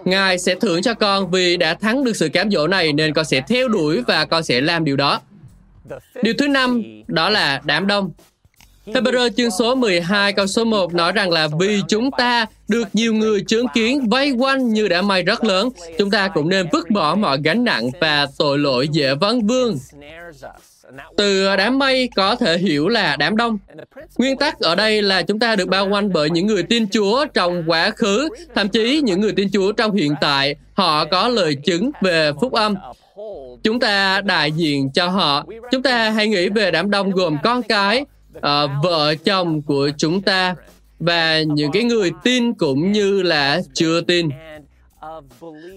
Ngài 0.06 0.40
sẽ 0.40 0.56
thưởng 0.56 0.82
cho 0.82 0.94
con 0.94 1.32
vì 1.32 1.58
đã 1.58 1.74
thắng 1.74 2.04
được 2.04 2.16
sự 2.16 2.30
cám 2.30 2.52
dỗ 2.52 2.68
này 2.68 2.94
nên 2.94 3.14
con 3.14 3.26
sẽ 3.26 3.42
theo 3.48 3.68
đuổi 3.68 4.02
và 4.08 4.26
con 4.26 4.44
sẽ 4.44 4.62
làm 4.62 4.84
điều 4.84 4.96
đó. 4.96 5.22
Điều 6.24 6.34
thứ 6.38 6.48
năm, 6.48 6.84
đó 7.08 7.30
là 7.30 7.62
đám 7.66 7.88
đông. 7.88 8.12
Hebrew 8.94 9.30
chương 9.38 9.52
số 9.52 9.76
12 9.76 10.34
câu 10.34 10.48
số 10.48 10.64
1 10.64 10.94
nói 10.94 11.12
rằng 11.12 11.32
là 11.32 11.48
vì 11.60 11.82
chúng 11.88 12.12
ta 12.18 12.46
được 12.68 12.88
nhiều 12.94 13.14
người 13.14 13.42
chứng 13.48 13.66
kiến 13.74 14.10
vây 14.10 14.32
quanh 14.32 14.74
như 14.74 14.88
đã 14.88 15.02
may 15.02 15.24
rất 15.24 15.44
lớn, 15.44 15.70
chúng 15.98 16.12
ta 16.12 16.28
cũng 16.28 16.50
nên 16.50 16.68
vứt 16.72 16.90
bỏ 16.90 17.16
mọi 17.16 17.38
gánh 17.44 17.64
nặng 17.64 17.90
và 18.02 18.28
tội 18.38 18.60
lỗi 18.60 18.88
dễ 18.92 19.16
vấn 19.16 19.48
vương. 19.48 19.78
Từ 21.18 21.56
đám 21.56 21.80
mây 21.80 22.10
có 22.16 22.36
thể 22.36 22.58
hiểu 22.58 22.88
là 22.88 23.16
đám 23.16 23.38
đông. 23.38 23.58
Nguyên 24.18 24.38
tắc 24.38 24.60
ở 24.60 24.76
đây 24.76 25.02
là 25.02 25.22
chúng 25.22 25.40
ta 25.40 25.56
được 25.56 25.68
bao 25.68 25.90
quanh 25.90 26.14
bởi 26.14 26.30
những 26.30 26.48
người 26.48 26.64
tin 26.64 26.90
Chúa 26.90 27.26
trong 27.26 27.64
quá 27.68 27.90
khứ, 27.90 28.30
thậm 28.56 28.70
chí 28.70 29.02
những 29.04 29.22
người 29.22 29.32
tin 29.32 29.50
Chúa 29.54 29.72
trong 29.72 29.92
hiện 29.96 30.14
tại. 30.22 30.56
Họ 30.74 31.06
có 31.06 31.28
lời 31.28 31.56
chứng 31.56 31.92
về 32.02 32.32
phúc 32.42 32.54
âm. 32.54 32.76
Chúng 33.64 33.80
ta 33.80 34.22
đại 34.22 34.52
diện 34.52 34.90
cho 34.94 35.08
họ. 35.08 35.46
Chúng 35.72 35.84
ta 35.84 36.10
hãy 36.10 36.28
nghĩ 36.28 36.50
về 36.50 36.72
đám 36.72 36.92
đông 36.92 37.12
gồm 37.12 37.38
con 37.44 37.64
cái, 37.64 38.06
uh, 38.38 38.44
vợ 38.84 39.16
chồng 39.16 39.62
của 39.62 39.90
chúng 39.98 40.22
ta 40.22 40.56
và 41.00 41.42
những 41.42 41.72
cái 41.72 41.84
người 41.84 42.12
tin 42.24 42.54
cũng 42.54 42.92
như 42.92 43.22
là 43.22 43.62
chưa 43.74 44.02
tin. 44.02 44.30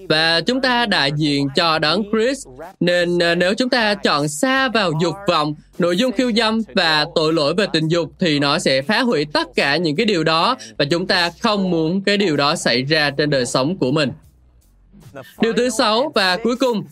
Và 0.08 0.40
chúng 0.40 0.60
ta 0.60 0.86
đại 0.86 1.12
diện 1.16 1.48
cho 1.56 1.78
đấng 1.78 2.02
Chris 2.12 2.46
nên 2.80 3.16
uh, 3.16 3.38
nếu 3.38 3.54
chúng 3.54 3.68
ta 3.68 3.94
chọn 3.94 4.28
xa 4.28 4.68
vào 4.68 4.92
dục 5.00 5.14
vọng 5.28 5.54
nội 5.78 5.96
dung 5.96 6.12
khiêu 6.12 6.32
dâm 6.32 6.60
và 6.74 7.06
tội 7.14 7.32
lỗi 7.32 7.54
về 7.54 7.66
tình 7.72 7.88
dục 7.88 8.12
thì 8.20 8.38
nó 8.38 8.58
sẽ 8.58 8.82
phá 8.82 9.00
hủy 9.00 9.24
tất 9.32 9.48
cả 9.54 9.76
những 9.76 9.96
cái 9.96 10.06
điều 10.06 10.24
đó 10.24 10.56
và 10.78 10.84
chúng 10.90 11.06
ta 11.06 11.30
không 11.40 11.70
muốn 11.70 12.00
cái 12.00 12.16
điều 12.16 12.36
đó 12.36 12.56
xảy 12.56 12.82
ra 12.82 13.10
trên 13.10 13.30
đời 13.30 13.46
sống 13.46 13.76
của 13.76 13.92
mình. 13.92 14.10
Điều 15.40 15.52
thứ 15.52 15.70
sáu 15.70 16.12
và 16.14 16.36
cuối 16.36 16.56
cùng 16.56 16.84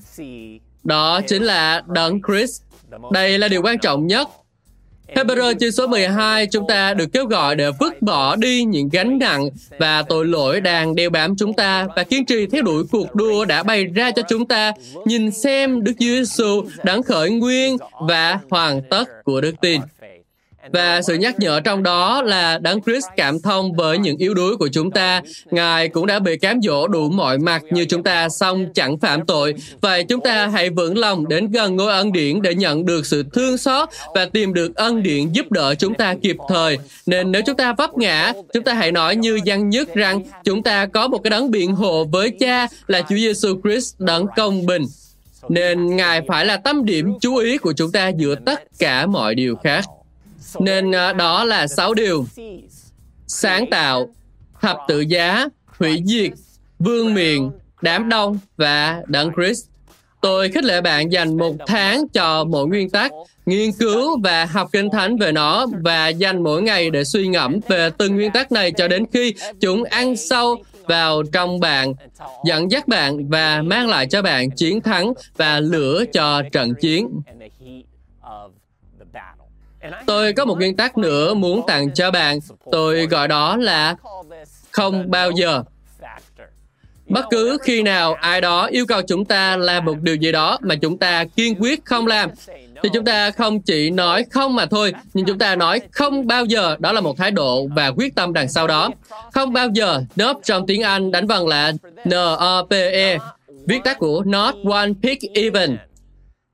đó 0.85 1.21
chính 1.21 1.43
là 1.43 1.83
đấng 1.87 2.21
Chris 2.29 2.63
đây 3.13 3.39
là 3.39 3.49
điều 3.49 3.63
quan 3.63 3.79
trọng 3.79 4.07
nhất. 4.07 4.29
Hebrew 5.15 5.55
chương 5.61 5.73
số 5.73 5.87
12, 5.87 6.47
chúng 6.47 6.67
ta 6.69 6.95
được 6.95 7.07
kêu 7.13 7.27
gọi 7.27 7.57
để 7.57 7.71
vứt 7.81 8.03
bỏ 8.03 8.37
đi 8.37 8.65
những 8.65 8.89
gánh 8.89 9.19
nặng 9.19 9.49
và 9.79 10.03
tội 10.03 10.27
lỗi 10.27 10.61
đang 10.61 10.95
đeo 10.95 11.11
bám 11.11 11.37
chúng 11.37 11.55
ta 11.55 11.87
và 11.97 12.05
kiên 12.05 12.25
trì 12.25 12.47
theo 12.47 12.63
đuổi 12.63 12.85
cuộc 12.93 13.15
đua 13.15 13.45
đã 13.45 13.63
bày 13.63 13.85
ra 13.85 14.11
cho 14.11 14.23
chúng 14.29 14.47
ta, 14.47 14.73
nhìn 15.05 15.31
xem 15.31 15.85
Đức 15.85 15.93
Giêsu 15.99 16.63
đấng 16.85 17.03
khởi 17.03 17.31
nguyên 17.31 17.77
và 18.01 18.39
hoàn 18.51 18.83
tất 18.91 19.25
của 19.25 19.41
đức 19.41 19.55
tin. 19.61 19.81
Và 20.73 21.03
sự 21.03 21.15
nhắc 21.15 21.41
nhở 21.41 21.61
trong 21.61 21.83
đó 21.83 22.23
là 22.23 22.59
Đấng 22.59 22.83
Christ 22.83 23.07
cảm 23.17 23.41
thông 23.41 23.73
với 23.73 23.99
những 23.99 24.17
yếu 24.17 24.35
đuối 24.35 24.57
của 24.57 24.69
chúng 24.69 24.91
ta. 24.91 25.23
Ngài 25.51 25.89
cũng 25.89 26.07
đã 26.07 26.19
bị 26.19 26.37
cám 26.39 26.61
dỗ 26.63 26.89
đủ 26.89 27.09
mọi 27.09 27.39
mặt 27.39 27.63
như 27.71 27.85
chúng 27.85 28.03
ta, 28.03 28.29
song 28.29 28.67
chẳng 28.75 28.99
phạm 28.99 29.27
tội. 29.27 29.55
Vậy 29.81 30.05
chúng 30.05 30.21
ta 30.21 30.47
hãy 30.47 30.71
vững 30.71 30.99
lòng 30.99 31.29
đến 31.29 31.51
gần 31.51 31.77
ngôi 31.77 31.93
ân 31.93 32.13
điển 32.13 32.43
để 32.43 32.55
nhận 32.55 32.87
được 32.87 33.07
sự 33.07 33.25
thương 33.33 33.59
xót 33.59 33.89
và 34.15 34.25
tìm 34.25 34.55
được 34.55 34.77
ân 34.77 35.03
điển 35.03 35.33
giúp 35.33 35.53
đỡ 35.53 35.75
chúng 35.75 35.95
ta 35.95 36.15
kịp 36.23 36.37
thời. 36.49 36.79
Nên 37.07 37.33
nếu 37.33 37.43
chúng 37.47 37.57
ta 37.57 37.73
vấp 37.73 37.99
ngã, 37.99 38.33
chúng 38.55 38.65
ta 38.65 38.75
hãy 38.75 38.93
nói 38.93 39.17
như 39.17 39.41
dân 39.45 39.71
nhất 39.71 39.95
rằng 39.95 40.23
chúng 40.45 40.63
ta 40.63 40.87
có 40.87 41.09
một 41.09 41.19
cái 41.19 41.31
đấng 41.31 41.51
biện 41.51 41.75
hộ 41.75 42.05
với 42.05 42.31
cha 42.41 42.67
là 42.87 43.03
Chúa 43.03 43.17
Giêsu 43.17 43.61
Christ 43.65 43.95
đấng 43.99 44.27
công 44.37 44.67
bình 44.67 44.83
nên 45.49 45.97
Ngài 45.97 46.23
phải 46.29 46.47
là 46.47 46.57
tâm 46.57 46.85
điểm 46.85 47.15
chú 47.21 47.37
ý 47.37 47.59
của 47.59 47.73
chúng 47.73 47.93
ta 47.93 48.09
giữa 48.09 48.35
tất 48.35 48.63
cả 48.79 49.07
mọi 49.07 49.35
điều 49.35 49.57
khác. 49.57 49.85
Nên 50.61 50.95
à, 50.95 51.13
đó 51.13 51.45
là 51.45 51.67
sáu 51.67 51.95
điều. 51.95 52.27
Sáng 53.27 53.71
tạo, 53.71 54.09
thập 54.61 54.77
tự 54.89 55.01
giá, 55.01 55.47
hủy 55.67 56.03
diệt, 56.05 56.31
vương 56.79 57.15
miện, 57.15 57.51
đám 57.83 58.09
đông 58.09 58.39
và 58.57 59.03
đấng 59.07 59.31
Christ. 59.35 59.67
Tôi 60.21 60.49
khích 60.49 60.65
lệ 60.65 60.81
bạn 60.81 61.13
dành 61.13 61.37
một 61.37 61.55
tháng 61.67 62.09
cho 62.09 62.45
mỗi 62.45 62.67
nguyên 62.67 62.91
tắc, 62.91 63.13
nghiên 63.47 63.73
cứu 63.73 64.21
và 64.21 64.45
học 64.45 64.69
kinh 64.73 64.91
thánh 64.91 65.17
về 65.17 65.33
nó 65.33 65.67
và 65.85 66.09
dành 66.09 66.43
mỗi 66.43 66.63
ngày 66.63 66.91
để 66.91 67.05
suy 67.05 67.27
ngẫm 67.27 67.61
về 67.69 67.91
từng 67.99 68.17
nguyên 68.17 68.33
tắc 68.33 68.53
này 68.53 68.73
cho 68.73 68.89
đến 68.89 69.05
khi 69.13 69.35
chúng 69.61 69.85
ăn 69.85 70.17
sâu 70.17 70.57
vào 70.83 71.23
trong 71.33 71.61
bạn, 71.61 71.95
dẫn 72.45 72.71
dắt 72.71 72.89
bạn 72.89 73.29
và 73.29 73.63
mang 73.63 73.89
lại 73.89 74.07
cho 74.07 74.23
bạn 74.23 74.51
chiến 74.51 74.81
thắng 74.81 75.13
và 75.37 75.61
lửa 75.61 76.05
cho 76.13 76.43
trận 76.53 76.75
chiến. 76.75 77.09
Tôi 80.07 80.33
có 80.33 80.45
một 80.45 80.55
nguyên 80.55 80.77
tắc 80.77 80.99
nữa 80.99 81.35
muốn 81.35 81.67
tặng 81.67 81.95
cho 81.95 82.11
bạn. 82.11 82.39
Tôi 82.73 83.07
gọi 83.07 83.29
đó 83.29 83.57
là 83.57 83.97
không 84.71 85.11
bao 85.11 85.31
giờ. 85.31 85.63
Bất 87.07 87.25
cứ 87.31 87.59
khi 87.63 87.83
nào 87.83 88.15
ai 88.15 88.41
đó 88.41 88.67
yêu 88.67 88.87
cầu 88.87 89.03
chúng 89.03 89.25
ta 89.25 89.57
làm 89.57 89.85
một 89.85 89.95
điều 90.01 90.15
gì 90.15 90.33
đó 90.33 90.59
mà 90.61 90.75
chúng 90.75 90.99
ta 90.99 91.25
kiên 91.25 91.55
quyết 91.61 91.85
không 91.85 92.07
làm, 92.07 92.31
thì 92.83 92.89
chúng 92.93 93.05
ta 93.05 93.31
không 93.31 93.63
chỉ 93.63 93.91
nói 93.91 94.25
không 94.31 94.55
mà 94.55 94.67
thôi, 94.67 94.93
nhưng 95.15 95.27
chúng 95.27 95.39
ta 95.39 95.57
nói 95.57 95.81
không 95.91 96.27
bao 96.27 96.45
giờ, 96.45 96.77
đó 96.79 96.93
là 96.93 97.01
một 97.01 97.17
thái 97.19 97.31
độ 97.31 97.67
và 97.77 97.89
quyết 97.89 98.15
tâm 98.15 98.33
đằng 98.33 98.49
sau 98.49 98.67
đó. 98.67 98.91
Không 99.33 99.53
bao 99.53 99.69
giờ, 99.73 100.03
nope 100.21 100.41
trong 100.45 100.67
tiếng 100.67 100.83
Anh 100.83 101.11
đánh 101.11 101.27
vần 101.27 101.49
là 101.49 101.73
N-O-P-E, 102.05 103.19
viết 103.67 103.79
tắt 103.85 103.99
của 103.99 104.23
Not 104.27 104.55
One 104.71 104.91
Pick 105.03 105.23
Even. 105.35 105.77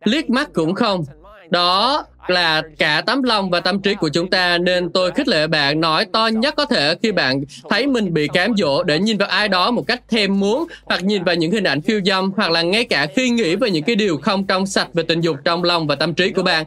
Liếc 0.05 0.31
mắt 0.31 0.49
cũng 0.53 0.75
không. 0.75 1.05
Đó 1.51 2.05
là 2.31 2.63
cả 2.79 3.03
tấm 3.07 3.23
lòng 3.23 3.51
và 3.51 3.61
tâm 3.61 3.81
trí 3.81 3.95
của 3.95 4.09
chúng 4.09 4.31
ta, 4.31 4.59
nên 4.59 4.91
tôi 4.93 5.11
khích 5.11 5.29
lệ 5.29 5.47
bạn 5.47 5.81
nói 5.81 6.07
to 6.13 6.27
nhất 6.27 6.55
có 6.57 6.67
thể 6.67 6.95
khi 7.03 7.13
bạn 7.13 7.43
thấy 7.71 7.87
mình 7.87 8.15
bị 8.15 8.29
cám 8.29 8.53
dỗ 8.57 8.83
để 8.83 8.99
nhìn 8.99 9.19
vào 9.19 9.29
ai 9.29 9.49
đó 9.49 9.71
một 9.71 9.87
cách 9.87 10.03
thèm 10.09 10.41
muốn 10.41 10.67
hoặc 10.85 11.05
nhìn 11.05 11.25
vào 11.25 11.35
những 11.35 11.53
hình 11.53 11.65
ảnh 11.65 11.81
khiêu 11.81 12.01
dâm 12.07 12.33
hoặc 12.37 12.51
là 12.51 12.63
ngay 12.63 12.85
cả 12.85 13.07
khi 13.17 13.31
nghĩ 13.31 13.57
về 13.57 13.71
những 13.71 13.85
cái 13.85 13.97
điều 13.97 14.17
không 14.17 14.47
trong 14.47 14.67
sạch 14.67 14.89
về 14.95 15.03
tình 15.03 15.21
dục 15.21 15.37
trong 15.45 15.65
lòng 15.65 15.87
và 15.87 15.95
tâm 15.95 16.15
trí 16.15 16.31
của 16.31 16.43
bạn. 16.43 16.67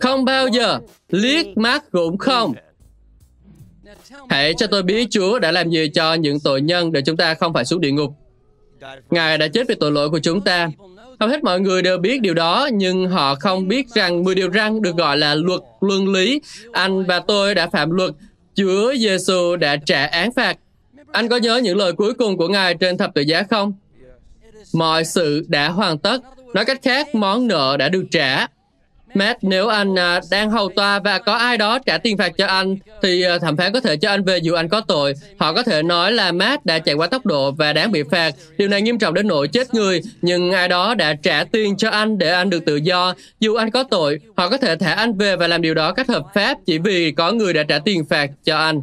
Không 0.00 0.24
bao 0.24 0.48
giờ 0.48 0.78
liếc 1.08 1.58
mắt 1.58 1.84
cũng 1.92 2.18
không. 2.18 2.54
Hãy 4.28 4.54
cho 4.54 4.66
tôi 4.66 4.82
biết 4.82 5.06
Chúa 5.10 5.38
đã 5.38 5.52
làm 5.52 5.70
gì 5.70 5.88
cho 5.94 6.14
những 6.14 6.40
tội 6.40 6.60
nhân 6.60 6.92
để 6.92 7.02
chúng 7.06 7.16
ta 7.16 7.34
không 7.34 7.52
phải 7.52 7.64
xuống 7.64 7.80
địa 7.80 7.90
ngục. 7.90 8.14
Ngài 9.10 9.38
đã 9.38 9.48
chết 9.48 9.68
vì 9.68 9.74
tội 9.74 9.92
lỗi 9.92 10.10
của 10.10 10.18
chúng 10.18 10.40
ta. 10.40 10.68
Hầu 11.22 11.28
hết 11.28 11.44
mọi 11.44 11.60
người 11.60 11.82
đều 11.82 11.98
biết 11.98 12.20
điều 12.20 12.34
đó, 12.34 12.68
nhưng 12.72 13.08
họ 13.08 13.34
không 13.34 13.68
biết 13.68 13.88
rằng 13.94 14.24
10 14.24 14.34
điều 14.34 14.50
răn 14.52 14.82
được 14.82 14.96
gọi 14.96 15.18
là 15.18 15.34
luật 15.34 15.60
luân 15.80 16.12
lý. 16.12 16.40
Anh 16.72 17.04
và 17.04 17.20
tôi 17.20 17.54
đã 17.54 17.68
phạm 17.68 17.90
luật. 17.90 18.10
Chúa 18.54 18.94
Giêsu 18.94 19.56
đã 19.56 19.76
trả 19.76 20.06
án 20.06 20.32
phạt. 20.32 20.58
Anh 21.12 21.28
có 21.28 21.36
nhớ 21.36 21.56
những 21.56 21.76
lời 21.76 21.92
cuối 21.92 22.14
cùng 22.14 22.36
của 22.36 22.48
Ngài 22.48 22.74
trên 22.74 22.98
thập 22.98 23.14
tự 23.14 23.22
giá 23.22 23.42
không? 23.50 23.72
Mọi 24.74 25.04
sự 25.04 25.44
đã 25.48 25.68
hoàn 25.68 25.98
tất. 25.98 26.22
Nói 26.54 26.64
cách 26.64 26.80
khác, 26.82 27.14
món 27.14 27.46
nợ 27.48 27.76
đã 27.78 27.88
được 27.88 28.04
trả. 28.10 28.46
Matt, 29.14 29.44
nếu 29.44 29.68
anh 29.68 29.98
à, 29.98 30.20
đang 30.30 30.50
hầu 30.50 30.68
tòa 30.76 30.98
và 30.98 31.18
có 31.18 31.32
ai 31.32 31.58
đó 31.58 31.78
trả 31.78 31.98
tiền 31.98 32.16
phạt 32.16 32.32
cho 32.38 32.46
anh, 32.46 32.76
thì 33.02 33.22
à, 33.22 33.38
thẩm 33.38 33.56
phán 33.56 33.72
có 33.72 33.80
thể 33.80 33.96
cho 33.96 34.10
anh 34.10 34.24
về 34.24 34.38
dù 34.38 34.54
anh 34.54 34.68
có 34.68 34.80
tội. 34.80 35.14
Họ 35.38 35.52
có 35.52 35.62
thể 35.62 35.82
nói 35.82 36.12
là 36.12 36.32
Matt 36.32 36.66
đã 36.66 36.78
chạy 36.78 36.94
quá 36.94 37.06
tốc 37.06 37.26
độ 37.26 37.50
và 37.50 37.72
đáng 37.72 37.92
bị 37.92 38.02
phạt. 38.10 38.34
Điều 38.56 38.68
này 38.68 38.82
nghiêm 38.82 38.98
trọng 38.98 39.14
đến 39.14 39.28
nỗi 39.28 39.48
chết 39.48 39.74
người, 39.74 40.00
nhưng 40.22 40.52
ai 40.52 40.68
đó 40.68 40.94
đã 40.94 41.14
trả 41.14 41.44
tiền 41.44 41.76
cho 41.76 41.90
anh 41.90 42.18
để 42.18 42.32
anh 42.32 42.50
được 42.50 42.64
tự 42.64 42.76
do. 42.76 43.14
Dù 43.40 43.54
anh 43.54 43.70
có 43.70 43.82
tội, 43.82 44.20
họ 44.36 44.48
có 44.48 44.56
thể 44.56 44.76
thả 44.76 44.92
anh 44.92 45.18
về 45.18 45.36
và 45.36 45.46
làm 45.46 45.62
điều 45.62 45.74
đó 45.74 45.92
cách 45.92 46.08
hợp 46.08 46.24
pháp 46.34 46.58
chỉ 46.66 46.78
vì 46.78 47.12
có 47.12 47.32
người 47.32 47.52
đã 47.52 47.62
trả 47.62 47.78
tiền 47.78 48.04
phạt 48.04 48.30
cho 48.44 48.56
anh. 48.56 48.80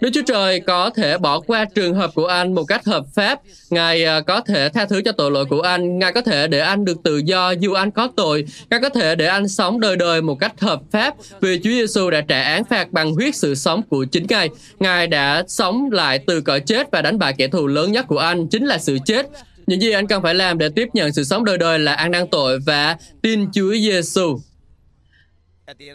Đức 0.00 0.10
Chúa 0.14 0.22
Trời 0.26 0.60
có 0.60 0.90
thể 0.90 1.18
bỏ 1.18 1.40
qua 1.40 1.64
trường 1.64 1.94
hợp 1.94 2.10
của 2.14 2.26
anh 2.26 2.54
một 2.54 2.64
cách 2.64 2.84
hợp 2.84 3.04
pháp. 3.14 3.40
Ngài 3.70 4.04
à, 4.04 4.20
có 4.20 4.40
thể 4.40 4.68
tha 4.68 4.86
thứ 4.86 5.02
cho 5.04 5.12
tội 5.12 5.30
lỗi 5.30 5.44
của 5.44 5.60
anh. 5.60 5.98
Ngài 5.98 6.12
có 6.12 6.20
thể 6.20 6.48
để 6.48 6.58
anh 6.60 6.84
được 6.84 6.96
tự 7.04 7.16
do 7.16 7.50
dù 7.50 7.72
anh 7.72 7.90
có 7.90 8.08
tội. 8.16 8.44
Ngài 8.70 8.80
có 8.80 8.88
thể 8.88 9.14
để 9.14 9.26
anh 9.26 9.48
sống 9.48 9.80
đời 9.80 9.96
đời 9.96 10.22
một 10.22 10.34
cách 10.40 10.60
hợp 10.60 10.80
pháp 10.90 11.14
vì 11.40 11.60
Chúa 11.64 11.70
Giêsu 11.70 12.10
đã 12.10 12.20
trả 12.20 12.42
án 12.42 12.64
phạt 12.64 12.92
bằng 12.92 13.12
huyết 13.12 13.36
sự 13.36 13.54
sống 13.54 13.82
của 13.88 14.04
chính 14.04 14.26
Ngài. 14.28 14.48
Ngài 14.80 15.06
đã 15.06 15.44
sống 15.48 15.90
lại 15.92 16.18
từ 16.26 16.40
cõi 16.40 16.60
chết 16.60 16.90
và 16.92 17.02
đánh 17.02 17.18
bại 17.18 17.34
kẻ 17.38 17.48
thù 17.48 17.66
lớn 17.66 17.92
nhất 17.92 18.06
của 18.08 18.18
anh, 18.18 18.48
chính 18.48 18.66
là 18.66 18.78
sự 18.78 18.98
chết. 19.06 19.26
Những 19.66 19.80
gì 19.80 19.90
anh 19.90 20.06
cần 20.06 20.22
phải 20.22 20.34
làm 20.34 20.58
để 20.58 20.68
tiếp 20.68 20.88
nhận 20.92 21.12
sự 21.12 21.24
sống 21.24 21.44
đời 21.44 21.58
đời 21.58 21.78
là 21.78 21.94
ăn 21.94 22.10
năn 22.10 22.26
tội 22.30 22.58
và 22.66 22.96
tin 23.22 23.52
Chúa 23.52 23.72
Giêsu. 23.74 24.40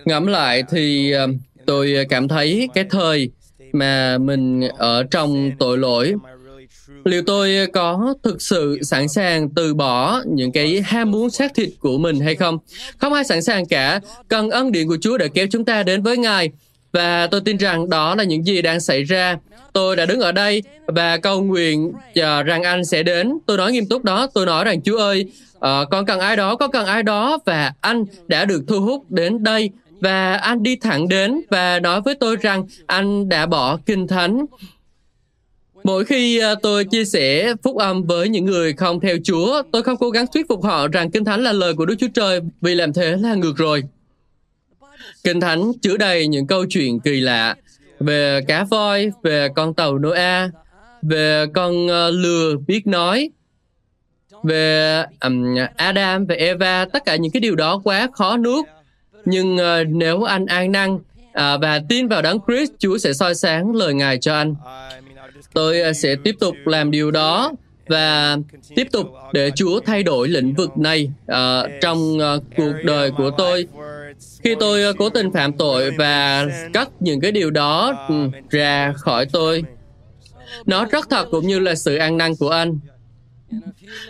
Ngẫm 0.05 0.27
lại 0.27 0.63
thì 0.71 1.11
à, 1.11 1.27
tôi 1.65 1.95
cảm 2.09 2.27
thấy 2.27 2.69
cái 2.73 2.83
thời 2.89 3.29
mà 3.73 4.17
mình 4.17 4.61
ở 4.77 5.03
trong 5.11 5.51
tội 5.59 5.77
lỗi. 5.77 6.13
Liệu 7.05 7.21
tôi 7.25 7.67
có 7.73 8.13
thực 8.23 8.41
sự 8.41 8.79
sẵn 8.83 9.07
sàng 9.07 9.49
từ 9.49 9.73
bỏ 9.73 10.21
những 10.27 10.51
cái 10.51 10.81
ham 10.85 11.11
muốn 11.11 11.29
xác 11.29 11.53
thịt 11.55 11.69
của 11.79 11.97
mình 11.97 12.19
hay 12.19 12.35
không? 12.35 12.57
Không 12.97 13.13
ai 13.13 13.23
sẵn 13.23 13.41
sàng 13.41 13.65
cả. 13.65 13.99
Cần 14.27 14.49
ân 14.49 14.71
điện 14.71 14.87
của 14.87 14.97
chúa 15.01 15.17
để 15.17 15.27
kéo 15.33 15.47
chúng 15.51 15.65
ta 15.65 15.83
đến 15.83 16.03
với 16.03 16.17
ngài. 16.17 16.49
Và 16.93 17.27
tôi 17.27 17.41
tin 17.41 17.57
rằng 17.57 17.89
đó 17.89 18.15
là 18.15 18.23
những 18.23 18.45
gì 18.45 18.61
đang 18.61 18.79
xảy 18.79 19.03
ra. 19.03 19.37
Tôi 19.73 19.95
đã 19.95 20.05
đứng 20.05 20.19
ở 20.19 20.31
đây 20.31 20.63
và 20.87 21.17
cầu 21.17 21.41
nguyện 21.41 21.91
chờ 22.15 22.43
rằng 22.43 22.63
anh 22.63 22.85
sẽ 22.85 23.03
đến. 23.03 23.33
Tôi 23.45 23.57
nói 23.57 23.71
nghiêm 23.71 23.85
túc 23.85 24.03
đó. 24.03 24.27
Tôi 24.33 24.45
nói 24.45 24.65
rằng 24.65 24.81
chúa 24.81 24.97
ơi 24.97 25.25
uh, 25.57 25.61
con 25.91 26.05
cần 26.05 26.19
ai 26.19 26.35
đó 26.35 26.55
có 26.55 26.67
cần 26.67 26.85
ai 26.85 27.03
đó 27.03 27.39
và 27.45 27.73
anh 27.81 28.05
đã 28.27 28.45
được 28.45 28.63
thu 28.67 28.81
hút 28.81 29.11
đến 29.11 29.43
đây 29.43 29.69
và 30.03 30.35
anh 30.35 30.63
đi 30.63 30.75
thẳng 30.75 31.07
đến 31.07 31.41
và 31.49 31.79
nói 31.79 32.01
với 32.01 32.15
tôi 32.15 32.35
rằng 32.35 32.65
anh 32.87 33.29
đã 33.29 33.45
bỏ 33.45 33.77
kinh 33.85 34.07
thánh. 34.07 34.45
Mỗi 35.83 36.05
khi 36.05 36.39
ờ, 36.39 36.55
tôi 36.61 36.85
chia 36.85 37.05
sẻ 37.05 37.53
phúc 37.63 37.77
âm 37.77 38.03
với 38.03 38.29
những 38.29 38.45
người 38.45 38.73
không 38.73 38.99
theo 38.99 39.17
Chúa, 39.23 39.63
tôi 39.71 39.83
không 39.83 39.97
cố 39.97 40.09
gắng 40.09 40.25
thuyết 40.33 40.45
phục 40.49 40.63
họ 40.63 40.87
rằng 40.87 41.11
Kinh 41.11 41.25
Thánh 41.25 41.43
là 41.43 41.51
lời 41.51 41.73
của 41.73 41.85
Đức 41.85 41.95
Chúa 41.99 42.07
Trời 42.13 42.39
vì 42.61 42.75
làm 42.75 42.93
thế 42.93 43.15
là 43.17 43.33
ngược 43.33 43.57
rồi. 43.57 43.83
Kinh 45.23 45.39
Thánh 45.39 45.71
chứa 45.81 45.97
đầy 45.97 46.27
những 46.27 46.47
câu 46.47 46.65
chuyện 46.69 46.99
kỳ 46.99 47.19
lạ 47.19 47.55
về 47.99 48.41
cá 48.47 48.63
voi, 48.63 49.11
về 49.23 49.47
con 49.55 49.73
tàu 49.73 49.99
Noah, 49.99 50.51
về 51.01 51.45
con 51.53 51.87
ờ, 51.87 52.11
lừa 52.11 52.55
biết 52.67 52.87
nói, 52.87 53.29
về 54.43 55.03
um, 55.21 55.55
Adam 55.75 56.25
và 56.25 56.35
Eva, 56.35 56.85
tất 56.93 57.05
cả 57.05 57.15
những 57.15 57.31
cái 57.31 57.41
điều 57.41 57.55
đó 57.55 57.81
quá 57.83 58.09
khó 58.13 58.37
nuốt 58.37 58.65
nhưng 59.25 59.55
uh, 59.55 59.87
nếu 59.87 60.23
anh 60.23 60.45
an 60.45 60.71
năng 60.71 60.95
uh, 60.95 61.01
và 61.33 61.81
tin 61.89 62.07
vào 62.07 62.21
đấng 62.21 62.39
Christ, 62.47 62.71
Chúa 62.79 62.97
sẽ 62.97 63.13
soi 63.13 63.35
sáng 63.35 63.75
lời 63.75 63.93
Ngài 63.93 64.17
cho 64.17 64.33
anh. 64.33 64.55
Tôi 65.53 65.81
uh, 65.89 65.95
sẽ 65.95 66.15
tiếp 66.23 66.35
tục 66.39 66.55
làm 66.65 66.91
điều 66.91 67.11
đó 67.11 67.51
và 67.87 68.37
tiếp 68.75 68.87
tục 68.91 69.07
để 69.33 69.51
Chúa 69.55 69.79
thay 69.79 70.03
đổi 70.03 70.27
lĩnh 70.27 70.53
vực 70.53 70.77
này 70.77 71.09
uh, 71.31 71.35
trong 71.81 72.17
uh, 72.17 72.43
cuộc 72.57 72.73
đời 72.83 73.11
của 73.11 73.31
tôi. 73.37 73.67
Khi 74.43 74.55
tôi 74.59 74.89
uh, 74.89 74.95
cố 74.97 75.09
tình 75.09 75.31
phạm 75.31 75.53
tội 75.53 75.91
và 75.97 76.45
cắt 76.73 76.89
những 76.99 77.21
cái 77.21 77.31
điều 77.31 77.51
đó 77.51 78.07
uh, 78.13 78.49
ra 78.49 78.93
khỏi 78.97 79.25
tôi, 79.25 79.63
nó 80.65 80.85
rất 80.85 81.09
thật 81.09 81.27
cũng 81.31 81.47
như 81.47 81.59
là 81.59 81.75
sự 81.75 81.95
an 81.95 82.17
năng 82.17 82.35
của 82.35 82.49
anh. 82.49 82.79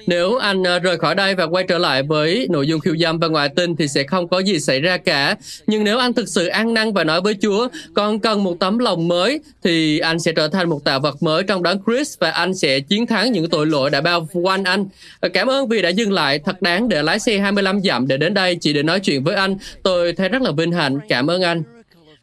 Nếu 0.08 0.36
anh 0.36 0.68
à, 0.68 0.80
rời 0.80 0.98
khỏi 0.98 1.16
đây 1.16 1.36
và 1.36 1.44
quay 1.44 1.64
trở 1.68 1.78
lại 1.78 2.04
với 2.04 2.48
nội 2.50 2.68
dung 2.68 2.80
khiêu 2.80 2.98
dâm 2.98 3.20
và 3.20 3.28
ngoại 3.28 3.50
tình 3.50 3.76
thì 3.76 3.88
sẽ 3.88 4.04
không 4.04 4.28
có 4.28 4.40
gì 4.40 4.60
xảy 4.60 4.82
ra 4.82 4.98
cả. 4.98 5.36
Nhưng 5.68 5.84
nếu 5.84 5.98
anh 5.98 6.14
thực 6.14 6.30
sự 6.30 6.48
ăn 6.48 6.74
năn 6.74 6.94
và 6.94 7.04
nói 7.04 7.22
với 7.22 7.36
Chúa, 7.42 7.68
con 7.94 8.20
cần 8.20 8.44
một 8.44 8.60
tấm 8.60 8.80
lòng 8.80 9.08
mới, 9.08 9.40
thì 9.64 10.00
anh 10.00 10.20
sẽ 10.20 10.32
trở 10.32 10.48
thành 10.48 10.70
một 10.70 10.84
tạo 10.84 11.00
vật 11.00 11.24
mới 11.24 11.44
trong 11.44 11.64
đấng 11.64 11.80
Chris 11.86 12.18
và 12.20 12.32
anh 12.32 12.54
sẽ 12.56 12.80
chiến 12.80 13.08
thắng 13.08 13.32
những 13.32 13.50
tội 13.50 13.66
lỗi 13.66 13.90
đã 13.90 14.02
bao 14.02 14.28
quanh 14.34 14.64
anh. 14.64 14.86
Ờ, 15.20 15.30
cảm 15.30 15.48
ơn 15.48 15.68
vì 15.68 15.82
đã 15.82 15.90
dừng 15.90 16.12
lại 16.12 16.40
thật 16.40 16.62
đáng 16.62 16.90
để 16.90 17.04
lái 17.04 17.20
xe 17.20 17.38
25 17.38 17.82
dặm 17.82 18.08
để 18.08 18.18
đến 18.18 18.34
đây 18.34 18.56
chỉ 18.62 18.74
để 18.74 18.84
nói 18.84 19.00
chuyện 19.00 19.24
với 19.24 19.36
anh. 19.36 19.58
Tôi 19.84 20.14
thấy 20.14 20.30
rất 20.30 20.42
là 20.42 20.52
vinh 20.52 20.72
hạnh. 20.72 21.00
Cảm 21.10 21.30
ơn 21.30 21.42
anh. 21.42 21.64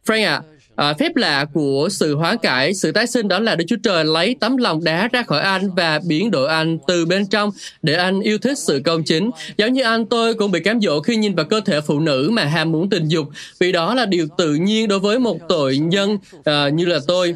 Frank 0.07 0.27
ạ, 0.27 0.35
à, 0.35 0.50
À, 0.81 0.95
phép 0.95 1.17
lạ 1.17 1.47
của 1.53 1.89
sự 1.91 2.15
hóa 2.15 2.37
cải, 2.43 2.75
sự 2.75 2.93
tái 2.93 3.07
sinh 3.07 3.29
đó 3.29 3.39
là 3.39 3.55
Đức 3.55 3.65
Chúa 3.69 3.77
Trời 3.83 4.05
lấy 4.05 4.37
tấm 4.41 4.57
lòng 4.57 4.85
đá 4.85 5.09
ra 5.13 5.23
khỏi 5.23 5.41
anh 5.41 5.71
và 5.77 6.01
biến 6.07 6.31
đổi 6.31 6.49
anh 6.49 6.79
từ 6.87 7.07
bên 7.07 7.27
trong 7.27 7.51
để 7.83 7.95
anh 7.95 8.21
yêu 8.21 8.39
thích 8.39 8.59
sự 8.59 8.81
công 8.85 9.03
chính. 9.05 9.31
Giống 9.57 9.73
như 9.73 9.83
anh 9.83 10.07
tôi 10.07 10.35
cũng 10.35 10.51
bị 10.51 10.61
cám 10.61 10.81
dỗ 10.81 11.01
khi 11.01 11.17
nhìn 11.17 11.35
vào 11.35 11.47
cơ 11.47 11.61
thể 11.61 11.81
phụ 11.81 12.01
nữ 12.01 12.31
mà 12.33 12.45
ham 12.45 12.73
muốn 12.73 12.91
tình 12.91 13.09
dục, 13.09 13.27
vì 13.59 13.73
đó 13.73 13.95
là 13.95 14.07
điều 14.07 14.27
tự 14.39 14.55
nhiên 14.55 14.89
đối 14.89 14.99
với 14.99 15.19
một 15.19 15.39
tội 15.49 15.79
nhân 15.79 16.19
à, 16.45 16.69
như 16.69 16.85
là 16.85 16.99
tôi. 17.07 17.35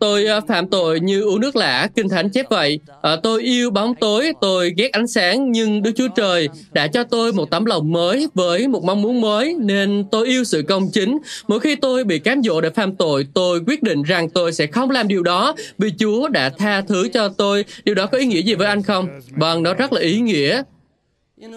Tôi 0.00 0.26
à, 0.26 0.40
phạm 0.48 0.66
tội 0.66 1.00
như 1.00 1.22
uống 1.22 1.40
nước 1.40 1.56
lã, 1.56 1.88
Kinh 1.96 2.08
Thánh 2.08 2.30
chép 2.30 2.46
vậy. 2.50 2.78
Ờ, 3.00 3.20
tôi 3.22 3.42
yêu 3.42 3.70
bóng 3.70 3.94
tối, 3.94 4.32
tôi 4.40 4.72
ghét 4.76 4.92
ánh 4.92 5.06
sáng, 5.06 5.52
nhưng 5.52 5.82
Đức 5.82 5.90
Chúa 5.96 6.08
Trời 6.16 6.48
đã 6.72 6.86
cho 6.86 7.04
tôi 7.04 7.32
một 7.32 7.50
tấm 7.50 7.64
lòng 7.64 7.92
mới 7.92 8.28
với 8.34 8.68
một 8.68 8.84
mong 8.84 9.02
muốn 9.02 9.20
mới, 9.20 9.54
nên 9.60 10.04
tôi 10.10 10.26
yêu 10.26 10.44
sự 10.44 10.62
công 10.68 10.90
chính. 10.92 11.18
Mỗi 11.48 11.60
khi 11.60 11.76
tôi 11.76 12.04
bị 12.04 12.18
cám 12.18 12.42
dỗ 12.42 12.60
để 12.60 12.70
phạm 12.70 12.96
tội, 12.96 13.26
tôi 13.34 13.60
quyết 13.66 13.82
định 13.82 14.02
rằng 14.02 14.30
tôi 14.30 14.52
sẽ 14.52 14.66
không 14.66 14.90
làm 14.90 15.08
điều 15.08 15.22
đó 15.22 15.54
vì 15.78 15.92
Chúa 15.98 16.28
đã 16.28 16.50
tha 16.58 16.80
thứ 16.80 17.08
cho 17.08 17.28
tôi. 17.28 17.64
Điều 17.84 17.94
đó 17.94 18.06
có 18.06 18.18
ý 18.18 18.26
nghĩa 18.26 18.42
gì 18.42 18.54
với 18.54 18.66
anh 18.66 18.82
không? 18.82 19.08
Vâng, 19.30 19.62
nó 19.62 19.74
rất 19.74 19.92
là 19.92 20.00
ý 20.00 20.20
nghĩa. 20.20 20.62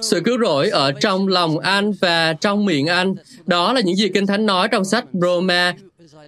Sự 0.02 0.22
cứu 0.26 0.38
rỗi 0.42 0.70
ở 0.70 0.92
trong 0.92 1.28
lòng 1.28 1.60
anh 1.60 1.92
và 2.02 2.34
trong 2.34 2.66
miệng 2.66 2.88
anh. 2.88 3.16
Đó 3.46 3.74
là 3.74 3.82
những 3.82 3.96
gì 3.96 4.10
Kinh 4.10 4.28
Thánh 4.28 4.46
nói 4.46 4.68
trong 4.68 4.86
sách 4.86 5.06
Roma 5.14 5.74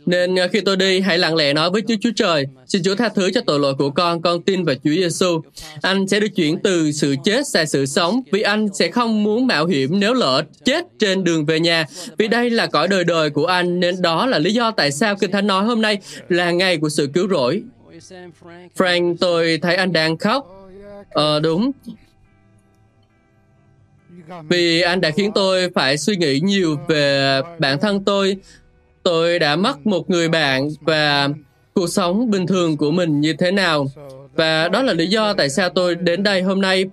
nên 0.06 0.36
khi 0.52 0.62
tôi 0.62 0.78
đi, 0.78 1.00
hãy 1.00 1.18
lặng 1.18 1.36
lẽ 1.36 1.54
nói 1.54 1.70
với 1.70 1.82
Chúa 1.88 1.95
Chúa 2.02 2.10
Trời, 2.16 2.45
xin 2.68 2.84
Chúa 2.84 2.95
tha 2.95 3.10
thứ 3.10 3.32
cho 3.32 3.41
tội 3.41 3.60
lỗi 3.60 3.76
của 3.78 3.89
con, 3.89 4.22
con 4.22 4.41
tin 4.41 4.64
vào 4.64 4.76
Chúa 4.76 4.91
Giêsu. 4.91 5.41
Anh 5.82 6.08
sẽ 6.08 6.20
được 6.20 6.28
chuyển 6.36 6.60
từ 6.64 6.91
sự 6.91 7.16
chết 7.24 7.47
sang 7.47 7.68
sự 7.68 7.86
sống, 7.86 8.22
vì 8.32 8.41
anh 8.41 8.68
sẽ 8.74 8.91
không 8.91 9.24
muốn 9.24 9.47
mạo 9.47 9.66
hiểm 9.66 10.00
nếu 10.00 10.14
lỡ 10.14 10.43
chết 10.66 10.86
trên 11.00 11.24
đường 11.24 11.45
về 11.45 11.60
nhà. 11.60 11.86
Vì 12.18 12.28
đây 12.28 12.50
là 12.50 12.68
cõi 12.68 12.88
đời 12.88 13.04
đời 13.04 13.30
của 13.30 13.45
anh, 13.45 13.80
nên 13.80 14.02
đó 14.02 14.26
là 14.26 14.39
lý 14.39 14.54
do 14.54 14.72
tại 14.72 14.91
sao 14.91 15.16
Kinh 15.16 15.32
Thánh 15.32 15.47
nói 15.47 15.64
hôm 15.64 15.82
nay 15.82 15.97
là 16.30 16.52
ngày 16.52 16.78
của 16.78 16.89
sự 16.89 17.10
cứu 17.14 17.28
rỗi. 17.30 17.64
Frank, 18.78 19.16
tôi 19.20 19.60
thấy 19.62 19.76
anh 19.76 19.93
đang 19.93 20.18
khóc. 20.18 20.70
Ờ, 21.10 21.39
đúng. 21.39 21.72
Vì 24.50 24.82
anh 24.82 25.02
đã 25.02 25.12
khiến 25.12 25.32
tôi 25.36 25.70
phải 25.70 25.97
suy 25.97 26.16
nghĩ 26.16 26.39
nhiều 26.39 26.78
về 26.88 27.41
bản 27.60 27.80
thân 27.80 28.04
tôi 28.04 28.38
tôi 29.04 29.39
đã 29.39 29.56
mất 29.56 29.88
một 29.88 30.10
người 30.10 30.30
bạn 30.30 30.70
và 30.82 31.30
cuộc 31.74 31.88
sống 31.88 32.32
bình 32.32 32.47
thường 32.47 32.78
của 32.78 32.91
mình 32.91 33.22
như 33.22 33.34
thế 33.34 33.52
nào? 33.52 33.88
Và 34.36 34.70
đó 34.70 34.82
là 34.82 34.93
lý 34.93 35.08
do 35.08 35.34
tại 35.34 35.50
sao 35.50 35.70
tôi 35.70 35.95
đến 35.95 36.24
đây 36.24 36.41
hôm 36.41 36.62
nay. 36.62 36.86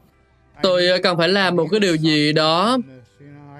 Tôi 0.62 0.82
cần 1.02 1.16
phải 1.16 1.28
làm 1.28 1.56
một 1.56 1.66
cái 1.70 1.80
điều 1.80 1.96
gì 1.96 2.32
đó. 2.32 2.78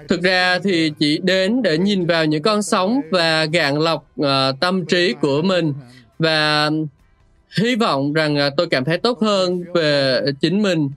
Thực 0.07 0.21
ra 0.21 0.59
thì 0.59 0.91
chỉ 0.99 1.19
đến 1.23 1.61
để 1.61 1.77
nhìn 1.77 2.05
vào 2.05 2.25
những 2.25 2.43
con 2.43 2.63
sóng 2.63 3.01
và 3.11 3.45
gạn 3.45 3.79
lọc 3.79 4.07
uh, 4.21 4.27
tâm 4.59 4.85
trí 4.85 5.13
của 5.13 5.41
mình. 5.41 5.73
Và 6.19 6.69
hy 7.57 7.75
vọng 7.75 8.13
rằng 8.13 8.37
uh, 8.47 8.53
tôi 8.57 8.67
cảm 8.67 8.85
thấy 8.85 8.97
tốt 8.97 9.21
hơn 9.21 9.63
về 9.73 10.21
chính 10.41 10.61
mình 10.61 10.89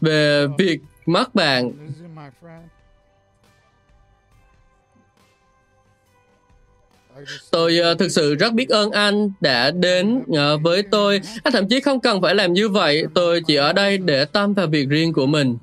về 0.00 0.46
việc 0.58 0.80
mất 1.06 1.34
bạn. 1.34 1.72
Tôi 7.50 7.80
uh, 7.92 7.98
thực 7.98 8.08
sự 8.08 8.34
rất 8.34 8.52
biết 8.52 8.68
ơn 8.68 8.90
anh 8.90 9.30
đã 9.40 9.70
đến 9.70 10.16
uh, 10.18 10.62
với 10.62 10.82
tôi 10.82 11.20
anh 11.44 11.52
thậm 11.52 11.68
chí 11.68 11.80
không 11.80 12.00
cần 12.00 12.22
phải 12.22 12.34
làm 12.34 12.52
như 12.52 12.68
vậy 12.68 13.04
tôi 13.14 13.40
chỉ 13.46 13.54
ở 13.54 13.72
đây 13.72 13.98
để 13.98 14.24
tâm 14.24 14.54
vào 14.54 14.66
việc 14.66 14.88
riêng 14.88 15.12
của 15.12 15.26
mình 15.26 15.56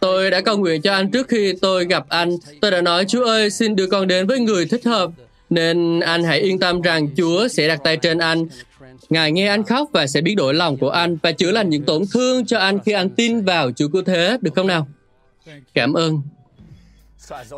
Tôi 0.00 0.30
đã 0.30 0.40
cầu 0.40 0.58
nguyện 0.58 0.82
cho 0.82 0.92
anh 0.92 1.10
trước 1.10 1.28
khi 1.28 1.54
tôi 1.60 1.84
gặp 1.84 2.08
anh. 2.08 2.36
Tôi 2.60 2.70
đã 2.70 2.80
nói, 2.80 3.04
Chúa 3.04 3.24
ơi, 3.24 3.50
xin 3.50 3.76
đưa 3.76 3.86
con 3.86 4.06
đến 4.06 4.26
với 4.26 4.40
người 4.40 4.66
thích 4.66 4.84
hợp. 4.84 5.10
Nên 5.50 6.00
anh 6.00 6.24
hãy 6.24 6.40
yên 6.40 6.58
tâm 6.58 6.80
rằng 6.80 7.08
Chúa 7.16 7.48
sẽ 7.48 7.68
đặt 7.68 7.80
tay 7.84 7.96
trên 7.96 8.18
anh. 8.18 8.46
Ngài 9.10 9.32
nghe 9.32 9.48
anh 9.48 9.64
khóc 9.64 9.88
và 9.92 10.06
sẽ 10.06 10.20
biết 10.20 10.34
đổi 10.34 10.54
lòng 10.54 10.76
của 10.76 10.90
anh 10.90 11.16
và 11.22 11.32
chữa 11.32 11.50
lành 11.50 11.70
những 11.70 11.82
tổn 11.82 12.02
thương 12.14 12.46
cho 12.46 12.58
anh 12.58 12.78
khi 12.84 12.92
anh 12.92 13.10
tin 13.10 13.44
vào 13.44 13.70
Chúa 13.72 13.88
cứu 13.88 14.02
thế, 14.02 14.38
được 14.40 14.50
không 14.54 14.66
nào? 14.66 14.88
Cảm 15.74 15.92
ơn. 15.92 16.20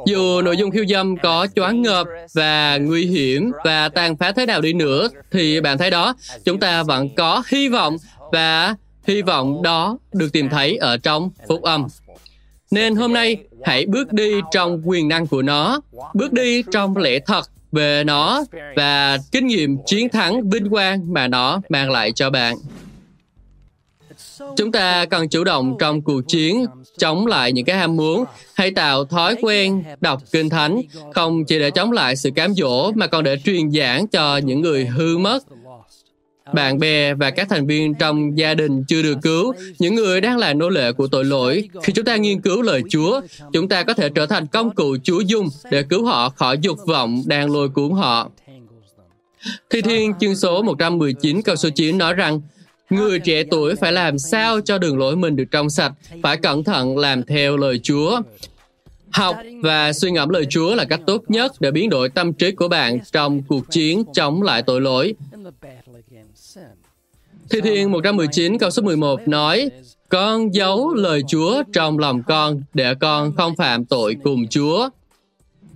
Dù 0.06 0.42
nội 0.42 0.56
dung 0.56 0.70
khiêu 0.70 0.84
dâm 0.86 1.16
có 1.16 1.46
choáng 1.56 1.82
ngợp 1.82 2.06
và 2.34 2.78
nguy 2.78 3.06
hiểm 3.06 3.52
và 3.64 3.88
tàn 3.88 4.16
phá 4.16 4.32
thế 4.32 4.46
nào 4.46 4.60
đi 4.60 4.72
nữa, 4.72 5.08
thì 5.30 5.60
bạn 5.60 5.78
thấy 5.78 5.90
đó, 5.90 6.14
chúng 6.44 6.60
ta 6.60 6.82
vẫn 6.82 7.14
có 7.14 7.42
hy 7.48 7.68
vọng 7.68 7.96
và 8.32 8.74
hy 9.06 9.22
vọng 9.22 9.62
đó 9.62 9.98
được 10.12 10.32
tìm 10.32 10.48
thấy 10.48 10.76
ở 10.76 10.96
trong 10.96 11.30
phúc 11.48 11.62
âm. 11.62 11.86
Nên 12.70 12.96
hôm 12.96 13.12
nay, 13.12 13.36
hãy 13.64 13.86
bước 13.86 14.12
đi 14.12 14.32
trong 14.52 14.82
quyền 14.84 15.08
năng 15.08 15.26
của 15.26 15.42
nó, 15.42 15.80
bước 16.14 16.32
đi 16.32 16.62
trong 16.72 16.96
lẽ 16.96 17.18
thật 17.26 17.42
về 17.72 18.04
nó 18.04 18.44
và 18.76 19.18
kinh 19.32 19.46
nghiệm 19.46 19.76
chiến 19.86 20.08
thắng 20.08 20.50
vinh 20.50 20.70
quang 20.70 21.12
mà 21.12 21.28
nó 21.28 21.60
mang 21.68 21.90
lại 21.90 22.12
cho 22.12 22.30
bạn. 22.30 22.56
Chúng 24.56 24.72
ta 24.72 25.04
cần 25.04 25.28
chủ 25.28 25.44
động 25.44 25.76
trong 25.78 26.02
cuộc 26.02 26.20
chiến 26.28 26.66
chống 26.98 27.26
lại 27.26 27.52
những 27.52 27.64
cái 27.64 27.76
ham 27.76 27.96
muốn, 27.96 28.24
hay 28.54 28.70
tạo 28.70 29.04
thói 29.04 29.36
quen 29.42 29.82
đọc 30.00 30.22
kinh 30.32 30.48
thánh, 30.48 30.80
không 31.14 31.44
chỉ 31.44 31.58
để 31.58 31.70
chống 31.70 31.92
lại 31.92 32.16
sự 32.16 32.30
cám 32.30 32.54
dỗ 32.54 32.92
mà 32.92 33.06
còn 33.06 33.24
để 33.24 33.36
truyền 33.44 33.70
giảng 33.70 34.06
cho 34.06 34.36
những 34.36 34.60
người 34.60 34.86
hư 34.86 35.18
mất 35.18 35.44
bạn 36.54 36.78
bè 36.78 37.14
và 37.14 37.30
các 37.30 37.48
thành 37.48 37.66
viên 37.66 37.94
trong 37.94 38.38
gia 38.38 38.54
đình 38.54 38.84
chưa 38.84 39.02
được 39.02 39.18
cứu, 39.22 39.52
những 39.78 39.94
người 39.94 40.20
đang 40.20 40.38
là 40.38 40.54
nô 40.54 40.68
lệ 40.68 40.92
của 40.92 41.06
tội 41.06 41.24
lỗi. 41.24 41.68
Khi 41.82 41.92
chúng 41.92 42.04
ta 42.04 42.16
nghiên 42.16 42.40
cứu 42.40 42.62
lời 42.62 42.82
Chúa, 42.90 43.20
chúng 43.52 43.68
ta 43.68 43.82
có 43.82 43.94
thể 43.94 44.08
trở 44.08 44.26
thành 44.26 44.46
công 44.46 44.74
cụ 44.74 44.96
Chúa 45.02 45.20
dùng 45.20 45.48
để 45.70 45.82
cứu 45.82 46.04
họ 46.04 46.28
khỏi 46.28 46.58
dục 46.60 46.78
vọng 46.86 47.22
đang 47.26 47.52
lôi 47.52 47.68
cuốn 47.68 47.92
họ. 47.92 48.30
Thi 49.70 49.82
Thiên 49.82 50.12
chương 50.20 50.36
số 50.36 50.62
119 50.62 51.42
câu 51.42 51.56
số 51.56 51.68
9 51.70 51.98
nói 51.98 52.14
rằng 52.14 52.40
Người 52.90 53.18
trẻ 53.20 53.42
tuổi 53.50 53.74
phải 53.74 53.92
làm 53.92 54.18
sao 54.18 54.60
cho 54.60 54.78
đường 54.78 54.98
lối 54.98 55.16
mình 55.16 55.36
được 55.36 55.44
trong 55.50 55.70
sạch, 55.70 55.92
phải 56.22 56.36
cẩn 56.36 56.64
thận 56.64 56.98
làm 56.98 57.22
theo 57.22 57.56
lời 57.56 57.80
Chúa. 57.82 58.20
Học 59.10 59.36
và 59.62 59.92
suy 59.92 60.10
ngẫm 60.10 60.28
lời 60.28 60.46
Chúa 60.50 60.74
là 60.74 60.84
cách 60.84 61.00
tốt 61.06 61.22
nhất 61.28 61.52
để 61.60 61.70
biến 61.70 61.90
đổi 61.90 62.08
tâm 62.08 62.32
trí 62.32 62.52
của 62.52 62.68
bạn 62.68 62.98
trong 63.12 63.42
cuộc 63.42 63.70
chiến 63.70 64.04
chống 64.14 64.42
lại 64.42 64.62
tội 64.62 64.80
lỗi. 64.80 65.14
Thi 67.50 67.60
Thiên 67.60 67.92
119 67.92 68.58
câu 68.58 68.70
số 68.70 68.82
11 68.82 69.28
nói, 69.28 69.70
Con 70.08 70.54
giấu 70.54 70.94
lời 70.94 71.22
Chúa 71.28 71.62
trong 71.72 71.98
lòng 71.98 72.22
con 72.22 72.62
để 72.74 72.94
con 72.94 73.32
không 73.36 73.56
phạm 73.56 73.84
tội 73.84 74.16
cùng 74.24 74.48
Chúa. 74.48 74.88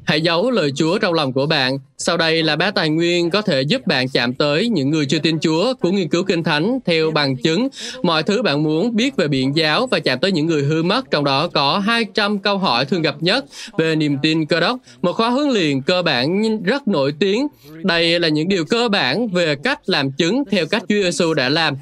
Hãy 0.05 0.21
giấu 0.21 0.51
lời 0.51 0.73
Chúa 0.77 0.99
trong 0.99 1.15
lòng 1.15 1.33
của 1.33 1.47
bạn. 1.47 1.79
Sau 1.99 2.17
đây 2.17 2.43
là 2.43 2.57
bá 2.57 2.71
tài 2.71 2.89
nguyên 2.89 3.31
có 3.31 3.43
thể 3.43 3.63
giúp 3.63 3.87
bạn 3.87 4.09
chạm 4.09 4.35
tới 4.35 4.69
những 4.69 4.91
người 4.91 5.07
chưa 5.07 5.19
tin 5.19 5.39
Chúa 5.41 5.75
của 5.75 5.91
nghiên 5.91 6.09
cứu 6.09 6.23
kinh 6.23 6.43
thánh 6.43 6.79
theo 6.85 7.11
bằng 7.11 7.37
chứng. 7.37 7.69
Mọi 8.03 8.23
thứ 8.23 8.43
bạn 8.43 8.63
muốn 8.63 8.97
biết 8.97 9.17
về 9.17 9.29
biện 9.29 9.57
giáo 9.57 9.87
và 9.87 9.99
chạm 9.99 10.19
tới 10.19 10.33
những 10.33 10.47
người 10.47 10.63
hư 10.63 10.83
mất. 10.83 11.11
Trong 11.11 11.25
đó 11.25 11.49
có 11.49 11.79
200 11.79 12.39
câu 12.39 12.59
hỏi 12.59 12.85
thường 12.85 13.03
gặp 13.03 13.15
nhất 13.21 13.45
về 13.79 13.97
niềm 13.97 14.17
tin 14.23 14.47
cơ 14.47 14.61
đốc. 14.61 14.79
Một 15.03 15.13
khóa 15.13 15.31
hướng 15.31 15.51
liền 15.51 15.83
cơ 15.83 16.03
bản 16.03 16.63
rất 16.63 16.89
nổi 16.89 17.15
tiếng. 17.19 17.47
Đây 17.83 18.21
là 18.21 18.29
những 18.29 18.49
điều 18.49 18.65
cơ 18.65 18.89
bản 18.89 19.29
về 19.29 19.57
cách 19.65 19.81
làm 19.87 20.13
chứng 20.13 20.45
theo 20.51 20.67
cách 20.67 20.83
Chúa 20.89 21.03
Giêsu 21.03 21.35
đã 21.35 21.49
làm. 21.49 21.75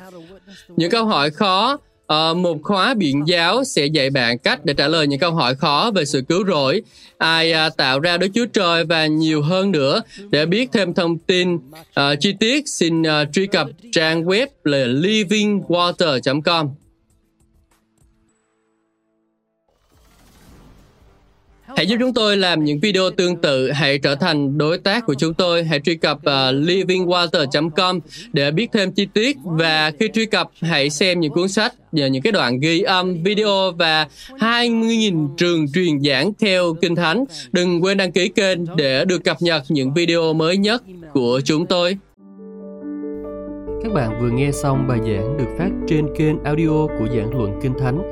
Những 0.77 0.91
câu 0.91 1.05
hỏi 1.05 1.31
khó 1.31 1.79
À, 2.07 2.35
một 2.35 2.59
khóa 2.63 2.95
biện 2.95 3.23
giáo 3.27 3.65
sẽ 3.65 3.87
dạy 3.87 4.11
bạn 4.11 4.39
cách 4.39 4.65
để 4.65 4.75
trả 4.75 4.89
lời 4.89 5.07
những 5.07 5.21
câu 5.21 5.33
hỏi 5.33 5.55
khó 5.55 5.91
về 5.95 6.05
sự 6.05 6.23
cứu 6.29 6.45
rỗi, 6.47 6.83
ai 7.19 7.53
à, 7.53 7.71
tạo 7.71 8.01
ra 8.01 8.17
Đức 8.17 8.29
Chúa 8.35 8.47
Trời 8.47 8.85
và 8.85 9.07
nhiều 9.07 9.43
hơn 9.43 9.73
nữa. 9.73 10.03
Để 10.31 10.47
biết 10.47 10.69
thêm 10.73 10.95
thông 10.95 11.19
tin 11.19 11.59
à, 11.95 12.15
chi 12.15 12.35
tiết, 12.41 12.69
xin 12.69 13.03
à, 13.03 13.25
truy 13.33 13.47
cập 13.47 13.69
trang 13.93 14.25
web 14.25 14.47
là 14.65 14.87
livingwater.com. 14.87 16.69
Hãy 21.77 21.87
giúp 21.87 21.97
chúng 22.01 22.15
tôi 22.15 22.37
làm 22.37 22.65
những 22.65 22.81
video 22.81 23.11
tương 23.11 23.37
tự, 23.37 23.71
hãy 23.71 23.99
trở 23.99 24.15
thành 24.15 24.59
đối 24.59 24.79
tác 24.79 25.07
của 25.07 25.15
chúng 25.15 25.35
tôi, 25.35 25.65
hãy 25.65 25.81
truy 25.81 25.95
cập 25.95 26.19
ờ, 26.25 26.49
uh, 26.49 26.69
livingwater.com 26.69 28.01
để 28.33 28.51
biết 28.51 28.69
thêm 28.73 28.93
chi 28.93 29.07
tiết 29.15 29.37
và 29.45 29.93
khi 30.01 30.09
truy 30.15 30.27
cập 30.27 30.51
hãy 30.61 30.91
xem 30.91 31.21
những 31.21 31.33
cuốn 31.33 31.49
sách 31.49 31.75
và 31.93 32.07
những 32.07 32.23
cái 32.23 32.33
đoạn 32.33 32.61
ghi 32.61 32.81
âm, 32.81 33.23
video 33.23 33.73
và 33.79 34.09
20.000 34.29 35.29
trường 35.37 35.73
truyền 35.73 36.01
giảng 36.01 36.33
theo 36.41 36.75
Kinh 36.75 36.97
Thánh. 36.97 37.25
Đừng 37.53 37.85
quên 37.85 37.97
đăng 37.97 38.13
ký 38.13 38.29
kênh 38.29 38.59
để 38.77 39.05
được 39.05 39.25
cập 39.25 39.43
nhật 39.43 39.63
những 39.69 39.95
video 39.95 40.33
mới 40.33 40.57
nhất 40.57 40.83
của 41.13 41.41
chúng 41.45 41.67
tôi. 41.67 41.97
Các 43.83 43.93
bạn 43.93 44.21
vừa 44.21 44.31
nghe 44.31 44.51
xong 44.53 44.89
bài 44.89 44.99
giảng 44.99 45.37
được 45.39 45.55
phát 45.59 45.71
trên 45.89 46.07
kênh 46.19 46.45
audio 46.45 46.87
của 46.99 47.07
giảng 47.17 47.31
luận 47.39 47.61
Kinh 47.63 47.75
Thánh 47.79 48.12